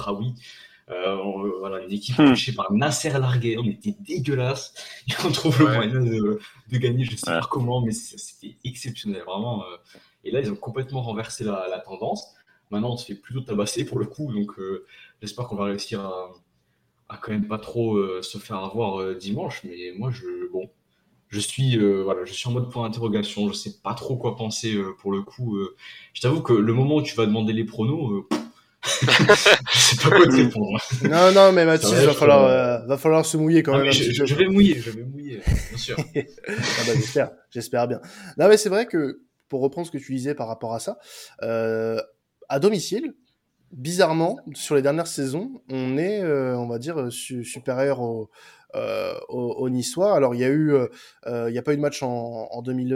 Euh, 0.88 1.16
on- 1.16 1.58
voilà, 1.58 1.82
une 1.84 1.92
équipe 1.92 2.16
Hmm. 2.18 2.28
coachée 2.28 2.52
par 2.52 2.72
Nasser 2.72 3.10
Largué, 3.10 3.58
on 3.58 3.64
était 3.64 3.96
dégueulasse. 4.00 4.72
Et 5.08 5.12
on 5.24 5.32
trouve 5.32 5.58
le 5.58 5.66
moyen 5.74 6.00
de, 6.00 6.38
de 6.72 6.78
gagner, 6.78 7.04
je 7.04 7.16
sais 7.16 7.28
Ouais. 7.28 7.40
pas 7.40 7.48
comment, 7.50 7.80
mais 7.84 7.90
c'était 7.92 8.56
exceptionnel, 8.64 9.22
vraiment. 9.26 9.64
Et 10.26 10.30
là, 10.30 10.40
ils 10.40 10.50
ont 10.50 10.56
complètement 10.56 11.02
renversé 11.02 11.44
la, 11.44 11.66
la 11.70 11.78
tendance. 11.78 12.34
Maintenant, 12.70 12.94
on 12.94 12.96
se 12.96 13.06
fait 13.06 13.14
plutôt 13.14 13.40
tabasser 13.40 13.84
pour 13.84 13.98
le 13.98 14.06
coup, 14.06 14.32
donc 14.32 14.58
euh, 14.58 14.84
j'espère 15.22 15.46
qu'on 15.46 15.56
va 15.56 15.66
réussir 15.66 16.00
à, 16.00 16.32
à 17.08 17.16
quand 17.16 17.30
même 17.30 17.46
pas 17.46 17.58
trop 17.58 17.96
euh, 17.96 18.22
se 18.22 18.38
faire 18.38 18.56
avoir 18.56 19.00
euh, 19.00 19.14
dimanche. 19.14 19.62
Mais 19.62 19.92
moi, 19.96 20.10
je, 20.10 20.50
bon, 20.50 20.68
je 21.28 21.38
suis, 21.38 21.78
voilà, 21.78 22.24
je 22.24 22.32
suis 22.32 22.48
en 22.48 22.52
mode 22.52 22.70
point 22.70 22.88
d'interrogation. 22.88 23.48
Je 23.48 23.54
sais 23.54 23.74
pas 23.82 23.94
trop 23.94 24.16
quoi 24.16 24.36
penser 24.36 24.76
pour 24.98 25.12
le 25.12 25.22
coup. 25.22 25.58
Je 26.12 26.20
t'avoue 26.20 26.40
que 26.40 26.52
le 26.52 26.72
moment 26.72 26.96
où 26.96 27.02
tu 27.02 27.14
vas 27.14 27.26
demander 27.26 27.52
les 27.52 27.64
pronos, 27.64 28.26
je 29.00 29.78
sais 29.78 29.96
pas 29.96 30.16
quoi 30.16 30.26
te 30.26 30.32
répondre. 30.36 30.80
Non, 31.02 31.32
non, 31.32 31.52
mais 31.52 31.64
Mathis, 31.66 31.90
va, 31.90 32.06
va, 32.06 32.12
falloir, 32.14 32.86
va 32.86 32.96
falloir 32.96 33.26
se 33.26 33.36
mouiller 33.36 33.62
quand 33.62 33.76
même. 33.76 33.92
Je, 33.92 34.24
je, 34.24 34.34
vais 34.34 34.46
mouiller, 34.46 34.80
je 34.80 34.90
vais 34.90 35.02
mouiller, 35.02 35.40
bien 35.44 35.78
sûr. 35.78 35.96
ah 36.16 36.20
bah, 36.86 36.92
j'espère, 36.94 37.30
j'espère 37.50 37.88
bien. 37.88 38.00
Non, 38.38 38.48
mais 38.48 38.56
c'est 38.56 38.68
vrai 38.68 38.86
que 38.86 39.25
pour 39.48 39.60
reprendre 39.60 39.86
ce 39.86 39.92
que 39.92 39.98
tu 39.98 40.14
disais 40.14 40.34
par 40.34 40.48
rapport 40.48 40.74
à 40.74 40.80
ça, 40.80 40.98
à 41.40 42.58
domicile, 42.60 43.14
bizarrement, 43.72 44.38
sur 44.54 44.74
les 44.74 44.82
dernières 44.82 45.06
saisons, 45.06 45.60
on 45.68 45.98
est, 45.98 46.24
on 46.24 46.66
va 46.66 46.78
dire, 46.78 47.10
supérieur 47.10 48.00
au, 48.00 48.30
euh, 48.76 49.14
au, 49.28 49.68
Niçois. 49.70 50.14
Alors 50.14 50.34
il 50.34 50.40
y 50.40 50.44
a 50.44 50.48
eu, 50.48 50.72
euh, 50.72 50.86
euh, 51.26 51.48
il 51.48 51.52
n'y 51.52 51.58
a 51.58 51.62
pas 51.62 51.72
eu 51.72 51.76
de 51.76 51.82
match 51.82 52.02
en, 52.02 52.48
en, 52.50 52.62
2000, 52.62 52.94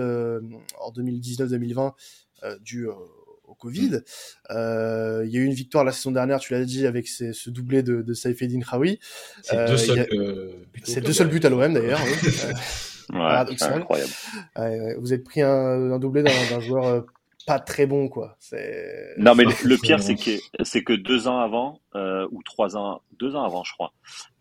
en 0.78 0.92
2019-2020 0.92 1.92
dû 2.60 2.86
au 2.86 3.54
Covid. 3.54 4.00
Euh, 4.50 5.22
il 5.26 5.32
y 5.32 5.36
a 5.36 5.40
eu 5.40 5.44
une 5.44 5.54
victoire 5.54 5.84
la 5.84 5.92
saison 5.92 6.12
dernière, 6.12 6.38
tu 6.38 6.52
l'as 6.52 6.64
dit, 6.64 6.86
avec 6.86 7.08
ces, 7.08 7.32
ce 7.32 7.50
doublé 7.50 7.82
de, 7.82 8.02
de 8.02 8.14
Saifeddin 8.14 8.60
Khawi. 8.60 8.98
C'est 9.42 9.66
deux, 9.66 9.76
seuls, 9.76 10.06
deux 11.02 11.12
seuls 11.12 11.28
buts 11.28 11.40
à 11.42 11.48
l'OM 11.48 11.72
d'ailleurs. 11.72 12.00
Oui. 12.04 12.30
ouais, 13.12 13.56
c'est 13.56 13.64
incroyable. 13.64 14.10
Ouais, 14.56 14.94
vous 14.98 15.12
êtes 15.12 15.24
pris 15.24 15.42
un, 15.42 15.92
un 15.92 15.98
doublé 15.98 16.22
d'un 16.22 16.60
joueur 16.60 17.04
pas 17.46 17.58
très 17.58 17.86
bon 17.86 18.08
quoi. 18.08 18.36
C'est 18.38 19.14
non 19.16 19.34
mais 19.34 19.44
le, 19.44 19.76
pire 19.76 20.02
c'est 20.02 20.14
que 20.14 20.30
c'est 20.62 20.84
que 20.84 20.92
deux 20.92 21.28
ans 21.28 21.40
avant 21.40 21.80
euh, 21.94 22.26
ou 22.30 22.42
trois 22.42 22.76
ans, 22.76 23.02
deux 23.18 23.34
ans 23.34 23.44
avant 23.44 23.64
je 23.64 23.72
crois, 23.72 23.92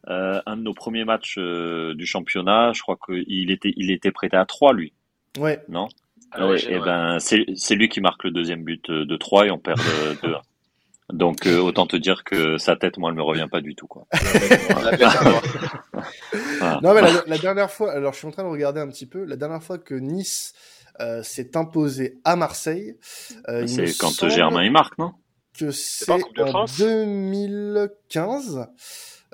euh, 0.10 0.42
un 0.46 0.58
de 0.58 0.62
nos 0.62 0.74
premiers 0.74 1.06
matchs 1.06 1.38
euh, 1.38 1.94
du 1.96 2.06
championnat, 2.06 2.74
je 2.74 2.82
crois 2.82 2.98
qu'il 3.04 3.52
était 3.52 3.74
il 3.76 3.92
était 3.92 4.12
prêté 4.12 4.38
à 4.38 4.46
trois 4.46 4.74
lui. 4.74 4.94
Ouais. 5.38 5.60
Non? 5.70 5.88
Ah 6.32 6.48
ouais, 6.48 6.60
et 6.60 6.76
eh 6.76 6.80
ben 6.80 7.20
c'est 7.20 7.46
c'est 7.56 7.76
lui 7.76 7.90
qui 7.90 8.02
marque 8.02 8.24
le 8.24 8.32
deuxième 8.32 8.64
but 8.64 8.92
de 8.92 9.18
3 9.18 9.48
et 9.48 9.52
on 9.52 9.58
perd 9.58 9.80
de 9.80 10.28
2 10.28 10.36
Donc 11.12 11.48
autant 11.48 11.88
te 11.88 11.96
dire 11.96 12.24
que 12.24 12.58
sa 12.58 12.76
tête, 12.76 12.98
moi, 12.98 13.10
elle 13.10 13.16
me 13.18 13.24
revient 13.24 13.48
pas 13.52 13.62
du 13.62 13.76
tout, 13.76 13.88
quoi. 13.88 14.06
Non 16.82 16.94
mais 16.94 17.02
la, 17.02 17.24
la, 17.26 17.38
dernière 17.38 17.72
fois, 17.72 17.92
alors 17.92 18.14
je 18.14 18.20
suis 18.20 18.28
en 18.28 18.32
train 18.32 18.44
de 18.44 18.50
regarder 18.50 18.80
un 18.80 18.88
petit 18.88 19.06
peu, 19.06 19.26
la 19.26 19.36
dernière 19.36 19.62
fois 19.62 19.78
que 19.78 19.96
Nice 19.96 20.54
euh, 21.02 21.24
s'est 21.24 21.56
imposé 21.56 22.20
à 22.26 22.36
Marseille. 22.36 22.98
Euh, 23.48 23.66
c'est 23.68 23.98
quand 23.98 24.28
Germain 24.28 24.66
y 24.66 24.70
marque, 24.70 24.98
non? 24.98 25.14
Que 25.58 25.72
c'est 25.72 26.12
en 26.12 26.66
2015. 26.78 28.68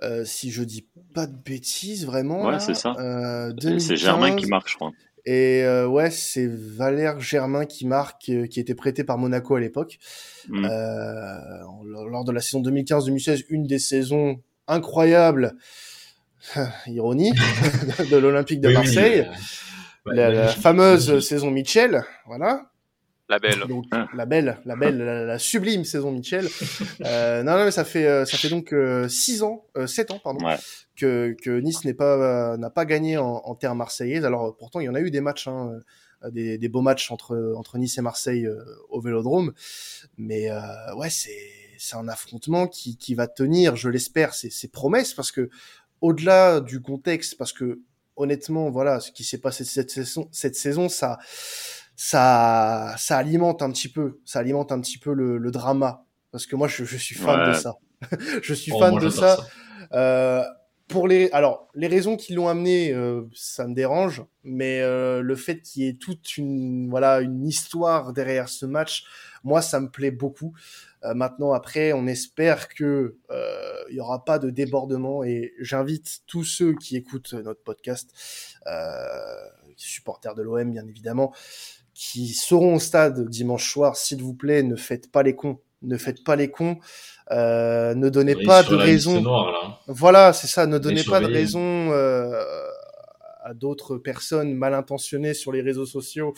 Euh, 0.04 0.26
si 0.26 0.52
je 0.52 0.62
dis 0.62 0.88
pas 1.16 1.26
de 1.26 1.36
bêtises, 1.36 2.06
vraiment. 2.06 2.46
Ouais, 2.46 2.60
c'est 2.60 2.76
ça. 2.76 2.94
C'est 3.80 3.98
Germain 3.98 4.36
qui 4.36 4.46
marque, 4.46 4.70
je 4.70 4.76
crois. 4.76 4.92
Et 5.26 5.64
euh, 5.64 5.88
ouais, 5.88 6.12
c'est 6.12 6.48
Valère 6.48 7.20
Germain 7.20 7.66
qui 7.66 7.88
marque, 7.88 8.32
qui 8.50 8.60
était 8.60 8.76
prêté 8.76 9.04
par 9.04 9.18
Monaco 9.18 9.56
à 9.56 9.60
l'époque. 9.60 9.98
Mm. 10.50 10.66
Euh, 10.66 12.10
lors 12.10 12.24
de 12.24 12.32
la 12.32 12.42
saison 12.42 12.62
2015-2016, 12.62 13.46
une 13.50 13.66
des 13.66 13.80
saisons 13.80 14.40
incroyables, 14.68 15.56
ironie, 16.88 17.32
de 18.12 18.18
l'Olympique 18.18 18.62
de 18.62 18.70
Marseille 18.70 19.28
la, 20.06 20.48
fameuse 20.48 21.20
saison 21.20 21.52
Mitchell, 21.52 22.04
voilà. 22.26 22.70
La 23.28 23.40
belle. 23.40 23.64
Ah. 23.92 24.08
La 24.14 24.26
belle, 24.26 24.60
la 24.66 24.76
belle, 24.76 24.98
la, 24.98 25.40
sublime 25.40 25.84
saison 25.84 26.12
Mitchell. 26.12 26.48
euh, 27.06 27.42
non, 27.42 27.58
non, 27.58 27.66
mais 27.66 27.72
ça 27.72 27.84
fait, 27.84 28.06
euh, 28.06 28.24
ça 28.26 28.38
fait 28.38 28.50
donc 28.50 28.72
euh, 28.72 29.08
six 29.08 29.42
ans, 29.42 29.66
euh, 29.78 29.88
sept 29.88 30.12
ans, 30.12 30.20
pardon, 30.24 30.46
que, 30.96 31.36
que 31.42 31.60
Nice 31.60 31.86
n'est 31.86 31.96
pas, 31.96 32.56
n'a 32.58 32.70
pas 32.70 32.86
gagné 32.86 33.18
en, 33.18 33.42
en 33.44 33.56
terre 33.56 33.74
marseillaise. 33.74 34.26
Alors 34.26 34.56
pourtant, 34.56 34.80
il 34.80 34.86
y 34.86 34.90
en 34.90 34.96
a 34.96 35.02
eu 35.02 35.10
des 35.10 35.22
matchs, 35.22 35.48
hein, 35.48 35.72
des, 36.32 36.60
des 36.60 36.70
beaux 36.70 36.82
matchs 36.82 37.12
entre 37.12 37.54
entre 37.58 37.78
Nice 37.80 37.98
et 37.98 38.02
Marseille 38.02 38.48
au 38.90 39.02
Vélodrome, 39.02 39.54
mais 40.18 40.50
ouais, 40.96 41.10
c'est 41.10 41.50
c'est 41.78 41.96
un 41.98 42.08
affrontement 42.08 42.68
qui, 42.68 42.96
qui 42.98 43.16
va 43.16 43.28
tenir, 43.28 43.76
je 43.76 43.90
l'espère, 43.90 44.34
ses, 44.34 44.50
ses 44.50 44.68
promesses, 44.70 45.14
parce 45.14 45.32
que 45.32 45.50
au-delà 46.00 46.62
du 46.62 46.82
contexte, 46.82 47.38
parce 47.38 47.52
que 47.54 47.82
honnêtement, 48.16 48.70
voilà, 48.70 49.00
ce 49.00 49.12
qui 49.12 49.24
s'est 49.24 49.40
passé 49.40 49.66
cette 49.66 49.92
saison, 49.92 50.30
cette 50.32 50.56
saison, 50.56 50.88
ça, 50.90 51.20
ça, 51.96 52.96
ça 52.98 53.18
alimente 53.18 53.62
un 53.62 53.72
petit 53.72 53.90
peu, 53.90 54.20
ça 54.26 54.40
alimente 54.40 54.72
un 54.72 54.82
petit 54.82 54.98
peu 54.98 55.14
le, 55.14 55.38
le 55.38 55.52
drama, 55.52 56.06
parce 56.32 56.46
que 56.46 56.56
moi, 56.56 56.68
je, 56.68 56.84
je 56.84 56.98
suis 56.98 57.16
fan 57.16 57.50
de 57.50 57.54
ça. 57.54 57.78
je 58.42 58.54
suis 58.54 58.72
oh, 58.74 58.80
fan 58.80 58.98
de 58.98 59.10
ça. 59.10 59.38
Euh, 59.94 60.44
pour 60.88 61.08
les, 61.08 61.30
alors, 61.32 61.68
les 61.74 61.88
raisons 61.88 62.16
qui 62.16 62.34
l'ont 62.34 62.48
amené, 62.48 62.94
euh, 62.94 63.24
ça 63.34 63.68
me 63.68 63.74
dérange, 63.74 64.24
mais 64.44 64.82
euh, 64.82 65.22
le 65.22 65.36
fait 65.36 65.62
qu'il 65.62 65.84
y 65.84 65.88
ait 65.88 65.96
toute 65.96 66.38
une, 66.38 66.90
voilà, 66.90 67.22
une 67.22 67.48
histoire 67.48 68.14
derrière 68.14 68.50
ce 68.50 68.66
match, 68.68 69.06
moi, 69.44 69.62
ça 69.62 69.80
me 69.80 69.90
plaît 69.90 70.12
beaucoup. 70.12 70.54
Euh, 71.06 71.14
maintenant, 71.14 71.54
après, 71.54 71.94
on 71.94 72.08
espère 72.08 72.68
que 72.68 73.18
euh, 73.32 73.84
il 73.90 73.96
y 73.96 74.00
aura 74.00 74.26
pas 74.26 74.40
de 74.40 74.50
débordement 74.50 75.24
et 75.24 75.54
j'invite 75.60 76.22
tous 76.28 76.44
ceux 76.44 76.74
qui 76.74 76.98
écoutent 76.98 77.34
notre 77.34 77.62
podcast, 77.62 78.12
euh, 78.68 79.12
supporters 79.78 80.36
de 80.36 80.42
l'OM 80.42 80.72
bien 80.72 80.88
évidemment, 80.88 81.34
qui 81.96 82.28
seront 82.34 82.76
au 82.76 82.80
stade 82.80 83.28
dimanche 83.30 83.72
soir, 83.72 83.96
s'il 83.96 84.22
vous 84.22 84.34
plaît, 84.34 84.62
ne 84.62 84.76
faites 84.76 85.10
pas 85.10 85.24
les 85.24 85.34
cons, 85.34 85.60
ne 85.82 85.98
faites 85.98 86.26
pas 86.26 86.36
les 86.36 86.52
cons, 86.52 86.78
euh, 87.32 87.96
ne 87.96 88.10
donnez 88.10 88.36
pas 88.36 88.64
de 88.64 88.76
raison. 88.76 89.24
Voilà, 89.88 90.34
c'est 90.34 90.48
ça, 90.48 90.68
ne 90.68 90.78
donnez 90.78 91.04
pas 91.04 91.22
de 91.22 91.26
raison. 91.26 91.92
Euh, 91.92 92.44
à 93.48 93.54
d'autres 93.54 93.98
personnes 93.98 94.56
mal 94.56 94.74
intentionnées 94.74 95.36
sur 95.36 95.52
les 95.52 95.62
réseaux 95.62 95.86
sociaux 95.86 96.34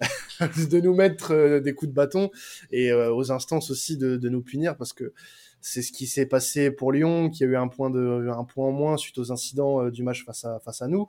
de 0.70 0.80
nous 0.80 0.94
mettre 0.94 1.32
euh, 1.32 1.58
des 1.58 1.74
coups 1.74 1.88
de 1.88 1.94
bâton 1.94 2.30
et 2.70 2.92
euh, 2.92 3.12
aux 3.12 3.32
instances 3.32 3.72
aussi 3.72 3.96
de, 3.96 4.16
de, 4.16 4.28
nous 4.28 4.42
punir 4.42 4.76
parce 4.76 4.92
que 4.92 5.12
c'est 5.60 5.82
ce 5.82 5.90
qui 5.90 6.06
s'est 6.06 6.24
passé 6.24 6.70
pour 6.70 6.92
Lyon 6.92 7.30
qui 7.30 7.42
a 7.42 7.48
eu 7.48 7.56
un 7.56 7.66
point 7.66 7.90
de 7.90 8.28
un 8.30 8.44
point 8.44 8.68
en 8.68 8.70
moins 8.70 8.96
suite 8.96 9.18
aux 9.18 9.32
incidents 9.32 9.88
du 9.88 10.04
match 10.04 10.24
face 10.24 10.44
à 10.44 10.60
face 10.60 10.82
à 10.82 10.86
nous 10.86 11.08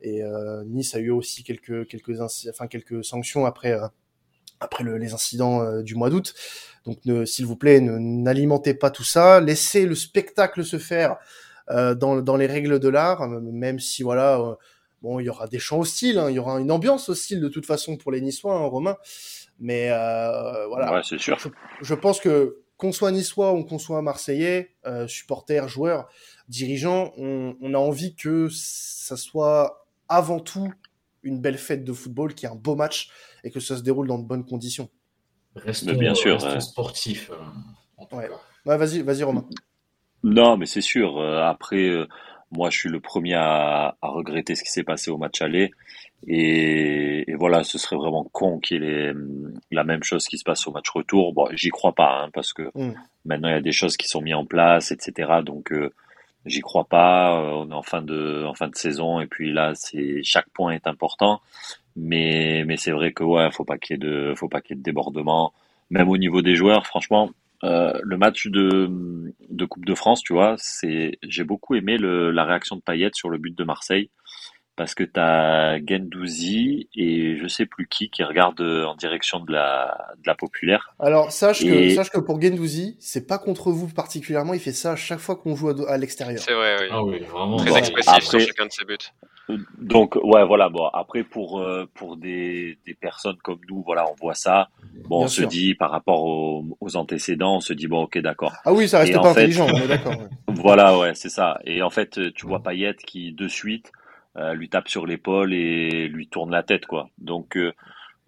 et 0.00 0.22
Nice 0.66 0.94
a 0.94 0.98
eu 0.98 1.10
aussi 1.10 1.44
quelques 1.44 1.86
quelques 1.86 2.20
enfin 2.20 2.66
quelques 2.66 3.04
sanctions 3.04 3.46
après 3.46 3.78
après 4.60 4.84
le, 4.84 4.98
les 4.98 5.14
incidents 5.14 5.82
du 5.82 5.94
mois 5.94 6.10
d'août 6.10 6.34
donc 6.84 6.98
s'il 7.26 7.46
vous 7.46 7.56
plaît 7.56 7.80
n'alimentez 7.80 8.74
pas 8.74 8.90
tout 8.90 9.04
ça 9.04 9.40
laissez 9.40 9.86
le 9.86 9.94
spectacle 9.94 10.64
se 10.64 10.78
faire 10.78 11.16
dans, 11.70 12.20
dans 12.20 12.36
les 12.36 12.46
règles 12.46 12.78
de 12.78 12.88
l'art, 12.88 13.26
même 13.28 13.80
si 13.80 14.02
voilà, 14.02 14.58
Bon, 15.04 15.20
il 15.20 15.26
y 15.26 15.28
aura 15.28 15.46
des 15.48 15.58
chants 15.58 15.80
hostiles, 15.80 16.18
hein, 16.18 16.30
il 16.30 16.36
y 16.36 16.38
aura 16.38 16.58
une 16.58 16.72
ambiance 16.72 17.10
hostile 17.10 17.38
de 17.38 17.48
toute 17.48 17.66
façon 17.66 17.98
pour 17.98 18.10
les 18.10 18.22
Niçois, 18.22 18.54
hein, 18.54 18.64
Romain. 18.64 18.96
Mais 19.60 19.90
euh, 19.90 20.66
voilà. 20.68 20.94
Ouais, 20.94 21.02
c'est 21.04 21.20
sûr. 21.20 21.38
Je, 21.82 21.94
pense 21.94 22.20
que 22.20 22.62
qu'on 22.78 22.90
soit 22.90 23.12
Niçois 23.12 23.52
ou 23.52 23.64
qu'on 23.64 23.78
soit 23.78 24.00
Marseillais, 24.00 24.74
euh, 24.86 25.06
supporters, 25.06 25.68
joueurs, 25.68 26.08
dirigeants, 26.48 27.12
on, 27.18 27.54
on, 27.60 27.74
a 27.74 27.76
envie 27.76 28.16
que 28.16 28.48
ça 28.50 29.18
soit 29.18 29.83
avant 30.14 30.40
tout 30.40 30.72
une 31.22 31.40
belle 31.40 31.58
fête 31.58 31.84
de 31.84 31.92
football, 31.92 32.34
qui 32.34 32.46
est 32.46 32.48
un 32.48 32.54
beau 32.54 32.76
match 32.76 33.10
et 33.44 33.50
que 33.50 33.60
ça 33.60 33.76
se 33.76 33.82
déroule 33.82 34.06
dans 34.06 34.18
de 34.18 34.26
bonnes 34.26 34.44
conditions. 34.44 34.90
Restons, 35.56 35.94
bien 35.94 36.14
sûr, 36.14 36.40
restons 36.40 36.60
sportifs. 36.60 37.30
Euh, 37.30 38.16
ouais. 38.16 38.28
ouais 38.66 38.76
vas-y, 38.76 39.02
vas-y 39.02 39.22
Romain. 39.22 39.46
Non, 40.22 40.56
mais 40.56 40.66
c'est 40.66 40.80
sûr. 40.80 41.18
Euh, 41.18 41.42
après, 41.42 41.88
euh, 41.88 42.06
moi, 42.50 42.70
je 42.70 42.78
suis 42.78 42.88
le 42.88 43.00
premier 43.00 43.34
à, 43.34 43.96
à 44.00 44.08
regretter 44.08 44.54
ce 44.54 44.64
qui 44.64 44.70
s'est 44.70 44.82
passé 44.82 45.10
au 45.10 45.18
match 45.18 45.40
aller. 45.42 45.70
Et, 46.26 47.30
et, 47.30 47.34
voilà, 47.34 47.64
ce 47.64 47.78
serait 47.78 47.96
vraiment 47.96 48.24
con 48.24 48.58
qu'il 48.58 48.82
y 48.82 48.86
ait 48.86 49.12
la 49.70 49.84
même 49.84 50.02
chose 50.02 50.24
qui 50.26 50.38
se 50.38 50.44
passe 50.44 50.66
au 50.66 50.72
match 50.72 50.88
retour. 50.88 51.34
Bon, 51.34 51.48
j'y 51.52 51.68
crois 51.68 51.94
pas, 51.94 52.22
hein, 52.22 52.30
parce 52.32 52.52
que 52.52 52.70
mm. 52.74 52.94
maintenant 53.26 53.48
il 53.48 53.52
y 53.52 53.56
a 53.56 53.60
des 53.60 53.72
choses 53.72 53.96
qui 53.96 54.08
sont 54.08 54.22
mises 54.22 54.34
en 54.34 54.46
place, 54.46 54.90
etc. 54.90 55.40
Donc 55.44 55.72
euh, 55.72 55.92
j'y 56.46 56.60
crois 56.60 56.84
pas. 56.84 57.40
Euh, 57.40 57.50
on 57.52 57.70
est 57.70 57.74
en 57.74 57.82
fin 57.82 58.02
de 58.02 58.44
en 58.44 58.54
fin 58.54 58.68
de 58.68 58.76
saison 58.76 59.20
et 59.20 59.26
puis 59.26 59.52
là, 59.52 59.72
c'est 59.74 60.22
chaque 60.22 60.48
point 60.50 60.72
est 60.72 60.86
important. 60.86 61.40
Mais 61.96 62.64
mais 62.66 62.76
c'est 62.76 62.92
vrai 62.92 63.12
que 63.12 63.24
ouais, 63.24 63.50
faut 63.52 63.64
pas 63.64 63.78
qu'il 63.78 63.94
y 63.94 63.96
ait 63.96 63.98
de 63.98 64.34
faut 64.36 64.48
pas 64.48 64.60
qu'il 64.60 64.76
y 64.76 64.78
ait 64.78 64.80
de 64.80 64.84
débordement. 64.84 65.52
Même 65.90 66.08
au 66.08 66.16
niveau 66.16 66.42
des 66.42 66.56
joueurs, 66.56 66.86
franchement, 66.86 67.30
euh, 67.62 67.98
le 68.02 68.16
match 68.16 68.48
de, 68.48 68.90
de, 69.48 69.64
Coupe 69.64 69.84
de 69.86 69.94
France, 69.94 70.22
tu 70.22 70.32
vois, 70.32 70.54
c'est 70.58 71.18
j'ai 71.22 71.44
beaucoup 71.44 71.74
aimé 71.74 71.98
le, 71.98 72.30
la 72.30 72.44
réaction 72.44 72.76
de 72.76 72.80
Payet 72.82 73.10
sur 73.14 73.30
le 73.30 73.38
but 73.38 73.56
de 73.56 73.64
Marseille 73.64 74.10
parce 74.76 74.94
que 74.94 75.04
tu 75.04 75.20
as 75.20 75.78
Gendouzi 75.86 76.88
et 76.94 77.36
je 77.36 77.46
sais 77.46 77.66
plus 77.66 77.86
qui 77.86 78.10
qui 78.10 78.24
regarde 78.24 78.60
en 78.60 78.94
direction 78.96 79.40
de 79.40 79.52
la, 79.52 80.12
de 80.18 80.26
la 80.26 80.34
populaire. 80.34 80.94
Alors 80.98 81.30
sache 81.32 81.64
que 81.64 81.90
sache 81.90 82.10
que 82.10 82.20
pour 82.20 82.40
Gendouzi, 82.40 82.96
c'est 82.98 83.26
pas 83.26 83.38
contre 83.38 83.70
vous 83.70 83.88
particulièrement, 83.88 84.54
il 84.54 84.60
fait 84.60 84.72
ça 84.72 84.92
à 84.92 84.96
chaque 84.96 85.20
fois 85.20 85.36
qu'on 85.36 85.54
joue 85.54 85.70
à, 85.86 85.98
l'extérieur. 85.98 86.40
C'est 86.40 86.54
vrai, 86.54 86.76
oui. 86.80 86.86
Ah 86.90 87.02
oui, 87.04 87.18
vraiment. 87.20 87.56
Très 87.56 87.78
expressif 87.78 88.24
sur 88.24 88.40
chacun 88.40 88.66
de 88.66 88.72
ses 88.72 88.84
buts. 88.84 88.96
Donc 89.78 90.16
ouais 90.22 90.44
voilà 90.46 90.70
bon 90.70 90.86
après 90.86 91.22
pour 91.22 91.60
euh, 91.60 91.86
pour 91.92 92.16
des, 92.16 92.78
des 92.86 92.94
personnes 92.94 93.36
comme 93.42 93.58
nous 93.68 93.82
voilà 93.82 94.06
on 94.10 94.14
voit 94.14 94.34
ça 94.34 94.70
bon 95.06 95.24
on 95.24 95.28
se 95.28 95.42
dit 95.42 95.74
par 95.74 95.90
rapport 95.90 96.24
aux, 96.24 96.64
aux, 96.80 96.96
antécédents 96.96 97.56
on 97.56 97.60
se 97.60 97.74
dit 97.74 97.86
bon 97.86 98.04
ok 98.04 98.16
d'accord 98.18 98.54
ah 98.64 98.72
oui 98.72 98.88
ça 98.88 99.00
reste 99.00 99.12
pas 99.12 99.28
intelligent 99.28 99.66
d'accord 99.86 100.14
voilà 100.48 100.98
ouais 100.98 101.14
c'est 101.14 101.28
ça 101.28 101.58
et 101.66 101.82
en 101.82 101.90
fait 101.90 102.32
tu 102.32 102.46
vois 102.46 102.62
Payet 102.62 102.94
qui 102.94 103.32
de 103.32 103.46
suite 103.46 103.92
lui 104.54 104.68
tape 104.68 104.88
sur 104.88 105.06
l'épaule 105.06 105.54
et 105.54 106.08
lui 106.08 106.26
tourne 106.26 106.50
la 106.50 106.62
tête, 106.62 106.86
quoi. 106.86 107.08
Donc 107.18 107.56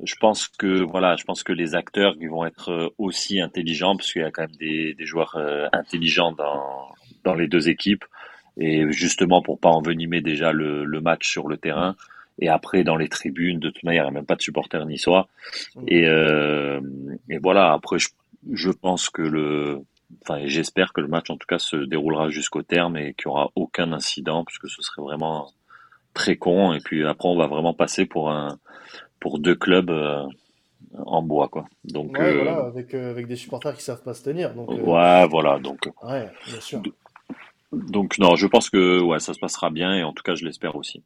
je 0.03 0.15
pense 0.21 0.47
que 0.47 0.83
voilà, 0.83 1.17
je 1.17 1.25
pense 1.25 1.43
que 1.43 1.53
les 1.53 1.75
acteurs 1.75 2.15
ils 2.21 2.31
vont 2.31 2.45
être 2.45 2.95
aussi 2.99 3.41
intelligents 3.41 3.97
parce 3.97 4.13
qu'il 4.13 4.23
y 4.23 4.25
a 4.25 4.31
quand 4.31 4.43
même 4.43 4.57
des, 4.57 4.95
des 4.95 5.07
joueurs 5.07 5.37
intelligents 5.73 6.33
dans 6.33 6.95
dans 7.25 7.35
les 7.35 7.49
deux 7.49 7.69
équipes 7.69 8.05
et 8.57 8.91
justement 8.91 9.43
pour 9.43 9.59
pas 9.59 9.69
envenimer 9.69 10.21
déjà 10.21 10.53
le, 10.53 10.85
le 10.85 11.01
match 11.01 11.29
sur 11.29 11.49
le 11.49 11.59
terrain 11.59 11.95
et 12.39 12.49
après 12.49 12.85
dans 12.85 12.97
les 12.97 13.09
tribunes 13.09 13.59
de 13.59 13.71
toute 13.71 13.83
manière 13.83 14.05
il 14.05 14.07
n'y 14.07 14.17
a 14.17 14.19
même 14.21 14.27
pas 14.27 14.37
de 14.37 14.43
supporters 14.43 14.87
niçois 14.87 15.29
mmh. 15.75 15.85
et 15.89 16.07
euh, 16.07 16.81
et 17.29 17.39
voilà 17.39 17.73
après 17.73 17.99
je, 17.99 18.09
je 18.53 18.71
pense 18.71 19.11
que 19.11 19.23
le 19.23 19.81
enfin 20.23 20.41
j'espère 20.47 20.93
que 20.93 21.01
le 21.01 21.09
match 21.09 21.29
en 21.31 21.37
tout 21.37 21.47
cas 21.47 21.59
se 21.59 21.77
déroulera 21.77 22.31
jusqu'au 22.31 22.63
terme 22.63 22.97
et 22.97 23.15
qu'il 23.15 23.27
y 23.27 23.29
aura 23.29 23.51
aucun 23.57 23.93
incident 23.93 24.45
puisque 24.45 24.69
ce 24.69 24.81
serait 24.83 25.03
vraiment 25.03 25.51
très 26.17 26.37
con 26.37 26.73
et 26.73 26.81
puis 26.81 27.07
après 27.07 27.29
on 27.29 27.37
va 27.37 27.47
vraiment 27.47 27.75
passer 27.75 28.07
pour 28.07 28.31
un 28.31 28.59
pour 29.21 29.39
deux 29.39 29.55
clubs 29.55 29.91
euh, 29.91 30.25
en 30.95 31.23
bois 31.23 31.49
quoi 31.49 31.67
donc 31.85 32.19
ouais, 32.19 32.33
euh, 32.33 32.43
voilà 32.43 32.65
avec 32.65 32.95
euh, 32.95 33.11
avec 33.11 33.27
des 33.27 33.37
supporters 33.37 33.75
qui 33.75 33.83
savent 33.83 34.03
pas 34.03 34.15
se 34.15 34.25
tenir 34.25 34.55
donc 34.55 34.71
ouais 34.71 35.27
voilà 35.29 35.59
donc 35.59 35.91
ouais 36.03 36.31
bien 36.47 36.61
sûr 36.61 36.83
donc 37.71 38.19
non 38.19 38.35
je 38.35 38.47
pense 38.47 38.71
que 38.71 39.01
ouais 39.03 39.21
ça 39.21 39.35
se 39.35 39.39
passera 39.39 39.69
bien 39.69 39.95
et 39.95 40.03
en 40.03 40.15
tout 40.15 40.23
cas 40.23 40.35
je 40.35 40.47
l'espère 40.47 40.75
aussi 40.75 41.03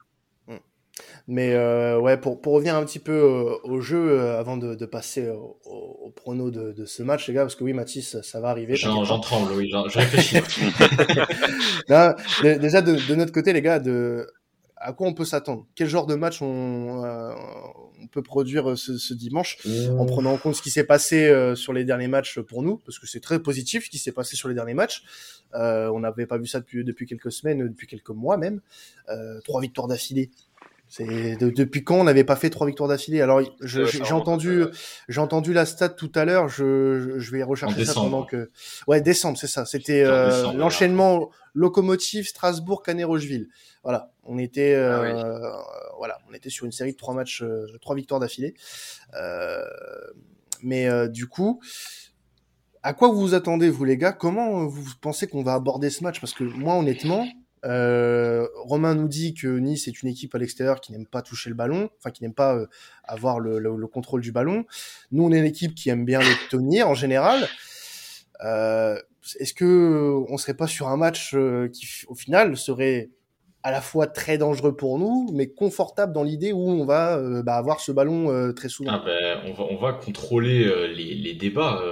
mais 1.26 1.54
euh, 1.54 1.98
ouais, 1.98 2.16
pour, 2.16 2.40
pour 2.40 2.54
revenir 2.54 2.74
un 2.74 2.84
petit 2.84 2.98
peu 2.98 3.12
euh, 3.12 3.56
au 3.64 3.80
jeu, 3.80 4.10
euh, 4.10 4.38
avant 4.38 4.56
de, 4.56 4.74
de 4.74 4.86
passer 4.86 5.28
au, 5.28 5.58
au, 5.64 6.10
prono 6.10 6.50
de, 6.50 6.72
de, 6.72 6.84
ce 6.84 7.02
match, 7.02 7.28
les 7.28 7.34
gars, 7.34 7.42
parce 7.42 7.54
que 7.54 7.64
oui, 7.64 7.72
Mathis, 7.72 8.20
ça 8.22 8.40
va 8.40 8.50
arriver. 8.50 8.76
J'en 8.76 9.20
tremble, 9.20 9.52
oui, 9.52 9.70
je 9.70 9.98
réfléchis. 9.98 10.36
déjà, 12.58 12.82
de, 12.82 13.08
de, 13.08 13.14
notre 13.14 13.32
côté, 13.32 13.52
les 13.52 13.62
gars, 13.62 13.78
de, 13.78 14.26
à 14.80 14.92
quoi 14.92 15.06
on 15.06 15.14
peut 15.14 15.24
s'attendre? 15.24 15.66
Quel 15.74 15.88
genre 15.88 16.06
de 16.06 16.14
match 16.14 16.40
on, 16.42 17.04
on 18.00 18.06
peut 18.06 18.22
produire 18.22 18.76
ce, 18.78 18.96
ce 18.98 19.14
dimanche 19.14 19.58
en 19.98 20.06
prenant 20.06 20.32
en 20.32 20.38
compte 20.38 20.54
ce 20.54 20.62
qui 20.62 20.70
s'est 20.70 20.84
passé 20.84 21.32
sur 21.54 21.72
les 21.72 21.84
derniers 21.84 22.08
matchs 22.08 22.40
pour 22.40 22.62
nous? 22.62 22.78
Parce 22.78 22.98
que 22.98 23.06
c'est 23.06 23.20
très 23.20 23.40
positif 23.40 23.84
ce 23.84 23.90
qui 23.90 23.98
s'est 23.98 24.12
passé 24.12 24.36
sur 24.36 24.48
les 24.48 24.54
derniers 24.54 24.74
matchs. 24.74 25.04
on 25.52 26.00
n'avait 26.00 26.26
pas 26.26 26.38
vu 26.38 26.46
ça 26.46 26.60
depuis, 26.60 26.82
depuis 26.82 27.06
quelques 27.06 27.30
semaines, 27.30 27.68
depuis 27.68 27.86
quelques 27.86 28.10
mois 28.10 28.38
même. 28.38 28.60
trois 29.44 29.60
victoires 29.60 29.86
d'affilée 29.86 30.30
c'est 30.90 31.36
depuis 31.38 31.84
quand 31.84 31.94
on 31.94 32.04
n'avait 32.04 32.24
pas 32.24 32.34
fait 32.34 32.50
trois 32.50 32.66
victoires 32.66 32.88
d'affilée? 32.88 33.20
Alors 33.20 33.40
j'ai 33.62 34.12
entendu 34.12 34.64
j'ai 35.08 35.20
entendu 35.20 35.52
la 35.52 35.64
stat 35.64 35.90
tout 35.90 36.10
à 36.16 36.24
l'heure. 36.24 36.48
Je, 36.48 37.14
je, 37.18 37.30
vais 37.30 37.44
rechercher 37.44 37.84
ça 37.84 37.94
pendant 37.94 38.24
que 38.24 38.50
ouais 38.88 39.00
décembre 39.00 39.38
c'est 39.38 39.46
ça. 39.46 39.64
C'était 39.64 40.02
euh, 40.04 40.52
l'enchaînement 40.52 41.30
locomotive 41.54 42.26
Strasbourg 42.26 42.82
Canet 42.82 43.06
Rocheville. 43.06 43.48
Voilà, 43.84 44.10
on 44.24 44.36
était 44.36 44.74
ah 44.74 45.00
euh, 45.02 45.52
voilà 45.96 46.18
on 46.28 46.34
était 46.34 46.50
sur 46.50 46.66
une 46.66 46.72
série 46.72 46.92
de 46.92 46.96
trois 46.96 47.14
matchs 47.14 47.42
euh, 47.42 47.68
trois 47.80 47.94
victoires 47.94 48.18
d'affilée. 48.18 48.54
Euh, 49.14 49.62
mais 50.60 50.88
euh, 50.88 51.06
du 51.06 51.28
coup. 51.28 51.60
À 52.82 52.94
quoi 52.94 53.08
vous 53.08 53.20
vous 53.20 53.34
attendez, 53.34 53.68
vous 53.68 53.84
les 53.84 53.98
gars? 53.98 54.12
Comment 54.12 54.64
vous 54.64 54.82
pensez 55.02 55.26
qu'on 55.26 55.42
va 55.42 55.52
aborder 55.52 55.90
ce 55.90 56.02
match? 56.02 56.18
Parce 56.18 56.32
que 56.32 56.44
moi, 56.44 56.76
honnêtement, 56.76 57.26
euh, 57.64 58.46
Romain 58.56 58.94
nous 58.94 59.08
dit 59.08 59.34
que 59.34 59.46
Nice 59.46 59.86
est 59.88 60.02
une 60.02 60.08
équipe 60.08 60.34
à 60.34 60.38
l'extérieur 60.38 60.80
qui 60.80 60.92
n'aime 60.92 61.06
pas 61.06 61.22
toucher 61.22 61.50
le 61.50 61.56
ballon, 61.56 61.90
enfin 61.98 62.10
qui 62.10 62.22
n'aime 62.22 62.34
pas 62.34 62.54
euh, 62.54 62.66
avoir 63.04 63.38
le, 63.38 63.58
le, 63.58 63.86
contrôle 63.86 64.20
du 64.20 64.32
ballon. 64.32 64.64
Nous, 65.12 65.24
on 65.24 65.32
est 65.32 65.38
une 65.38 65.44
équipe 65.44 65.74
qui 65.74 65.90
aime 65.90 66.04
bien 66.04 66.20
le 66.20 66.48
tenir 66.50 66.88
en 66.88 66.94
général. 66.94 67.46
Euh, 68.44 68.98
Est-ce 69.38 69.52
que 69.52 70.22
on 70.28 70.36
serait 70.38 70.54
pas 70.54 70.66
sur 70.66 70.88
un 70.88 70.96
match 70.96 71.36
qui, 71.72 72.06
au 72.08 72.14
final, 72.14 72.56
serait 72.56 73.10
à 73.62 73.70
la 73.70 73.82
fois 73.82 74.06
très 74.06 74.38
dangereux 74.38 74.74
pour 74.74 74.98
nous, 74.98 75.28
mais 75.34 75.48
confortable 75.48 76.14
dans 76.14 76.22
l'idée 76.22 76.52
où 76.52 76.66
on 76.66 76.86
va 76.86 77.20
bah, 77.42 77.56
avoir 77.56 77.80
ce 77.80 77.92
ballon 77.92 78.54
très 78.54 78.70
souvent? 78.70 78.92
Ah 78.94 79.02
ben, 79.04 79.40
on, 79.44 79.52
va, 79.52 79.64
on 79.70 79.76
va 79.76 79.92
contrôler 79.92 80.64
les, 80.94 81.34
débats. 81.34 81.82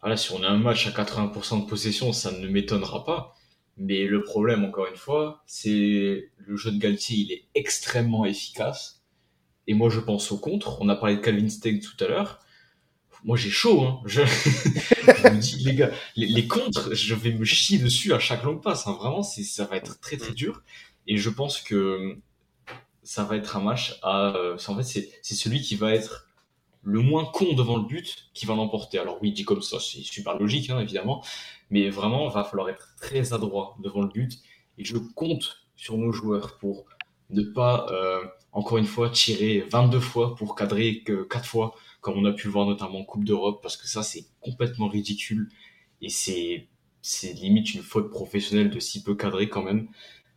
Voilà, 0.00 0.16
si 0.16 0.32
on 0.32 0.42
a 0.42 0.48
un 0.48 0.56
match 0.56 0.86
à 0.86 0.90
80% 0.90 1.64
de 1.64 1.68
possession, 1.68 2.14
ça 2.14 2.30
ne 2.32 2.48
m'étonnera 2.48 3.04
pas. 3.04 3.35
Mais 3.78 4.04
le 4.04 4.22
problème, 4.22 4.64
encore 4.64 4.86
une 4.86 4.96
fois, 4.96 5.42
c'est 5.46 6.30
le 6.38 6.56
jeu 6.56 6.70
de 6.70 6.78
Galtier, 6.78 7.18
il 7.18 7.32
est 7.32 7.44
extrêmement 7.54 8.24
efficace. 8.24 9.02
Et 9.66 9.74
moi, 9.74 9.90
je 9.90 10.00
pense 10.00 10.32
au 10.32 10.38
contre. 10.38 10.78
On 10.80 10.88
a 10.88 10.96
parlé 10.96 11.16
de 11.16 11.20
Calvin 11.20 11.48
Stein 11.48 11.78
tout 11.78 12.02
à 12.04 12.08
l'heure. 12.08 12.40
Moi, 13.24 13.36
j'ai 13.36 13.50
chaud. 13.50 13.82
Hein. 13.82 14.00
Je... 14.06 14.22
me 15.30 15.40
dis, 15.40 15.64
les 15.64 15.74
gars, 15.74 15.90
les, 16.14 16.46
contres, 16.46 16.94
je 16.94 17.14
vais 17.14 17.32
me 17.32 17.44
chier 17.44 17.78
dessus 17.78 18.12
à 18.14 18.18
chaque 18.18 18.44
longue 18.44 18.62
passe. 18.62 18.86
Hein. 18.86 18.96
Vraiment, 18.98 19.22
ça 19.22 19.64
va 19.64 19.76
être 19.76 20.00
très 20.00 20.16
très 20.16 20.32
dur. 20.32 20.62
Et 21.06 21.16
je 21.16 21.28
pense 21.28 21.60
que 21.60 22.16
ça 23.02 23.24
va 23.24 23.36
être 23.36 23.56
un 23.56 23.60
match 23.60 23.98
à. 24.02 24.34
Euh, 24.36 24.56
en 24.68 24.76
fait, 24.76 25.10
c'est 25.22 25.34
celui 25.34 25.60
qui 25.60 25.76
va 25.76 25.92
être 25.92 26.26
le 26.82 27.00
moins 27.00 27.24
con 27.24 27.52
devant 27.54 27.76
le 27.76 27.84
but 27.84 28.30
qui 28.32 28.46
va 28.46 28.54
l'emporter. 28.54 28.98
Alors 28.98 29.18
oui, 29.20 29.32
dit 29.32 29.44
comme 29.44 29.60
ça, 29.62 29.78
c'est 29.80 30.02
super 30.02 30.38
logique, 30.38 30.70
hein, 30.70 30.80
évidemment. 30.80 31.22
Mais 31.70 31.90
vraiment, 31.90 32.28
il 32.28 32.34
va 32.34 32.44
falloir 32.44 32.68
être 32.68 32.94
très 33.00 33.32
adroit 33.32 33.76
devant 33.82 34.02
le 34.02 34.08
but. 34.08 34.38
Et 34.78 34.84
je 34.84 34.96
compte 34.98 35.66
sur 35.74 35.98
nos 35.98 36.12
joueurs 36.12 36.58
pour 36.58 36.86
ne 37.30 37.42
pas, 37.42 37.86
euh, 37.90 38.24
encore 38.52 38.78
une 38.78 38.86
fois, 38.86 39.10
tirer 39.10 39.66
22 39.70 40.00
fois 40.00 40.34
pour 40.36 40.54
cadrer 40.54 41.02
que 41.02 41.24
4 41.24 41.44
fois, 41.44 41.74
comme 42.00 42.18
on 42.18 42.24
a 42.24 42.32
pu 42.32 42.48
voir 42.48 42.66
notamment 42.66 43.00
en 43.00 43.04
Coupe 43.04 43.24
d'Europe, 43.24 43.60
parce 43.62 43.76
que 43.76 43.88
ça, 43.88 44.02
c'est 44.02 44.26
complètement 44.40 44.88
ridicule. 44.88 45.50
Et 46.00 46.08
c'est, 46.08 46.68
limite 47.22 47.74
une 47.74 47.82
faute 47.82 48.10
professionnelle 48.10 48.70
de 48.70 48.80
si 48.80 49.02
peu 49.02 49.14
cadrer 49.14 49.48
quand 49.48 49.62
même. 49.62 49.88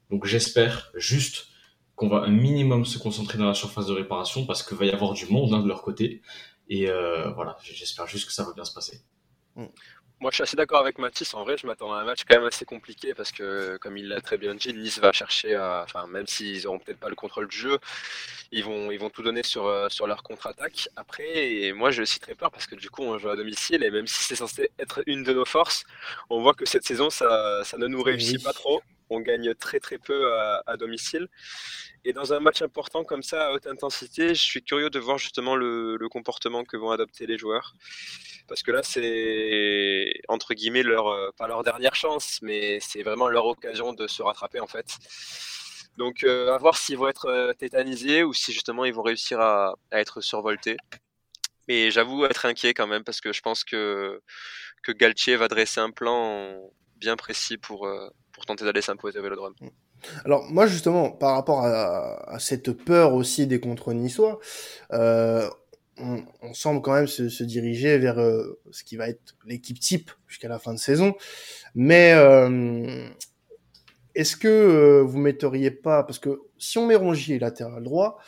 Donc 0.10 0.26
j'espère 0.26 0.92
juste 0.96 1.48
qu'on 1.96 2.10
va 2.10 2.24
un 2.24 2.32
minimum 2.32 2.86
se 2.86 2.98
concentrer 2.98 3.38
dans 3.38 3.48
la 3.48 3.54
surface 3.54 3.88
de 3.88 3.94
réparation 3.94 4.46
parce 4.46 4.64
qu'il 4.64 4.78
va 4.78 4.86
y 4.86 4.92
avoir 4.92 5.14
du 5.14 5.26
monde 5.28 5.54
hein, 5.54 5.62
de 5.62 5.68
leur 5.68 5.82
côté. 5.82 6.22
Et 6.70 6.90
euh, 6.90 7.32
voilà, 7.32 7.58
j'espère 7.62 8.08
juste 8.08 8.28
que 8.28 8.34
ça 8.34 8.44
va 8.44 8.54
bien 8.54 8.64
se 8.64 8.74
passer. 8.74 9.02
Moi, 10.22 10.32
je 10.32 10.36
suis 10.36 10.44
assez 10.44 10.58
d'accord 10.58 10.82
avec 10.82 10.98
Mathis. 10.98 11.34
En 11.34 11.44
vrai, 11.46 11.56
je 11.58 11.66
m'attends 11.66 11.94
à 11.94 12.02
un 12.02 12.04
match 12.04 12.26
quand 12.28 12.36
même 12.36 12.46
assez 12.48 12.66
compliqué 12.66 13.14
parce 13.14 13.32
que, 13.32 13.78
comme 13.78 13.96
il 13.96 14.10
l'a 14.10 14.20
très 14.20 14.38
bien 14.38 14.54
dit, 14.54 14.74
Nice 14.74 15.00
va 15.00 15.14
chercher 15.14 15.56
à, 15.56 15.84
enfin, 15.86 16.08
même 16.08 16.28
s'ils 16.28 16.68
auront 16.68 16.78
peut-être 16.78 17.00
pas 17.00 17.08
le 17.08 17.16
contrôle 17.16 17.48
du 17.48 17.56
jeu, 17.58 17.80
ils 18.52 18.64
vont, 18.66 18.92
ils 18.92 19.00
vont 19.00 19.10
tout 19.10 19.24
donner 19.24 19.44
sur, 19.44 19.68
euh, 19.68 19.88
sur 19.88 20.08
leur 20.08 20.22
contre-attaque. 20.22 20.90
Après, 20.98 21.72
moi, 21.74 21.92
je 21.92 22.04
citerai 22.04 22.36
peur 22.36 22.52
parce 22.52 22.68
que 22.68 22.76
du 22.76 22.90
coup, 22.90 23.04
on 23.04 23.18
joue 23.18 23.30
à 23.30 23.38
domicile 23.38 23.82
et 23.82 23.92
même 23.92 24.08
si 24.08 24.22
c'est 24.24 24.36
censé 24.36 24.72
être 24.78 25.04
une 25.06 25.24
de 25.24 25.32
nos 25.32 25.46
forces, 25.46 25.86
on 26.30 26.42
voit 26.42 26.54
que 26.54 26.66
cette 26.66 26.84
saison, 26.84 27.10
ça, 27.10 27.64
ça 27.64 27.78
ne 27.78 27.88
nous 27.88 28.04
réussit 28.04 28.44
pas 28.44 28.54
trop. 28.54 28.82
On 29.10 29.20
gagne 29.22 29.54
très 29.56 29.80
très 29.80 29.98
peu 29.98 30.34
à, 30.66 30.78
domicile. 30.78 31.28
Et 32.06 32.14
dans 32.14 32.34
un 32.34 32.40
match 32.40 32.62
important 32.62 33.04
comme 33.04 33.24
ça, 33.24 33.48
à 33.48 33.52
haute 33.54 33.68
intensité, 33.68 34.30
je 34.30 34.42
suis 34.42 34.64
curieux 34.64 34.90
de 34.90 35.00
voir 35.00 35.18
justement 35.18 35.56
le, 35.56 35.98
comportement 36.10 36.64
que 36.64 36.78
vont 36.78 36.92
adopter 36.92 37.26
les 37.28 37.38
joueurs. 37.38 37.74
Parce 38.48 38.64
que 38.64 38.72
là, 38.72 38.82
c'est 38.84 40.22
entre 40.28 40.54
guillemets 40.54 40.84
leur, 40.84 41.08
euh, 41.08 41.30
pas 41.38 41.48
leur 41.48 41.64
dernière 41.64 41.96
chance, 41.96 42.40
mais 42.42 42.80
c'est 42.82 43.04
vraiment 43.04 43.28
leur 43.28 43.46
occasion 43.46 43.94
de 43.94 44.08
se 44.08 44.24
rattraper 44.24 44.60
en 44.60 44.68
fait. 44.68 44.98
Donc 45.98 46.24
euh, 46.24 46.54
à 46.54 46.58
voir 46.58 46.78
s'ils 46.78 46.98
vont 46.98 47.10
être 47.10 47.26
euh, 47.26 47.54
tétanisés 47.54 48.24
ou 48.24 48.34
si 48.34 48.54
justement 48.54 48.86
ils 48.86 48.94
vont 48.94 49.04
réussir 49.04 49.40
à, 49.40 49.76
à 49.92 50.00
être 50.00 50.22
survoltés. 50.22 50.78
Mais 51.68 51.92
j'avoue 51.92 52.26
être 52.26 52.46
inquiet 52.46 52.74
quand 52.74 52.88
même 52.88 53.04
parce 53.04 53.22
que 53.22 53.32
je 53.34 53.42
pense 53.42 53.64
que, 53.64 54.22
que 54.84 54.92
Galtier 54.92 55.36
va 55.36 55.48
dresser 55.48 55.80
un 55.80 55.92
plan 55.92 56.58
bien 56.98 57.16
précis 57.16 57.58
pour, 57.58 57.88
pour 58.40 58.46
tenter 58.46 58.64
d'aller 58.64 58.82
s'imposer 58.82 59.20
au 59.20 59.22
Vélodrome. 59.22 59.54
Mm. 59.60 59.68
Alors 60.24 60.46
moi 60.50 60.66
justement, 60.66 61.12
par 61.12 61.36
rapport 61.36 61.60
à, 61.66 62.34
à, 62.34 62.40
cette 62.40 62.72
peur 62.72 63.14
aussi 63.14 63.48
des 63.48 63.60
contre 63.60 63.92
niçois, 63.94 64.40
euh, 64.94 65.48
on, 65.98 66.24
on, 66.42 66.54
semble 66.54 66.82
quand 66.82 66.94
même 66.94 67.08
se, 67.08 67.28
se 67.28 67.44
diriger 67.44 67.98
vers 67.98 68.18
euh, 68.18 68.58
ce 68.72 68.86
qui 68.86 68.96
va 68.96 69.10
être 69.10 69.36
l'équipe 69.46 69.78
type 69.78 70.12
jusqu'à 70.28 70.48
la 70.48 70.58
fin 70.58 70.74
de 70.74 70.80
saison. 70.80 71.16
Mais 71.76 72.14
euh, 72.16 73.10
est-ce 74.16 74.38
que 74.38 75.02
vous 75.06 75.18
metteriez 75.18 75.72
pas, 75.72 76.04
parce 76.04 76.20
que 76.20 76.40
si 76.58 76.78
on 76.78 76.88
met 76.88 76.96
Rongier 76.96 77.40
latéral 77.40 77.84
droit, 77.84 78.20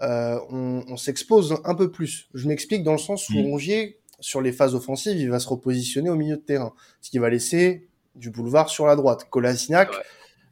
on, 0.00 0.82
on 0.88 0.96
s'expose 0.96 1.60
un 1.64 1.74
peu 1.74 1.90
plus. 1.90 2.30
Je 2.32 2.48
m'explique 2.48 2.82
dans 2.82 2.92
le 2.92 2.98
sens 2.98 3.28
où 3.28 3.34
mmh. 3.34 3.42
Rongier, 3.42 4.00
sur 4.20 4.40
les 4.40 4.52
phases 4.52 4.74
offensives, 4.74 5.18
il 5.18 5.28
va 5.28 5.38
se 5.38 5.48
repositionner 5.48 6.08
au 6.08 6.16
milieu 6.16 6.36
de 6.36 6.42
terrain, 6.42 6.72
ce 7.02 7.10
qui 7.10 7.18
va 7.18 7.28
laisser 7.28 7.89
du 8.14 8.30
boulevard 8.30 8.68
sur 8.68 8.86
la 8.86 8.96
droite. 8.96 9.26
Kolasinac, 9.30 9.90
ouais 9.90 9.98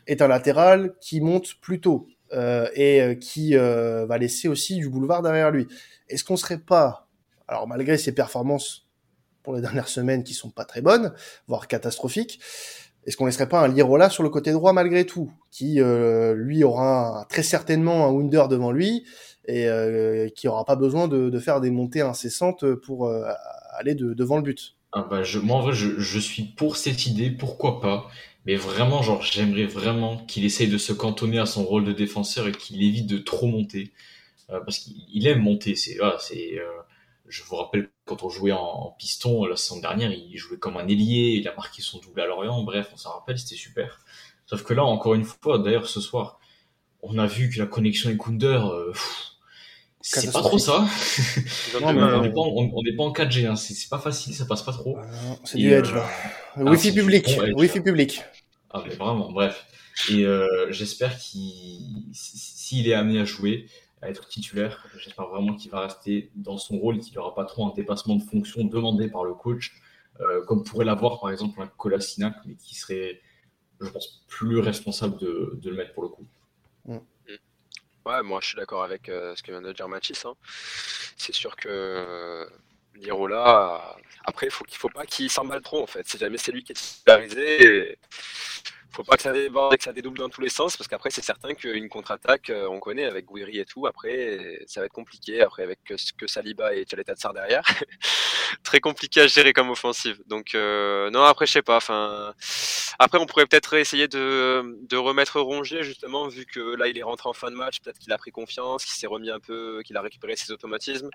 est 0.08 0.22
un 0.22 0.28
latéral 0.28 0.94
qui 1.00 1.20
monte 1.20 1.60
plus 1.60 1.80
tôt 1.80 2.08
euh, 2.32 2.68
et 2.74 3.00
euh, 3.00 3.14
qui 3.14 3.56
euh, 3.56 4.06
va 4.06 4.18
laisser 4.18 4.48
aussi 4.48 4.76
du 4.76 4.88
boulevard 4.88 5.22
derrière 5.22 5.50
lui. 5.50 5.68
Est-ce 6.08 6.24
qu'on 6.24 6.36
serait 6.36 6.58
pas, 6.58 7.08
alors 7.46 7.68
malgré 7.68 7.96
ses 7.98 8.12
performances 8.12 8.88
pour 9.42 9.54
les 9.54 9.60
dernières 9.60 9.88
semaines 9.88 10.24
qui 10.24 10.34
sont 10.34 10.50
pas 10.50 10.64
très 10.64 10.80
bonnes, 10.80 11.12
voire 11.46 11.68
catastrophiques, 11.68 12.40
est-ce 13.04 13.16
qu'on 13.16 13.26
laisserait 13.26 13.48
pas 13.48 13.60
un 13.60 13.68
Lirola 13.68 14.10
sur 14.10 14.22
le 14.22 14.28
côté 14.28 14.52
droit 14.52 14.72
malgré 14.72 15.06
tout, 15.06 15.30
qui 15.50 15.80
euh, 15.80 16.34
lui 16.34 16.64
aura 16.64 17.26
très 17.30 17.42
certainement 17.42 18.06
un 18.06 18.10
Wunder 18.10 18.44
devant 18.50 18.72
lui 18.72 19.06
et 19.50 20.30
qui 20.36 20.46
aura 20.46 20.66
pas 20.66 20.76
besoin 20.76 21.08
de, 21.08 21.30
de, 21.30 21.38
faire 21.38 21.62
des 21.62 21.70
montées 21.70 22.02
incessantes 22.02 22.74
pour 22.74 23.10
aller 23.78 23.94
de, 23.94 24.12
devant 24.12 24.36
le 24.36 24.42
but? 24.42 24.76
Ah 24.92 25.02
bah 25.02 25.22
je, 25.22 25.38
Moi 25.38 25.56
en 25.56 25.60
vrai 25.62 25.74
je, 25.74 25.98
je 26.00 26.18
suis 26.18 26.44
pour 26.44 26.76
cette 26.76 27.06
idée, 27.06 27.30
pourquoi 27.30 27.80
pas 27.80 28.10
Mais 28.46 28.56
vraiment, 28.56 29.02
genre, 29.02 29.22
j'aimerais 29.22 29.66
vraiment 29.66 30.18
qu'il 30.26 30.44
essaye 30.44 30.68
de 30.68 30.78
se 30.78 30.92
cantonner 30.92 31.38
à 31.38 31.46
son 31.46 31.64
rôle 31.64 31.84
de 31.84 31.92
défenseur 31.92 32.48
et 32.48 32.52
qu'il 32.52 32.82
évite 32.82 33.06
de 33.06 33.18
trop 33.18 33.46
monter. 33.46 33.92
Euh, 34.50 34.60
parce 34.60 34.78
qu'il 34.78 35.26
aime 35.26 35.40
monter. 35.42 35.74
C'est, 35.76 35.98
c'est, 36.20 36.58
euh, 36.58 36.64
je 37.28 37.42
vous 37.44 37.56
rappelle 37.56 37.90
quand 38.04 38.22
on 38.22 38.30
jouait 38.30 38.52
en, 38.52 38.94
piston 38.98 39.44
la 39.44 39.56
saison 39.56 39.80
dernière, 39.80 40.10
il 40.12 40.36
jouait 40.38 40.58
comme 40.58 40.76
un 40.78 40.88
ailier, 40.88 41.36
il 41.40 41.46
a 41.48 41.54
marqué 41.54 41.82
son 41.82 41.98
double 41.98 42.20
à 42.22 42.26
Lorient. 42.26 42.62
Bref, 42.62 42.90
on 42.94 42.96
s'en 42.96 43.12
rappelle, 43.12 43.38
c'était 43.38 43.56
super. 43.56 44.00
Sauf 44.46 44.62
que 44.62 44.74
là, 44.74 44.84
encore 44.84 45.14
une 45.14 45.24
fois, 45.24 45.58
d'ailleurs, 45.58 45.86
ce 45.86 46.00
soir, 46.00 46.40
on 47.02 47.18
a 47.18 47.26
vu 47.26 47.50
que 47.50 47.58
la 47.58 47.66
connexion 47.66 48.08
avec 48.08 48.20
Kunder, 48.22 48.60
euh, 48.64 48.92
c'est 50.10 50.32
pas 50.32 50.40
trop 50.40 50.58
ça. 50.58 50.86
on 51.82 51.92
n'est 51.92 52.30
pas, 52.96 53.02
en 53.02 53.12
4G, 53.12 53.46
hein. 53.46 53.56
c'est 53.56 53.88
pas 53.88 53.98
facile, 53.98 54.34
ça 54.34 54.46
passe 54.46 54.62
pas 54.62 54.72
trop. 54.72 54.98
c'est 55.44 55.58
du 55.58 55.72
Edge 55.72 55.92
là. 55.92 56.06
Ah, 56.56 56.64
Wi-Fi 56.64 56.92
public. 56.92 57.38
Wi-Fi 57.54 57.80
public. 57.80 58.22
Ah 58.70 58.82
mais 58.86 58.94
vraiment, 58.94 59.30
bref. 59.30 59.66
Et 60.10 60.24
euh, 60.24 60.66
j'espère 60.70 61.18
qu'il, 61.18 62.06
s'il 62.12 62.88
est 62.88 62.94
amené 62.94 63.20
à 63.20 63.24
jouer, 63.24 63.66
à 64.00 64.08
être 64.08 64.28
titulaire, 64.28 64.86
j'espère 64.98 65.26
vraiment 65.26 65.54
qu'il 65.54 65.70
va 65.70 65.80
rester 65.80 66.30
dans 66.36 66.56
son 66.56 66.78
rôle 66.78 66.96
et 66.96 67.00
qu'il 67.00 67.14
n'aura 67.14 67.34
pas 67.34 67.44
trop 67.44 67.66
un 67.66 67.74
dépassement 67.74 68.16
de 68.16 68.22
fonction 68.22 68.64
demandé 68.64 69.08
par 69.08 69.24
le 69.24 69.34
coach, 69.34 69.74
euh, 70.20 70.44
comme 70.46 70.62
pourrait 70.64 70.84
l'avoir 70.84 71.20
par 71.20 71.30
exemple 71.30 71.60
un 71.60 71.66
Colasinac, 71.66 72.34
mais 72.46 72.54
qui 72.54 72.76
serait, 72.76 73.20
je 73.80 73.90
pense, 73.90 74.24
plus 74.28 74.60
responsable 74.60 75.18
de, 75.18 75.58
de 75.60 75.70
le 75.70 75.76
mettre 75.76 75.92
pour 75.94 76.04
le 76.04 76.08
coup. 76.10 76.26
Mm. 76.86 76.98
Ouais, 78.08 78.22
moi 78.22 78.40
je 78.40 78.46
suis 78.48 78.56
d'accord 78.56 78.84
avec 78.84 79.10
euh, 79.10 79.36
ce 79.36 79.42
que 79.42 79.50
vient 79.50 79.60
de 79.60 79.70
dire 79.70 79.86
Mathis. 79.86 80.24
Hein. 80.24 80.34
C'est 81.18 81.34
sûr 81.34 81.54
que 81.56 81.68
euh, 81.68 82.46
Lirola, 82.94 83.96
après, 84.24 84.46
il 84.46 84.50
faut 84.50 84.64
qu'il 84.64 84.78
faut 84.78 84.88
pas 84.88 85.04
qu'il 85.04 85.30
s'emballe 85.30 85.60
trop 85.60 85.82
en 85.82 85.86
fait. 85.86 86.08
Si 86.08 86.16
jamais 86.16 86.38
c'est 86.38 86.50
lui 86.52 86.64
qui 86.64 86.72
est 86.72 86.74
titularisé, 86.74 87.98
faut 88.90 89.04
pas 89.04 89.16
que 89.16 89.22
ça 89.22 89.32
déborde 89.32 89.74
et 89.74 89.78
que 89.78 89.84
ça 89.84 89.92
dédouble 89.92 90.18
dans 90.18 90.28
tous 90.28 90.40
les 90.40 90.48
sens, 90.48 90.76
parce 90.76 90.88
qu'après, 90.88 91.10
c'est 91.10 91.24
certain 91.24 91.54
qu'une 91.54 91.88
contre-attaque, 91.88 92.50
euh, 92.50 92.68
on 92.68 92.80
connaît 92.80 93.04
avec 93.04 93.26
Guiri 93.26 93.58
et 93.58 93.64
tout, 93.64 93.86
après, 93.86 94.60
ça 94.66 94.80
va 94.80 94.86
être 94.86 94.92
compliqué, 94.92 95.42
après, 95.42 95.62
avec 95.62 95.82
que, 95.84 95.94
que 96.16 96.26
Saliba 96.26 96.74
et 96.74 96.84
Tsar 96.84 97.34
derrière. 97.34 97.62
Très 98.64 98.80
compliqué 98.80 99.20
à 99.20 99.26
gérer 99.26 99.52
comme 99.52 99.70
offensive. 99.70 100.20
Donc, 100.26 100.54
euh, 100.54 101.10
non, 101.10 101.22
après, 101.22 101.46
je 101.46 101.52
sais 101.52 101.62
pas, 101.62 101.76
enfin, 101.76 102.34
après, 102.98 103.18
on 103.18 103.26
pourrait 103.26 103.46
peut-être 103.46 103.74
essayer 103.74 104.08
de, 104.08 104.76
de 104.82 104.96
remettre 104.96 105.40
Rongier, 105.40 105.82
justement, 105.82 106.28
vu 106.28 106.46
que 106.46 106.76
là, 106.76 106.88
il 106.88 106.98
est 106.98 107.02
rentré 107.02 107.28
en 107.28 107.34
fin 107.34 107.50
de 107.50 107.56
match, 107.56 107.80
peut-être 107.80 107.98
qu'il 107.98 108.12
a 108.12 108.18
pris 108.18 108.30
confiance, 108.30 108.84
qu'il 108.84 108.94
s'est 108.94 109.06
remis 109.06 109.30
un 109.30 109.40
peu, 109.40 109.82
qu'il 109.84 109.96
a 109.96 110.00
récupéré 110.00 110.36
ses 110.36 110.50
automatismes. 110.52 111.10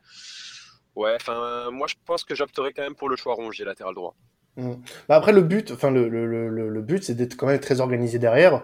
Ouais, 0.96 1.16
enfin, 1.16 1.72
moi, 1.72 1.88
je 1.88 1.96
pense 2.06 2.24
que 2.24 2.36
j'opterais 2.36 2.72
quand 2.72 2.84
même 2.84 2.96
pour 2.96 3.10
le 3.10 3.16
choix 3.16 3.34
Rongier, 3.34 3.66
latéral 3.66 3.96
droit. 3.96 4.16
Mmh. 4.58 4.74
Bah 5.10 5.16
après 5.16 5.34
le 5.34 5.42
but, 5.42 5.72
enfin 5.72 5.90
le, 5.90 6.08
le, 6.08 6.26
le, 6.28 6.70
le 6.70 6.82
but, 6.82 7.04
c'est 7.04 7.16
d'être 7.16 7.36
quand 7.36 7.48
même 7.48 7.60
très 7.60 7.82
organisé 7.82 8.20
derrière 8.20 8.64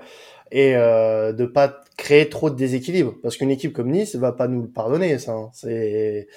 et 0.51 0.75
euh, 0.75 1.31
de 1.33 1.45
pas 1.45 1.81
créer 1.97 2.29
trop 2.29 2.49
de 2.49 2.55
déséquilibre 2.55 3.15
parce 3.21 3.37
qu'une 3.37 3.51
équipe 3.51 3.73
comme 3.73 3.91
Nice 3.91 4.15
va 4.15 4.31
pas 4.31 4.47
nous 4.47 4.63
le 4.63 4.67
pardonner 4.67 5.17
ça. 5.19 5.33
Hein. 5.33 5.49
C'est 5.53 6.27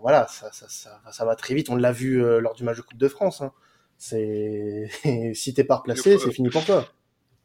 voilà, 0.00 0.26
ça, 0.28 0.50
ça, 0.52 0.66
ça, 0.68 1.00
ça, 1.10 1.24
va 1.24 1.34
très 1.34 1.54
vite. 1.54 1.70
On 1.70 1.76
l'a 1.76 1.92
vu 1.92 2.22
euh, 2.22 2.38
lors 2.38 2.54
du 2.54 2.62
match 2.62 2.76
de 2.76 2.82
Coupe 2.82 2.98
de 2.98 3.08
France. 3.08 3.40
Hein. 3.40 3.52
C'est 3.96 4.88
si 5.34 5.54
t'es 5.54 5.64
pas 5.64 5.76
replacé, 5.76 6.18
c'est 6.18 6.30
fini 6.30 6.50
pour 6.50 6.64
toi 6.64 6.86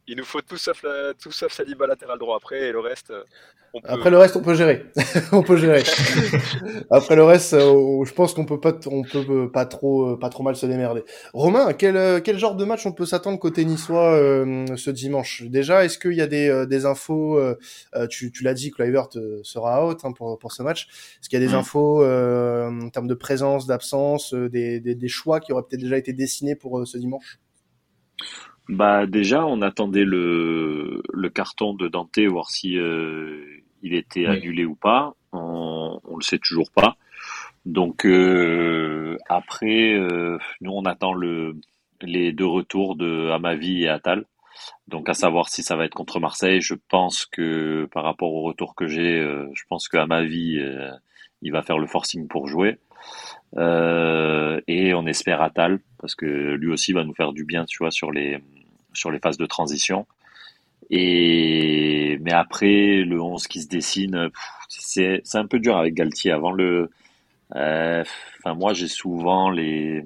il 0.10 0.18
nous 0.18 0.26
faut 0.26 0.41
tout 0.41 0.57
sauf, 0.57 0.82
la, 0.82 1.14
tout 1.14 1.32
sauf 1.32 1.53
Saliba 1.53 1.86
latéral 1.86 2.18
droit 2.18 2.36
après 2.36 2.68
et 2.68 2.72
le 2.72 2.80
reste. 2.80 3.12
Euh, 3.12 3.24
on 3.76 3.82
peut... 3.82 3.89
Après 3.89 4.10
le 4.10 4.18
reste, 4.18 4.36
on 4.36 4.41
peut 4.41 4.55
gérer. 4.55 4.86
on 5.32 5.43
peut 5.43 5.55
gérer. 5.55 5.84
après 6.89 7.16
le 7.16 7.24
reste, 7.24 7.53
euh, 7.53 8.03
je 8.03 8.12
pense 8.14 8.34
qu'on 8.34 8.43
peut 8.43 8.60
pas, 8.60 8.74
on 8.88 9.03
peut 9.03 9.24
euh, 9.30 9.47
pas 9.47 9.68
trop, 9.68 10.18
pas 10.18 10.30
trop 10.30 10.41
mal 10.41 10.55
se 10.55 10.66
démerder. 10.66 11.03
Romain, 11.34 11.74
quel, 11.74 12.24
quel 12.24 12.39
genre 12.39 12.55
de 12.55 12.66
match 12.66 12.88
on 12.88 12.91
peut 12.91 13.05
s'attendre 13.05 13.38
côté 13.38 13.66
niçois 13.66 14.18
ce 14.76 14.89
dimanche? 14.89 15.43
Déjà, 15.43 15.86
est-ce 15.86 15.99
qu'il 15.99 16.14
y 16.14 16.22
a 16.22 16.28
des, 16.28 16.66
des 16.68 16.86
infos 16.88 17.39
Tu, 18.10 18.32
tu 18.32 18.43
l'as 18.43 18.55
dit, 18.55 18.72
Kluivert 18.72 19.10
sera 19.43 19.86
out 19.86 19.99
hein, 20.03 20.12
pour, 20.12 20.39
pour 20.39 20.51
ce 20.51 20.64
match. 20.64 20.88
Est-ce 21.22 21.30
qu'il 21.30 21.39
y 21.39 21.43
a 21.43 21.45
des 21.45 21.53
mm. 21.53 21.60
infos 21.60 22.03
en 22.03 22.89
termes 22.89 23.07
de 23.07 23.14
présence, 23.14 23.68
d'absence, 23.68 24.34
des, 24.34 24.80
des, 24.80 24.95
des 24.95 25.07
choix 25.07 25.39
qui 25.39 25.53
auraient 25.53 25.64
peut-être 25.70 25.82
déjà 25.82 25.97
été 25.97 26.14
dessinés 26.14 26.55
pour 26.55 26.88
ce 26.88 26.97
dimanche? 26.97 27.39
Bah 28.70 29.07
déjà, 29.07 29.47
on 29.47 29.63
attendait 29.63 30.05
le, 30.05 31.01
le 31.11 31.30
carton 31.30 31.74
de 31.74 31.88
Dante, 31.88 32.20
voir 32.20 32.51
si 32.51 32.78
euh, 32.78 33.43
il 33.82 33.95
était 33.95 34.28
annulé 34.28 34.63
ou 34.63 34.76
pas. 34.76 35.15
On, 35.34 35.99
on 36.03 36.15
le 36.15 36.22
sait 36.22 36.38
toujours 36.38 36.70
pas. 36.72 36.95
Donc 37.65 38.05
euh, 38.05 39.17
après, 39.28 39.93
euh, 39.93 40.38
nous 40.61 40.72
on 40.72 40.84
attend 40.84 41.13
le, 41.13 41.55
les 42.01 42.32
deux 42.32 42.45
retours 42.45 42.95
de 42.95 43.32
Amavi 43.32 43.86
et 43.86 43.89
Atal. 43.89 44.26
Donc 44.88 45.09
à 45.09 45.15
savoir 45.15 45.49
si 45.49 45.63
ça 45.63 45.76
va 45.76 45.86
être 45.86 45.95
contre 45.95 46.20
Marseille. 46.20 46.61
Je 46.61 46.76
pense 46.89 47.26
que 47.26 47.88
par 47.91 48.03
rapport 48.03 48.32
au 48.32 48.43
retour 48.43 48.76
que 48.76 48.88
j'ai, 48.88 49.20
je 49.20 49.63
pense 49.67 49.88
que 49.88 49.97
Amavi 49.97 50.59
il 51.41 51.51
va 51.51 51.63
faire 51.63 51.80
le 51.80 51.88
forcing 51.88 52.28
pour 52.28 52.47
jouer. 52.47 52.78
et 53.57 54.93
on 54.93 55.07
espère 55.07 55.41
Atal 55.41 55.80
parce 55.97 56.13
que 56.13 56.26
lui 56.26 56.72
aussi 56.72 56.93
va 56.93 57.03
nous 57.03 57.15
faire 57.15 57.34
du 57.34 57.45
bien, 57.45 57.65
tu 57.65 57.80
vois, 57.80 57.91
sur 57.91 58.11
les 58.11 58.39
sur 58.93 59.11
les 59.11 59.19
phases 59.19 59.37
de 59.37 59.45
transition. 59.45 60.05
Et 60.89 62.17
mais 62.21 62.33
après 62.33 63.03
le 63.03 63.21
11 63.21 63.47
qui 63.47 63.61
se 63.61 63.67
dessine, 63.67 64.29
c'est 64.69 65.21
un 65.35 65.45
peu 65.45 65.59
dur 65.59 65.77
avec 65.77 65.93
Galtier. 65.93 66.31
Avant 66.31 66.51
le, 66.51 66.89
euh, 67.55 68.03
moi 68.45 68.73
j'ai 68.73 68.87
souvent 68.87 69.49
les 69.49 70.03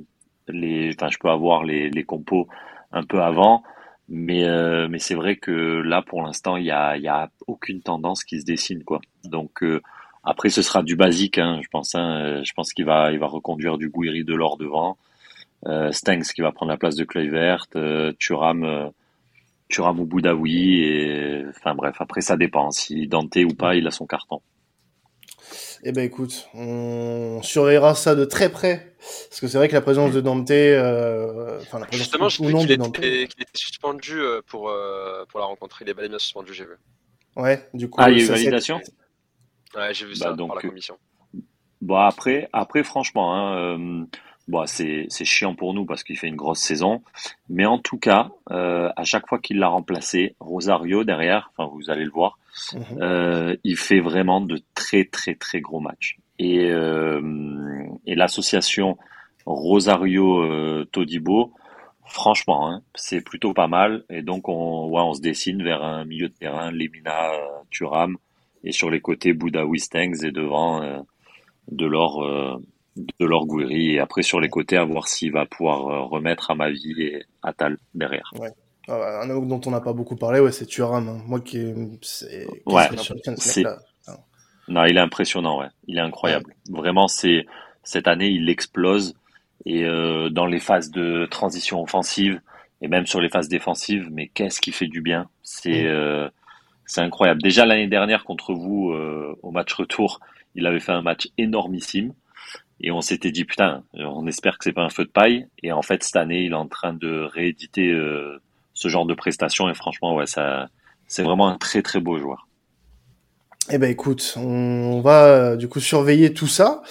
les, 0.49 0.91
enfin 0.93 1.09
je 1.09 1.17
peux 1.19 1.29
avoir 1.29 1.63
les 1.63 1.89
les 1.89 2.03
compos 2.03 2.47
un 2.91 3.03
peu 3.03 3.21
avant, 3.21 3.63
mais 4.09 4.43
euh, 4.45 4.87
mais 4.89 4.99
c'est 4.99 5.15
vrai 5.15 5.37
que 5.37 5.51
là 5.51 6.01
pour 6.01 6.21
l'instant 6.21 6.57
il 6.57 6.65
y 6.65 6.71
a 6.71 6.97
il 6.97 7.03
y 7.03 7.07
a 7.07 7.29
aucune 7.47 7.81
tendance 7.81 8.23
qui 8.23 8.39
se 8.41 8.45
dessine 8.45 8.83
quoi. 8.83 8.99
Donc 9.23 9.63
euh, 9.63 9.81
après 10.23 10.49
ce 10.49 10.61
sera 10.61 10.83
du 10.83 10.95
basique, 10.95 11.37
hein, 11.37 11.59
je 11.63 11.67
pense. 11.69 11.95
Hein, 11.95 12.41
je 12.43 12.53
pense 12.53 12.73
qu'il 12.73 12.85
va 12.85 13.11
il 13.11 13.19
va 13.19 13.27
reconduire 13.27 13.77
du 13.77 13.89
Gouiri 13.89 14.23
de 14.25 14.33
l'or 14.35 14.57
devant. 14.57 14.97
Euh, 15.65 15.91
Stengs 15.91 16.23
qui 16.33 16.41
va 16.41 16.51
prendre 16.51 16.71
la 16.71 16.77
place 16.77 16.95
de 16.95 17.05
Kluivert, 17.05 17.67
euh, 17.75 18.11
Thuram, 18.19 18.63
euh, 18.63 18.89
Thuram 19.69 19.99
ou 19.99 20.05
Boudaoui, 20.05 20.83
et 20.83 21.45
enfin 21.49 21.73
bref, 21.73 21.95
après 21.99 22.21
ça 22.21 22.35
dépend, 22.35 22.71
si 22.71 23.07
Dante 23.07 23.37
ou 23.37 23.53
pas, 23.53 23.75
il 23.75 23.87
a 23.87 23.91
son 23.91 24.05
carton. 24.05 24.41
Eh 25.83 25.91
ben 25.91 26.03
écoute, 26.03 26.47
on 26.53 27.41
surveillera 27.43 27.95
ça 27.95 28.15
de 28.15 28.25
très 28.25 28.49
près, 28.49 28.95
parce 29.29 29.39
que 29.39 29.47
c'est 29.47 29.57
vrai 29.57 29.69
que 29.69 29.73
la 29.73 29.81
présence 29.81 30.11
de 30.11 30.19
Dante, 30.19 30.51
euh, 30.51 31.59
enfin 31.61 31.79
la 31.79 31.85
présence 31.85 32.07
Justement, 32.07 32.29
je 32.29 32.37
qu'il 32.37 32.71
était, 32.71 33.23
était, 33.23 33.45
suspendu 33.53 34.19
pour, 34.47 34.71
pour 35.29 35.39
la 35.39 35.45
rencontre, 35.45 35.81
il 35.81 35.89
est 35.89 35.93
bien 35.93 36.19
suspendu, 36.19 36.53
j'ai 36.53 36.65
vu. 36.65 36.75
Ouais, 37.35 37.67
du 37.73 37.89
coup. 37.89 38.01
Ah, 38.01 38.11
il 38.11 38.17
y 38.17 38.21
a 38.21 38.25
eu 38.25 38.27
validation? 38.27 38.81
Ouais, 39.75 39.93
j'ai 39.93 40.05
vu 40.05 40.13
bah, 40.19 40.27
ça 40.27 40.33
donc, 40.33 40.49
par 40.49 40.57
la 40.57 40.61
commission. 40.61 40.97
Bon 41.81 41.97
après, 41.97 42.49
après 42.53 42.83
franchement, 42.83 43.35
hein, 43.35 44.07
Bon, 44.49 44.65
c'est 44.65 45.07
chiant 45.23 45.55
pour 45.55 45.73
nous 45.73 45.85
parce 45.85 46.03
qu'il 46.03 46.17
fait 46.17 46.27
une 46.27 46.35
grosse 46.35 46.59
saison, 46.59 47.01
mais 47.47 47.65
en 47.65 47.79
tout 47.79 47.97
cas, 47.97 48.29
euh, 48.51 48.89
à 48.97 49.03
chaque 49.05 49.27
fois 49.27 49.39
qu'il 49.39 49.57
l'a 49.57 49.69
remplacé, 49.69 50.35
Rosario 50.41 51.05
derrière, 51.05 51.51
enfin 51.55 51.71
vous 51.73 51.89
allez 51.89 52.03
le 52.03 52.11
voir, 52.11 52.37
mhm. 52.73 52.83
euh, 53.01 53.55
il 53.63 53.77
fait 53.77 54.01
vraiment 54.01 54.41
de 54.41 54.59
très 54.75 55.05
très 55.05 55.35
très 55.35 55.61
gros 55.61 55.79
matchs. 55.79 56.17
Et, 56.39 56.69
euh, 56.71 57.21
et 58.05 58.15
l'association 58.15 58.97
Rosario 59.45 60.85
Todibo, 60.85 61.53
franchement, 62.05 62.69
hein, 62.69 62.81
c'est 62.95 63.21
plutôt 63.21 63.53
pas 63.53 63.67
mal. 63.67 64.03
Et 64.09 64.23
donc 64.23 64.49
on, 64.49 64.89
ouais, 64.89 65.01
on 65.01 65.13
se 65.13 65.21
dessine 65.21 65.63
vers 65.63 65.83
un 65.83 66.03
milieu 66.03 66.27
de 66.27 66.33
terrain, 66.33 66.69
Lemina, 66.69 67.31
Turam, 67.69 68.17
et 68.65 68.73
sur 68.73 68.89
les 68.89 68.99
côtés 68.99 69.31
Bouddha 69.31 69.65
Wistengs 69.65 70.25
et 70.25 70.31
devant 70.31 71.05
Delors 71.71 72.59
de 72.95 73.25
l'orguerie 73.25 73.95
et 73.95 73.99
après 73.99 74.21
sur 74.21 74.39
les 74.39 74.49
côtés 74.49 74.77
à 74.77 74.83
voir 74.83 75.07
s'il 75.07 75.31
va 75.31 75.45
pouvoir 75.45 75.87
euh, 75.87 76.01
remettre 76.01 76.51
à 76.51 76.55
ma 76.55 76.69
vie 76.69 77.01
et 77.01 77.23
Atal 77.41 77.77
derrière. 77.93 78.31
Ouais. 78.39 78.51
Ah, 78.87 79.21
un 79.23 79.29
homme 79.29 79.47
dont 79.47 79.61
on 79.65 79.71
n'a 79.71 79.79
pas 79.79 79.93
beaucoup 79.93 80.15
parlé, 80.15 80.39
ouais, 80.39 80.51
c'est 80.51 80.65
Thuram. 80.65 81.07
Hein. 81.07 81.21
Moi 81.25 81.39
qui, 81.39 81.73
c'est. 82.01 82.45
Ouais. 82.65 82.89
C'est. 83.37 83.63
Non, 84.67 84.85
il 84.85 84.97
est 84.97 85.01
impressionnant, 85.01 85.59
ouais. 85.59 85.67
Il 85.87 85.97
est 85.97 86.01
incroyable. 86.01 86.53
Vraiment, 86.69 87.07
c'est 87.07 87.45
cette 87.83 88.07
année, 88.07 88.29
il 88.29 88.49
explose 88.49 89.15
et 89.65 89.83
euh, 89.85 90.29
dans 90.29 90.45
les 90.45 90.59
phases 90.59 90.91
de 90.91 91.25
transition 91.25 91.81
offensive 91.81 92.41
et 92.81 92.87
même 92.87 93.05
sur 93.05 93.21
les 93.21 93.29
phases 93.29 93.49
défensives. 93.49 94.09
Mais 94.11 94.27
qu'est-ce 94.27 94.61
qui 94.61 94.71
fait 94.71 94.87
du 94.87 95.01
bien 95.01 95.29
C'est 95.41 95.85
euh, 95.85 96.29
c'est 96.85 97.01
incroyable. 97.01 97.41
Déjà 97.41 97.65
l'année 97.65 97.87
dernière 97.87 98.23
contre 98.23 98.53
vous 98.53 98.91
euh, 98.91 99.37
au 99.41 99.51
match 99.51 99.73
retour, 99.73 100.19
il 100.55 100.65
avait 100.65 100.79
fait 100.79 100.91
un 100.91 101.01
match 101.01 101.29
énormissime. 101.37 102.13
Et 102.83 102.91
on 102.91 102.99
s'était 102.99 103.31
dit, 103.31 103.45
putain, 103.45 103.83
on 103.93 104.27
espère 104.27 104.57
que 104.57 104.65
c'est 104.65 104.73
pas 104.73 104.83
un 104.83 104.89
feu 104.89 105.05
de 105.05 105.09
paille. 105.09 105.47
Et 105.63 105.71
en 105.71 105.81
fait, 105.81 106.03
cette 106.03 106.17
année, 106.17 106.43
il 106.43 106.51
est 106.51 106.55
en 106.55 106.67
train 106.67 106.93
de 106.93 107.23
rééditer 107.23 107.89
euh, 107.89 108.41
ce 108.73 108.89
genre 108.89 109.05
de 109.05 109.13
prestations. 109.13 109.69
Et 109.69 109.73
franchement, 109.73 110.13
ouais, 110.15 110.27
ça, 110.27 110.67
c'est 111.07 111.23
vraiment 111.23 111.47
un 111.47 111.57
très 111.57 111.81
très 111.81 112.01
beau 112.01 112.17
joueur. 112.17 112.49
Eh 113.69 113.77
ben 113.77 113.89
écoute, 113.89 114.33
on 114.35 114.99
va 114.99 115.25
euh, 115.25 115.55
du 115.55 115.69
coup 115.69 115.79
surveiller 115.79 116.33
tout 116.33 116.47
ça 116.47 116.81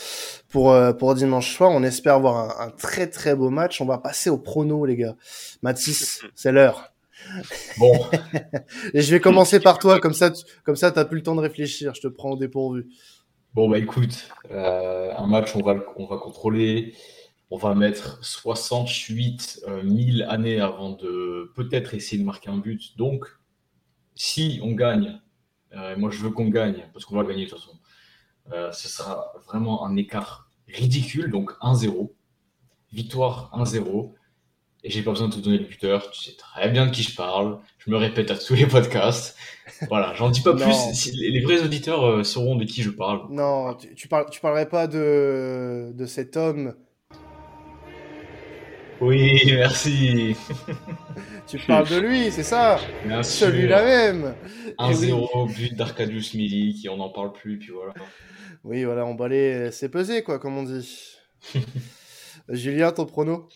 pour, 0.48 0.72
euh, 0.72 0.94
pour 0.94 1.14
dimanche 1.14 1.54
soir. 1.54 1.70
On 1.70 1.82
espère 1.82 2.14
avoir 2.14 2.58
un, 2.62 2.68
un, 2.68 2.70
très 2.70 3.08
très 3.08 3.36
beau 3.36 3.50
match. 3.50 3.82
On 3.82 3.84
va 3.84 3.98
passer 3.98 4.30
au 4.30 4.38
prono, 4.38 4.86
les 4.86 4.96
gars. 4.96 5.16
Mathis, 5.60 6.22
c'est 6.34 6.52
l'heure. 6.52 6.94
Bon. 7.78 7.92
Et 8.94 9.02
je 9.02 9.10
vais 9.10 9.20
commencer 9.20 9.60
par 9.60 9.78
toi, 9.78 10.00
comme 10.00 10.14
ça, 10.14 10.30
tu, 10.30 10.42
comme 10.64 10.76
ça, 10.76 10.90
t'as 10.90 11.04
plus 11.04 11.18
le 11.18 11.22
temps 11.22 11.34
de 11.34 11.42
réfléchir. 11.42 11.94
Je 11.94 12.00
te 12.00 12.08
prends 12.08 12.30
au 12.30 12.36
dépourvu. 12.36 12.86
Bon 13.54 13.68
bah 13.68 13.78
écoute, 13.78 14.30
euh, 14.50 15.12
un 15.14 15.26
match, 15.26 15.54
on 15.54 15.60
va, 15.62 15.74
on 15.96 16.06
va 16.06 16.16
contrôler. 16.16 16.94
On 17.50 17.58
va 17.58 17.74
mettre 17.74 18.18
68 18.24 19.66
000 19.84 20.30
années 20.30 20.58
avant 20.58 20.92
de 20.92 21.52
peut-être 21.54 21.92
essayer 21.92 22.18
de 22.18 22.24
marquer 22.24 22.48
un 22.48 22.56
but. 22.56 22.96
Donc, 22.96 23.26
si 24.14 24.58
on 24.62 24.72
gagne, 24.72 25.20
euh, 25.74 25.98
moi 25.98 26.08
je 26.08 26.22
veux 26.22 26.30
qu'on 26.30 26.48
gagne, 26.48 26.88
parce 26.94 27.04
qu'on 27.04 27.14
va 27.14 27.24
gagner 27.24 27.44
de 27.44 27.50
toute 27.50 27.58
façon, 27.58 27.78
euh, 28.52 28.72
ce 28.72 28.88
sera 28.88 29.34
vraiment 29.46 29.84
un 29.84 29.96
écart 29.96 30.48
ridicule, 30.66 31.30
donc 31.30 31.52
1-0. 31.60 32.10
Victoire 32.90 33.50
1-0. 33.52 34.14
Et 34.84 34.90
j'ai 34.90 35.02
pas 35.02 35.10
besoin 35.10 35.28
de 35.28 35.34
te 35.34 35.40
donner 35.40 35.58
le 35.58 35.64
buteur, 35.64 36.10
tu 36.10 36.20
sais 36.22 36.36
très 36.36 36.68
bien 36.68 36.86
de 36.86 36.90
qui 36.90 37.02
je 37.02 37.14
parle. 37.14 37.58
Je 37.78 37.90
me 37.90 37.96
répète 37.96 38.30
à 38.30 38.36
tous 38.36 38.54
les 38.54 38.66
podcasts. 38.66 39.36
Voilà, 39.88 40.12
j'en 40.14 40.28
dis 40.30 40.40
pas 40.40 40.54
plus. 40.54 40.74
Si 40.94 41.12
les 41.12 41.40
vrais 41.40 41.62
auditeurs 41.62 42.04
euh, 42.04 42.24
sauront 42.24 42.56
de 42.56 42.64
qui 42.64 42.82
je 42.82 42.90
parle. 42.90 43.22
Non, 43.30 43.74
tu, 43.74 43.94
tu, 43.94 44.08
parles, 44.08 44.26
tu 44.30 44.40
parlerais 44.40 44.68
pas 44.68 44.88
de, 44.88 45.92
de 45.94 46.06
cet 46.06 46.36
homme 46.36 46.74
oui, 49.02 49.40
merci. 49.46 50.36
tu 51.48 51.58
parles 51.58 51.88
de 51.88 51.96
lui, 51.96 52.30
c'est 52.30 52.44
ça? 52.44 52.78
Celui-là 53.24 53.84
même. 53.84 54.36
1-0, 54.78 55.46
oui. 55.48 55.54
but 55.54 55.74
d'Arcadius 55.74 56.34
Milik, 56.34 56.76
qui 56.76 56.88
on 56.88 56.98
n'en 56.98 57.08
parle 57.08 57.32
plus, 57.32 57.58
puis 57.58 57.72
voilà. 57.72 57.94
Oui, 58.62 58.84
voilà, 58.84 59.04
emballer, 59.04 59.72
c'est 59.72 59.88
pesé, 59.88 60.22
quoi, 60.22 60.38
comme 60.38 60.56
on 60.56 60.62
dit. 60.62 61.16
Julien, 62.48 62.92
ton 62.92 63.04
prono? 63.04 63.48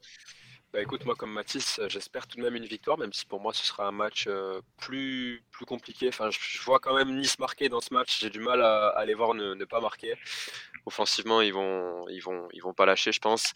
Bah 0.73 0.83
écoute, 0.83 1.05
moi 1.05 1.15
comme 1.15 1.33
Mathis, 1.33 1.81
j'espère 1.89 2.27
tout 2.27 2.37
de 2.37 2.43
même 2.43 2.57
une 2.57 2.67
victoire, 2.67 2.99
même 2.99 3.13
si 3.13 3.25
pour 3.25 3.41
moi 3.41 3.55
ce 3.55 3.65
sera 3.65 3.87
un 3.87 3.93
match 3.93 4.27
euh, 4.27 4.61
plus, 4.77 5.43
plus 5.51 5.65
compliqué. 5.65 6.09
Enfin, 6.09 6.29
je, 6.31 6.61
vois 6.63 6.81
quand 6.81 6.95
même 6.95 7.17
Nice 7.17 7.39
marquer 7.39 7.69
dans 7.69 7.81
ce 7.81 7.95
match. 7.95 8.21
J'ai 8.21 8.31
du 8.31 8.41
mal 8.41 8.63
à, 8.63 8.89
à, 8.89 9.05
les 9.05 9.15
voir 9.15 9.35
ne, 9.35 9.65
pas 9.65 9.81
marquer. 9.81 10.15
Offensivement, 10.85 11.41
ils 11.41 11.55
vont, 11.55 12.07
ils 12.09 12.21
vont, 12.21 12.75
pas 12.75 12.85
lâcher, 12.85 13.13
je 13.13 13.21
pense. 13.21 13.55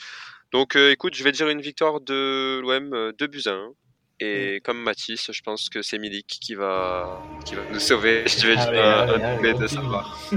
Donc, 0.52 0.76
euh, 0.76 0.92
écoute, 0.92 1.14
je 1.14 1.22
vais 1.22 1.32
dire 1.32 1.48
une 1.48 1.60
victoire 1.60 2.00
de 2.00 2.60
l'OM 2.62 2.94
euh, 2.94 3.12
de 3.12 3.26
buts 3.26 3.42
1. 3.46 3.72
Et 4.20 4.56
mmh. 4.56 4.60
comme 4.60 4.82
Mathis, 4.82 5.30
je 5.32 5.42
pense 5.42 5.68
que 5.68 5.82
c'est 5.82 5.98
Milik 5.98 6.26
qui 6.26 6.54
va, 6.54 7.22
qui 7.44 7.54
va 7.54 7.62
nous 7.72 7.80
sauver. 7.80 8.24
Je 8.26 8.46
vais 8.46 8.56
dire 8.56 8.84
un 8.84 9.34
doublé 9.34 9.54
de 9.54 9.66
savoir. 9.66 10.20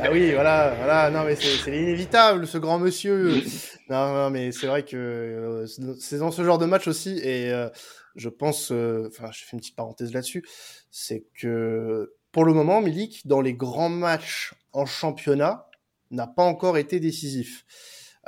ah 0.00 0.10
oui, 0.10 0.32
voilà, 0.32 0.74
voilà. 0.76 1.10
Non, 1.10 1.24
mais 1.24 1.36
c'est 1.36 1.76
inévitable, 1.76 2.46
ce 2.46 2.58
grand 2.58 2.78
monsieur. 2.78 3.42
non, 3.90 4.14
non, 4.14 4.30
mais 4.30 4.50
c'est 4.52 4.66
vrai 4.66 4.84
que 4.84 4.96
euh, 4.96 5.66
c'est 5.98 6.18
dans 6.18 6.30
ce 6.30 6.42
genre 6.42 6.58
de 6.58 6.66
match 6.66 6.88
aussi. 6.88 7.18
Et 7.18 7.52
euh, 7.52 7.68
je 8.16 8.28
pense, 8.28 8.66
enfin, 8.66 8.74
euh, 8.74 9.32
je 9.32 9.44
fais 9.44 9.52
une 9.52 9.60
petite 9.60 9.76
parenthèse 9.76 10.12
là-dessus, 10.12 10.44
c'est 10.90 11.24
que 11.38 12.14
pour 12.30 12.44
le 12.44 12.54
moment, 12.54 12.80
Milik, 12.80 13.26
dans 13.26 13.40
les 13.40 13.54
grands 13.54 13.90
matchs 13.90 14.54
en 14.72 14.86
championnat, 14.86 15.68
n'a 16.10 16.26
pas 16.26 16.44
encore 16.44 16.78
été 16.78 17.00
décisif. 17.00 17.64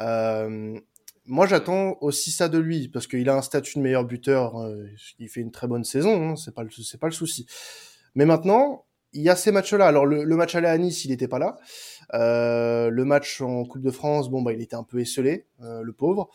Euh, 0.00 0.78
moi, 1.26 1.46
j'attends 1.46 1.96
aussi 2.00 2.30
ça 2.30 2.48
de 2.48 2.58
lui 2.58 2.88
parce 2.88 3.06
qu'il 3.06 3.28
a 3.28 3.36
un 3.36 3.42
statut 3.42 3.78
de 3.78 3.82
meilleur 3.82 4.04
buteur. 4.04 4.60
Euh, 4.60 4.86
il 5.18 5.28
fait 5.28 5.40
une 5.40 5.50
très 5.50 5.66
bonne 5.66 5.84
saison, 5.84 6.30
hein, 6.30 6.36
c'est 6.36 6.54
pas 6.54 6.62
le 6.62 6.70
c'est 6.70 7.00
pas 7.00 7.06
le 7.06 7.12
souci. 7.12 7.46
Mais 8.14 8.26
maintenant, 8.26 8.84
il 9.14 9.22
y 9.22 9.30
a 9.30 9.36
ces 9.36 9.52
matchs-là. 9.52 9.86
Alors 9.86 10.06
le, 10.06 10.24
le, 10.24 10.36
match 10.36 10.54
aller 10.54 10.66
à 10.66 10.76
Nice, 10.76 11.04
il 11.04 11.10
n'était 11.10 11.28
pas 11.28 11.38
là. 11.38 11.56
Euh, 12.12 12.90
le 12.90 13.04
match 13.04 13.40
en 13.40 13.64
Coupe 13.64 13.82
de 13.82 13.90
France, 13.90 14.28
bon 14.28 14.42
bah 14.42 14.52
il 14.52 14.60
était 14.60 14.76
un 14.76 14.82
peu 14.82 15.00
esselé, 15.00 15.46
euh, 15.62 15.82
le 15.82 15.92
pauvre. 15.92 16.30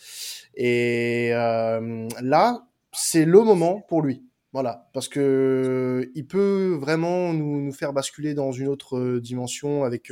Et 0.55 1.29
euh, 1.33 2.07
là, 2.21 2.65
c'est 2.91 3.25
le 3.25 3.43
moment 3.43 3.81
pour 3.81 4.01
lui. 4.01 4.23
Voilà, 4.51 4.89
parce 4.93 5.07
que 5.07 6.11
il 6.15 6.25
peut 6.25 6.75
vraiment 6.79 7.33
nous, 7.33 7.61
nous 7.61 7.71
faire 7.71 7.93
basculer 7.93 8.33
dans 8.33 8.51
une 8.51 8.67
autre 8.67 9.19
dimension 9.19 9.83
avec 9.83 10.11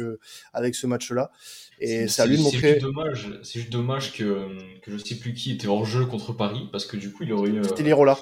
avec 0.54 0.76
ce 0.76 0.86
match-là. 0.86 1.32
Et 1.80 2.08
ça 2.08 2.26
lui 2.26 2.38
montrer. 2.38 2.76
C'est 2.76 2.80
dommage, 2.80 3.40
c'est 3.44 3.60
juste 3.60 3.72
dommage 3.72 4.14
que, 4.14 4.48
que 4.82 4.92
je 4.92 4.98
sais 4.98 5.16
plus 5.16 5.34
qui 5.34 5.52
était 5.52 5.68
hors 5.68 5.86
jeu 5.86 6.06
contre 6.06 6.34
Paris 6.34 6.70
parce 6.72 6.86
que 6.86 6.98
du 6.98 7.12
coup 7.12 7.24
il 7.24 7.34
aurait 7.34 7.50
eu. 7.50 7.64
C'était 7.64 7.84
Lirola. 7.84 8.18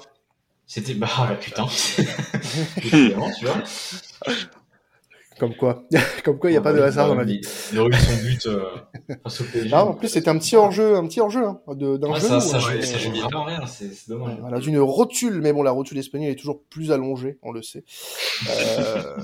C'était 0.66 0.94
bah 0.94 1.38
putain. 1.40 1.66
tu 2.80 3.14
vois. 3.14 3.62
Comme 5.38 5.54
quoi, 5.54 5.84
comme 6.24 6.38
quoi, 6.38 6.50
il 6.50 6.54
n'y 6.54 6.58
a 6.58 6.62
pas 6.62 6.72
de 6.72 6.80
hasard 6.80 7.08
dans 7.08 7.14
la 7.14 7.24
vie. 7.24 7.40
Il 7.72 7.78
aurait 7.78 7.90
eu 7.90 7.94
son 7.94 8.22
but 8.22 8.46
euh, 8.46 8.64
face 9.22 9.40
au 9.42 9.44
PSG. 9.44 9.70
Ah, 9.72 9.84
en 9.84 9.94
plus, 9.94 10.08
c'était 10.08 10.30
un 10.30 10.38
petit 10.38 10.56
hors-jeu, 10.56 10.96
un 10.96 11.06
petit 11.06 11.20
hors-jeu, 11.20 11.44
hein, 11.44 11.60
d'un 11.68 11.98
ah, 12.10 12.18
jeu. 12.18 12.26
Ça, 12.26 12.40
ça, 12.40 12.58
joue, 12.58 12.80
ça 12.80 12.98
joue 12.98 13.10
bien 13.10 13.26
rien, 13.32 13.66
c'est 13.66 14.08
dommage. 14.08 14.38
Voilà, 14.40 14.58
d'une 14.58 14.78
rotule, 14.78 15.40
mais 15.42 15.52
bon, 15.52 15.62
la 15.62 15.72
rotule 15.72 15.98
espagnole 15.98 16.30
est 16.30 16.36
toujours 16.36 16.62
plus 16.70 16.90
allongée, 16.90 17.38
on 17.42 17.52
le 17.52 17.62
sait. 17.62 17.84
Euh... 18.48 19.16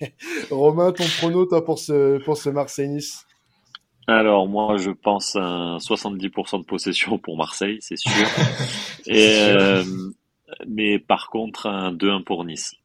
Romain, 0.50 0.92
ton 0.92 1.04
prono, 1.18 1.46
toi, 1.46 1.64
pour 1.64 1.78
ce, 1.78 2.22
pour 2.24 2.36
ce 2.36 2.50
Marseille-Nice? 2.50 3.26
Alors 4.08 4.46
moi 4.46 4.76
je 4.76 4.90
pense 4.92 5.34
à 5.34 5.78
70% 5.78 6.60
de 6.60 6.64
possession 6.64 7.18
pour 7.18 7.36
Marseille, 7.36 7.78
c'est 7.80 7.96
sûr. 7.96 8.12
Et 9.06 9.38
euh, 9.40 9.82
mais 10.68 11.00
par 11.00 11.28
contre 11.28 11.66
un 11.66 11.92
2-1 11.92 12.22
pour 12.22 12.44
Nice. 12.44 12.76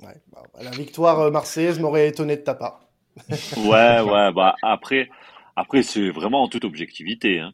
Ouais, 0.00 0.14
bah, 0.32 0.42
la 0.62 0.70
victoire 0.70 1.30
marseillaise 1.30 1.78
m'aurait 1.80 2.08
étonné 2.08 2.36
de 2.36 2.42
ta 2.42 2.54
part. 2.54 2.88
ouais, 3.56 4.00
ouais, 4.00 4.32
bah 4.32 4.54
après, 4.62 5.08
après 5.56 5.82
c'est 5.82 6.10
vraiment 6.10 6.42
en 6.42 6.48
toute 6.48 6.64
objectivité. 6.64 7.40
Hein. 7.40 7.52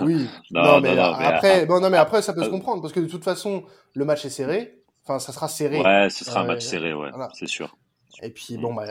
Oui. 0.00 0.28
non, 0.50 0.62
non, 0.62 0.80
mais, 0.80 0.94
non, 0.94 1.16
mais 1.18 1.24
après, 1.24 1.66
bon, 1.66 1.80
non, 1.80 1.90
mais 1.90 1.98
après 1.98 2.22
ça 2.22 2.32
peut 2.32 2.44
se 2.44 2.50
comprendre 2.50 2.82
parce 2.82 2.92
que 2.92 3.00
de 3.00 3.06
toute 3.06 3.24
façon 3.24 3.64
le 3.94 4.04
match 4.04 4.24
est 4.24 4.30
serré. 4.30 4.80
Enfin, 5.04 5.18
ça 5.18 5.32
sera 5.32 5.48
serré. 5.48 5.80
Ouais, 5.80 6.08
ce 6.10 6.24
sera 6.24 6.40
euh, 6.40 6.44
un 6.44 6.46
match 6.46 6.62
serré, 6.62 6.94
ouais, 6.94 7.10
voilà. 7.10 7.28
c'est 7.34 7.46
sûr. 7.46 7.76
Et 8.22 8.30
puis 8.30 8.56
bon 8.56 8.72
bah 8.72 8.84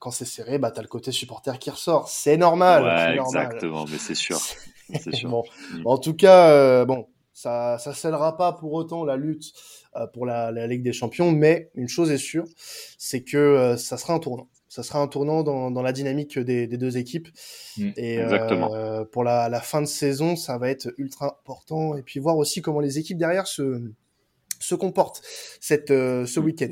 quand 0.00 0.10
c'est 0.10 0.24
serré, 0.24 0.58
bah 0.58 0.70
t'as 0.70 0.82
le 0.82 0.88
côté 0.88 1.12
supporter 1.12 1.58
qui 1.58 1.70
ressort. 1.70 2.08
C'est 2.08 2.36
normal. 2.36 2.82
Ouais, 2.82 3.16
normal. 3.16 3.44
exactement, 3.46 3.84
mais 3.90 3.98
c'est 3.98 4.14
sûr. 4.14 4.38
C'est 5.00 5.14
sûr. 5.14 5.30
bon. 5.30 5.42
Mm. 5.72 5.86
En 5.86 5.96
tout 5.96 6.12
cas, 6.12 6.50
euh, 6.50 6.84
bon, 6.84 7.08
ça 7.32 7.78
ça 7.78 7.94
scellera 7.94 8.36
pas 8.36 8.52
pour 8.52 8.74
autant 8.74 9.02
la 9.02 9.16
lutte 9.16 9.46
euh, 9.46 9.83
pour 10.12 10.26
la, 10.26 10.50
la, 10.50 10.66
Ligue 10.66 10.82
des 10.82 10.92
Champions, 10.92 11.30
mais 11.32 11.70
une 11.74 11.88
chose 11.88 12.10
est 12.10 12.18
sûre, 12.18 12.44
c'est 12.98 13.22
que 13.22 13.36
euh, 13.36 13.76
ça 13.76 13.96
sera 13.96 14.14
un 14.14 14.18
tournant. 14.18 14.48
Ça 14.68 14.82
sera 14.82 14.98
un 14.98 15.06
tournant 15.06 15.42
dans, 15.44 15.70
dans 15.70 15.82
la 15.82 15.92
dynamique 15.92 16.36
des, 16.38 16.66
des, 16.66 16.76
deux 16.78 16.96
équipes. 16.98 17.28
Mm. 17.78 17.90
Et 17.96 18.14
Exactement. 18.18 18.74
euh, 18.74 19.04
pour 19.04 19.22
la, 19.22 19.48
la, 19.48 19.60
fin 19.60 19.80
de 19.80 19.86
saison, 19.86 20.34
ça 20.34 20.58
va 20.58 20.68
être 20.70 20.92
ultra 20.98 21.26
important. 21.26 21.96
Et 21.96 22.02
puis 22.02 22.18
voir 22.18 22.36
aussi 22.36 22.60
comment 22.60 22.80
les 22.80 22.98
équipes 22.98 23.18
derrière 23.18 23.46
se, 23.46 23.80
se 24.58 24.74
comportent 24.74 25.22
cette, 25.60 25.90
euh, 25.92 26.26
ce 26.26 26.40
Mm. 26.40 26.44
week-end. 26.44 26.70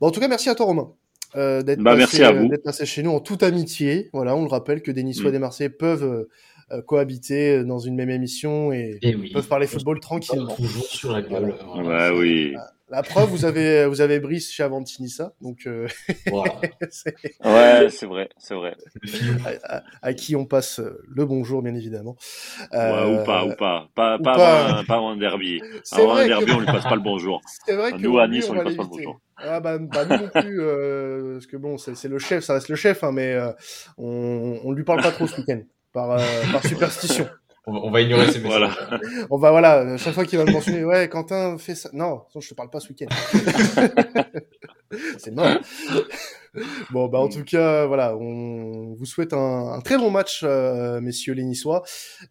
Bon, 0.00 0.06
en 0.06 0.10
tout 0.10 0.20
cas, 0.20 0.28
merci 0.28 0.48
à 0.48 0.54
toi, 0.54 0.66
Romain. 0.66 0.92
Euh, 1.36 1.60
d'être 1.62 1.80
bah, 1.82 1.94
passé, 1.94 2.24
vous. 2.32 2.48
d'être 2.48 2.62
passé 2.62 2.86
chez 2.86 3.02
nous 3.02 3.10
en 3.10 3.20
toute 3.20 3.42
amitié. 3.42 4.08
Voilà, 4.14 4.34
on 4.34 4.42
le 4.42 4.48
rappelle 4.48 4.80
que 4.80 4.90
des 4.90 5.02
Niçois 5.02 5.26
et 5.26 5.28
Mm. 5.28 5.32
des 5.32 5.38
Marseillais 5.38 5.68
peuvent 5.70 6.26
euh, 6.72 6.82
cohabiter 6.82 7.64
dans 7.64 7.78
une 7.78 7.94
même 7.96 8.10
émission 8.10 8.72
et, 8.72 8.98
Et 9.02 9.14
oui. 9.14 9.32
peuvent 9.32 9.48
parler 9.48 9.66
football 9.66 10.00
tranquillement. 10.00 10.54
Toujours 10.54 10.84
sur 10.86 11.12
la 11.12 11.22
gueule. 11.22 11.54
Ouais, 11.76 12.10
oui. 12.18 12.54
La 12.90 13.02
preuve, 13.02 13.28
vous 13.28 13.44
avez 13.44 13.84
vous 13.84 14.00
avez 14.00 14.18
Brice 14.18 14.50
chez 14.50 14.62
Avantinissa, 14.62 15.34
donc 15.42 15.66
euh, 15.66 15.86
Voilà. 16.30 16.54
Ouais, 17.44 17.88
c'est 17.90 18.06
vrai, 18.06 18.30
c'est 18.38 18.54
vrai. 18.54 18.74
à, 19.44 19.76
à- 19.76 19.82
à 20.00 20.14
qui 20.14 20.34
on 20.36 20.46
passe 20.46 20.80
le 21.06 21.26
bonjour, 21.26 21.60
bien 21.62 21.74
évidemment. 21.74 22.16
Ouais, 22.72 22.78
Euh, 22.78 23.20
ou 23.20 23.24
pas, 23.26 23.44
ou 23.44 23.54
pas. 23.56 23.88
Pas, 23.94 24.16
ou 24.16 24.22
pas, 24.22 24.34
pas. 24.34 24.64
Avant, 24.64 24.78
un, 24.78 24.84
pas 24.84 24.94
avant 24.94 25.10
un 25.10 25.16
derby. 25.18 25.60
Avant 25.92 26.14
un 26.16 26.26
derby, 26.26 26.46
que- 26.46 26.52
on 26.52 26.60
lui 26.60 26.66
passe 26.66 26.84
pas 26.84 26.94
le 26.96 27.02
bonjour. 27.02 27.42
C'est 27.66 27.76
vrai 27.76 27.92
que 27.92 27.98
Nous, 27.98 28.18
à 28.18 28.26
Nice, 28.26 28.48
on 28.48 28.54
lui 28.54 28.62
passe 28.64 28.76
pas 28.76 28.82
le 28.84 28.88
bonjour. 28.88 29.20
Ah 29.36 29.60
bah, 29.60 29.76
bah 29.78 30.04
nous 30.06 30.16
non 30.16 30.28
plus, 30.30 30.58
euh, 30.62 31.34
parce 31.34 31.46
que 31.46 31.56
bon, 31.58 31.76
c'est 31.78 31.94
c'est 31.94 32.08
le 32.08 32.18
chef, 32.18 32.42
ça 32.42 32.54
reste 32.54 32.70
le 32.70 32.74
chef, 32.74 33.04
hein, 33.04 33.12
mais 33.12 33.34
euh, 33.34 33.52
on 33.98 34.58
on 34.64 34.72
lui 34.72 34.82
parle 34.82 35.00
pas 35.02 35.12
trop 35.12 35.26
ce 35.26 35.36
week-end, 35.40 35.60
par 35.92 36.10
euh, 36.12 36.18
par 36.52 36.62
superstition. 36.64 37.26
On, 37.70 37.72
va- 37.74 37.80
on 37.84 37.90
va 37.90 38.00
ignorer 38.00 38.32
ces 38.32 38.38
messages. 38.40 38.60
Voilà. 38.60 39.00
On 39.28 39.36
va 39.36 39.50
voilà, 39.50 39.96
chaque 39.98 40.14
fois 40.14 40.24
qu'il 40.24 40.38
va 40.38 40.46
le 40.46 40.52
mentionner, 40.52 40.86
ouais, 40.86 41.06
Quentin 41.10 41.58
fait 41.58 41.74
ça. 41.74 41.90
Non, 41.92 42.22
non, 42.34 42.40
je 42.40 42.48
te 42.48 42.54
parle 42.54 42.70
pas 42.70 42.80
ce 42.80 42.88
week-end. 42.88 43.08
c'est 45.18 45.30
mort. 45.32 45.46
Bon, 46.90 47.08
bah 47.08 47.18
en 47.18 47.28
tout 47.28 47.44
cas, 47.44 47.84
voilà, 47.86 48.16
on 48.16 48.94
vous 48.94 49.04
souhaite 49.04 49.34
un, 49.34 49.68
un 49.74 49.80
très 49.82 49.98
bon 49.98 50.10
match, 50.10 50.40
euh, 50.44 50.98
messieurs 51.00 51.34
les 51.34 51.44
Niçois, 51.44 51.82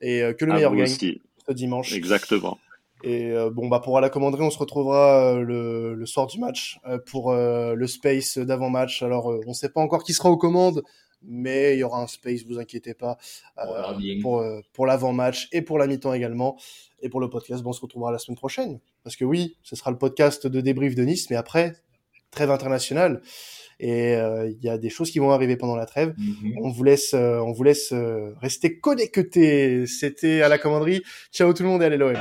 et 0.01 0.23
euh, 0.23 0.33
que 0.33 0.43
le 0.43 0.51
À 0.51 0.55
meilleur 0.55 0.71
vous 0.71 0.77
gagne 0.77 0.85
aussi. 0.87 1.21
ce 1.47 1.53
dimanche. 1.53 1.93
Exactement. 1.93 2.57
Et 3.03 3.31
euh, 3.31 3.51
bon, 3.51 3.67
bah 3.67 3.79
pour 3.79 4.01
la 4.01 4.09
commanderie, 4.09 4.41
on 4.41 4.49
se 4.49 4.57
retrouvera 4.57 5.33
euh, 5.35 5.41
le, 5.43 5.93
le 5.93 6.05
soir 6.07 6.25
du 6.25 6.39
match 6.39 6.79
euh, 6.87 6.97
pour 6.97 7.31
euh, 7.31 7.75
le 7.75 7.85
space 7.87 8.39
d'avant-match. 8.39 9.03
Alors, 9.03 9.31
euh, 9.31 9.39
on 9.45 9.53
sait 9.53 9.69
pas 9.69 9.81
encore 9.81 10.03
qui 10.03 10.13
sera 10.13 10.29
aux 10.31 10.37
commandes, 10.37 10.81
mais 11.21 11.75
il 11.75 11.79
y 11.79 11.83
aura 11.83 12.01
un 12.01 12.07
space, 12.07 12.43
vous 12.43 12.59
inquiétez 12.59 12.93
pas, 12.93 13.17
euh, 13.57 13.93
pour, 14.21 14.39
euh, 14.39 14.61
pour 14.73 14.85
l'avant-match 14.85 15.47
et 15.51 15.61
pour 15.61 15.77
la 15.77 15.87
mi-temps 15.87 16.13
également. 16.13 16.57
Et 17.01 17.09
pour 17.09 17.19
le 17.19 17.29
podcast, 17.29 17.63
bon, 17.63 17.71
on 17.71 17.73
se 17.73 17.81
retrouvera 17.81 18.11
la 18.11 18.17
semaine 18.17 18.37
prochaine. 18.37 18.79
Parce 19.03 19.15
que 19.15 19.25
oui, 19.25 19.57
ce 19.63 19.75
sera 19.75 19.91
le 19.91 19.97
podcast 19.97 20.47
de 20.47 20.61
débrief 20.61 20.95
de 20.95 21.03
Nice, 21.03 21.29
mais 21.29 21.35
après, 21.35 21.73
trêve 22.31 22.51
internationale. 22.51 23.21
et 23.79 24.15
euh, 24.15 24.49
il 24.49 24.63
y 24.63 24.69
a 24.69 24.79
des 24.79 24.89
choses 24.89 25.11
qui 25.11 25.19
vont 25.19 25.31
arriver 25.31 25.55
pendant 25.55 25.75
la 25.75 25.85
trêve. 25.85 26.15
Mhm. 26.17 26.53
On 26.63 26.69
vous 26.69 26.83
laisse, 26.83 27.13
on 27.13 27.51
vous 27.51 27.63
laisse 27.63 27.93
rester 28.41 28.79
connectés. 28.79 29.85
C'était 29.85 30.41
à 30.41 30.49
la 30.49 30.57
commanderie. 30.57 31.01
Ciao 31.31 31.53
tout 31.53 31.63
le 31.63 31.69
monde 31.69 31.83
et 31.83 31.85
allez 31.85 31.97
l'OM. 31.97 32.15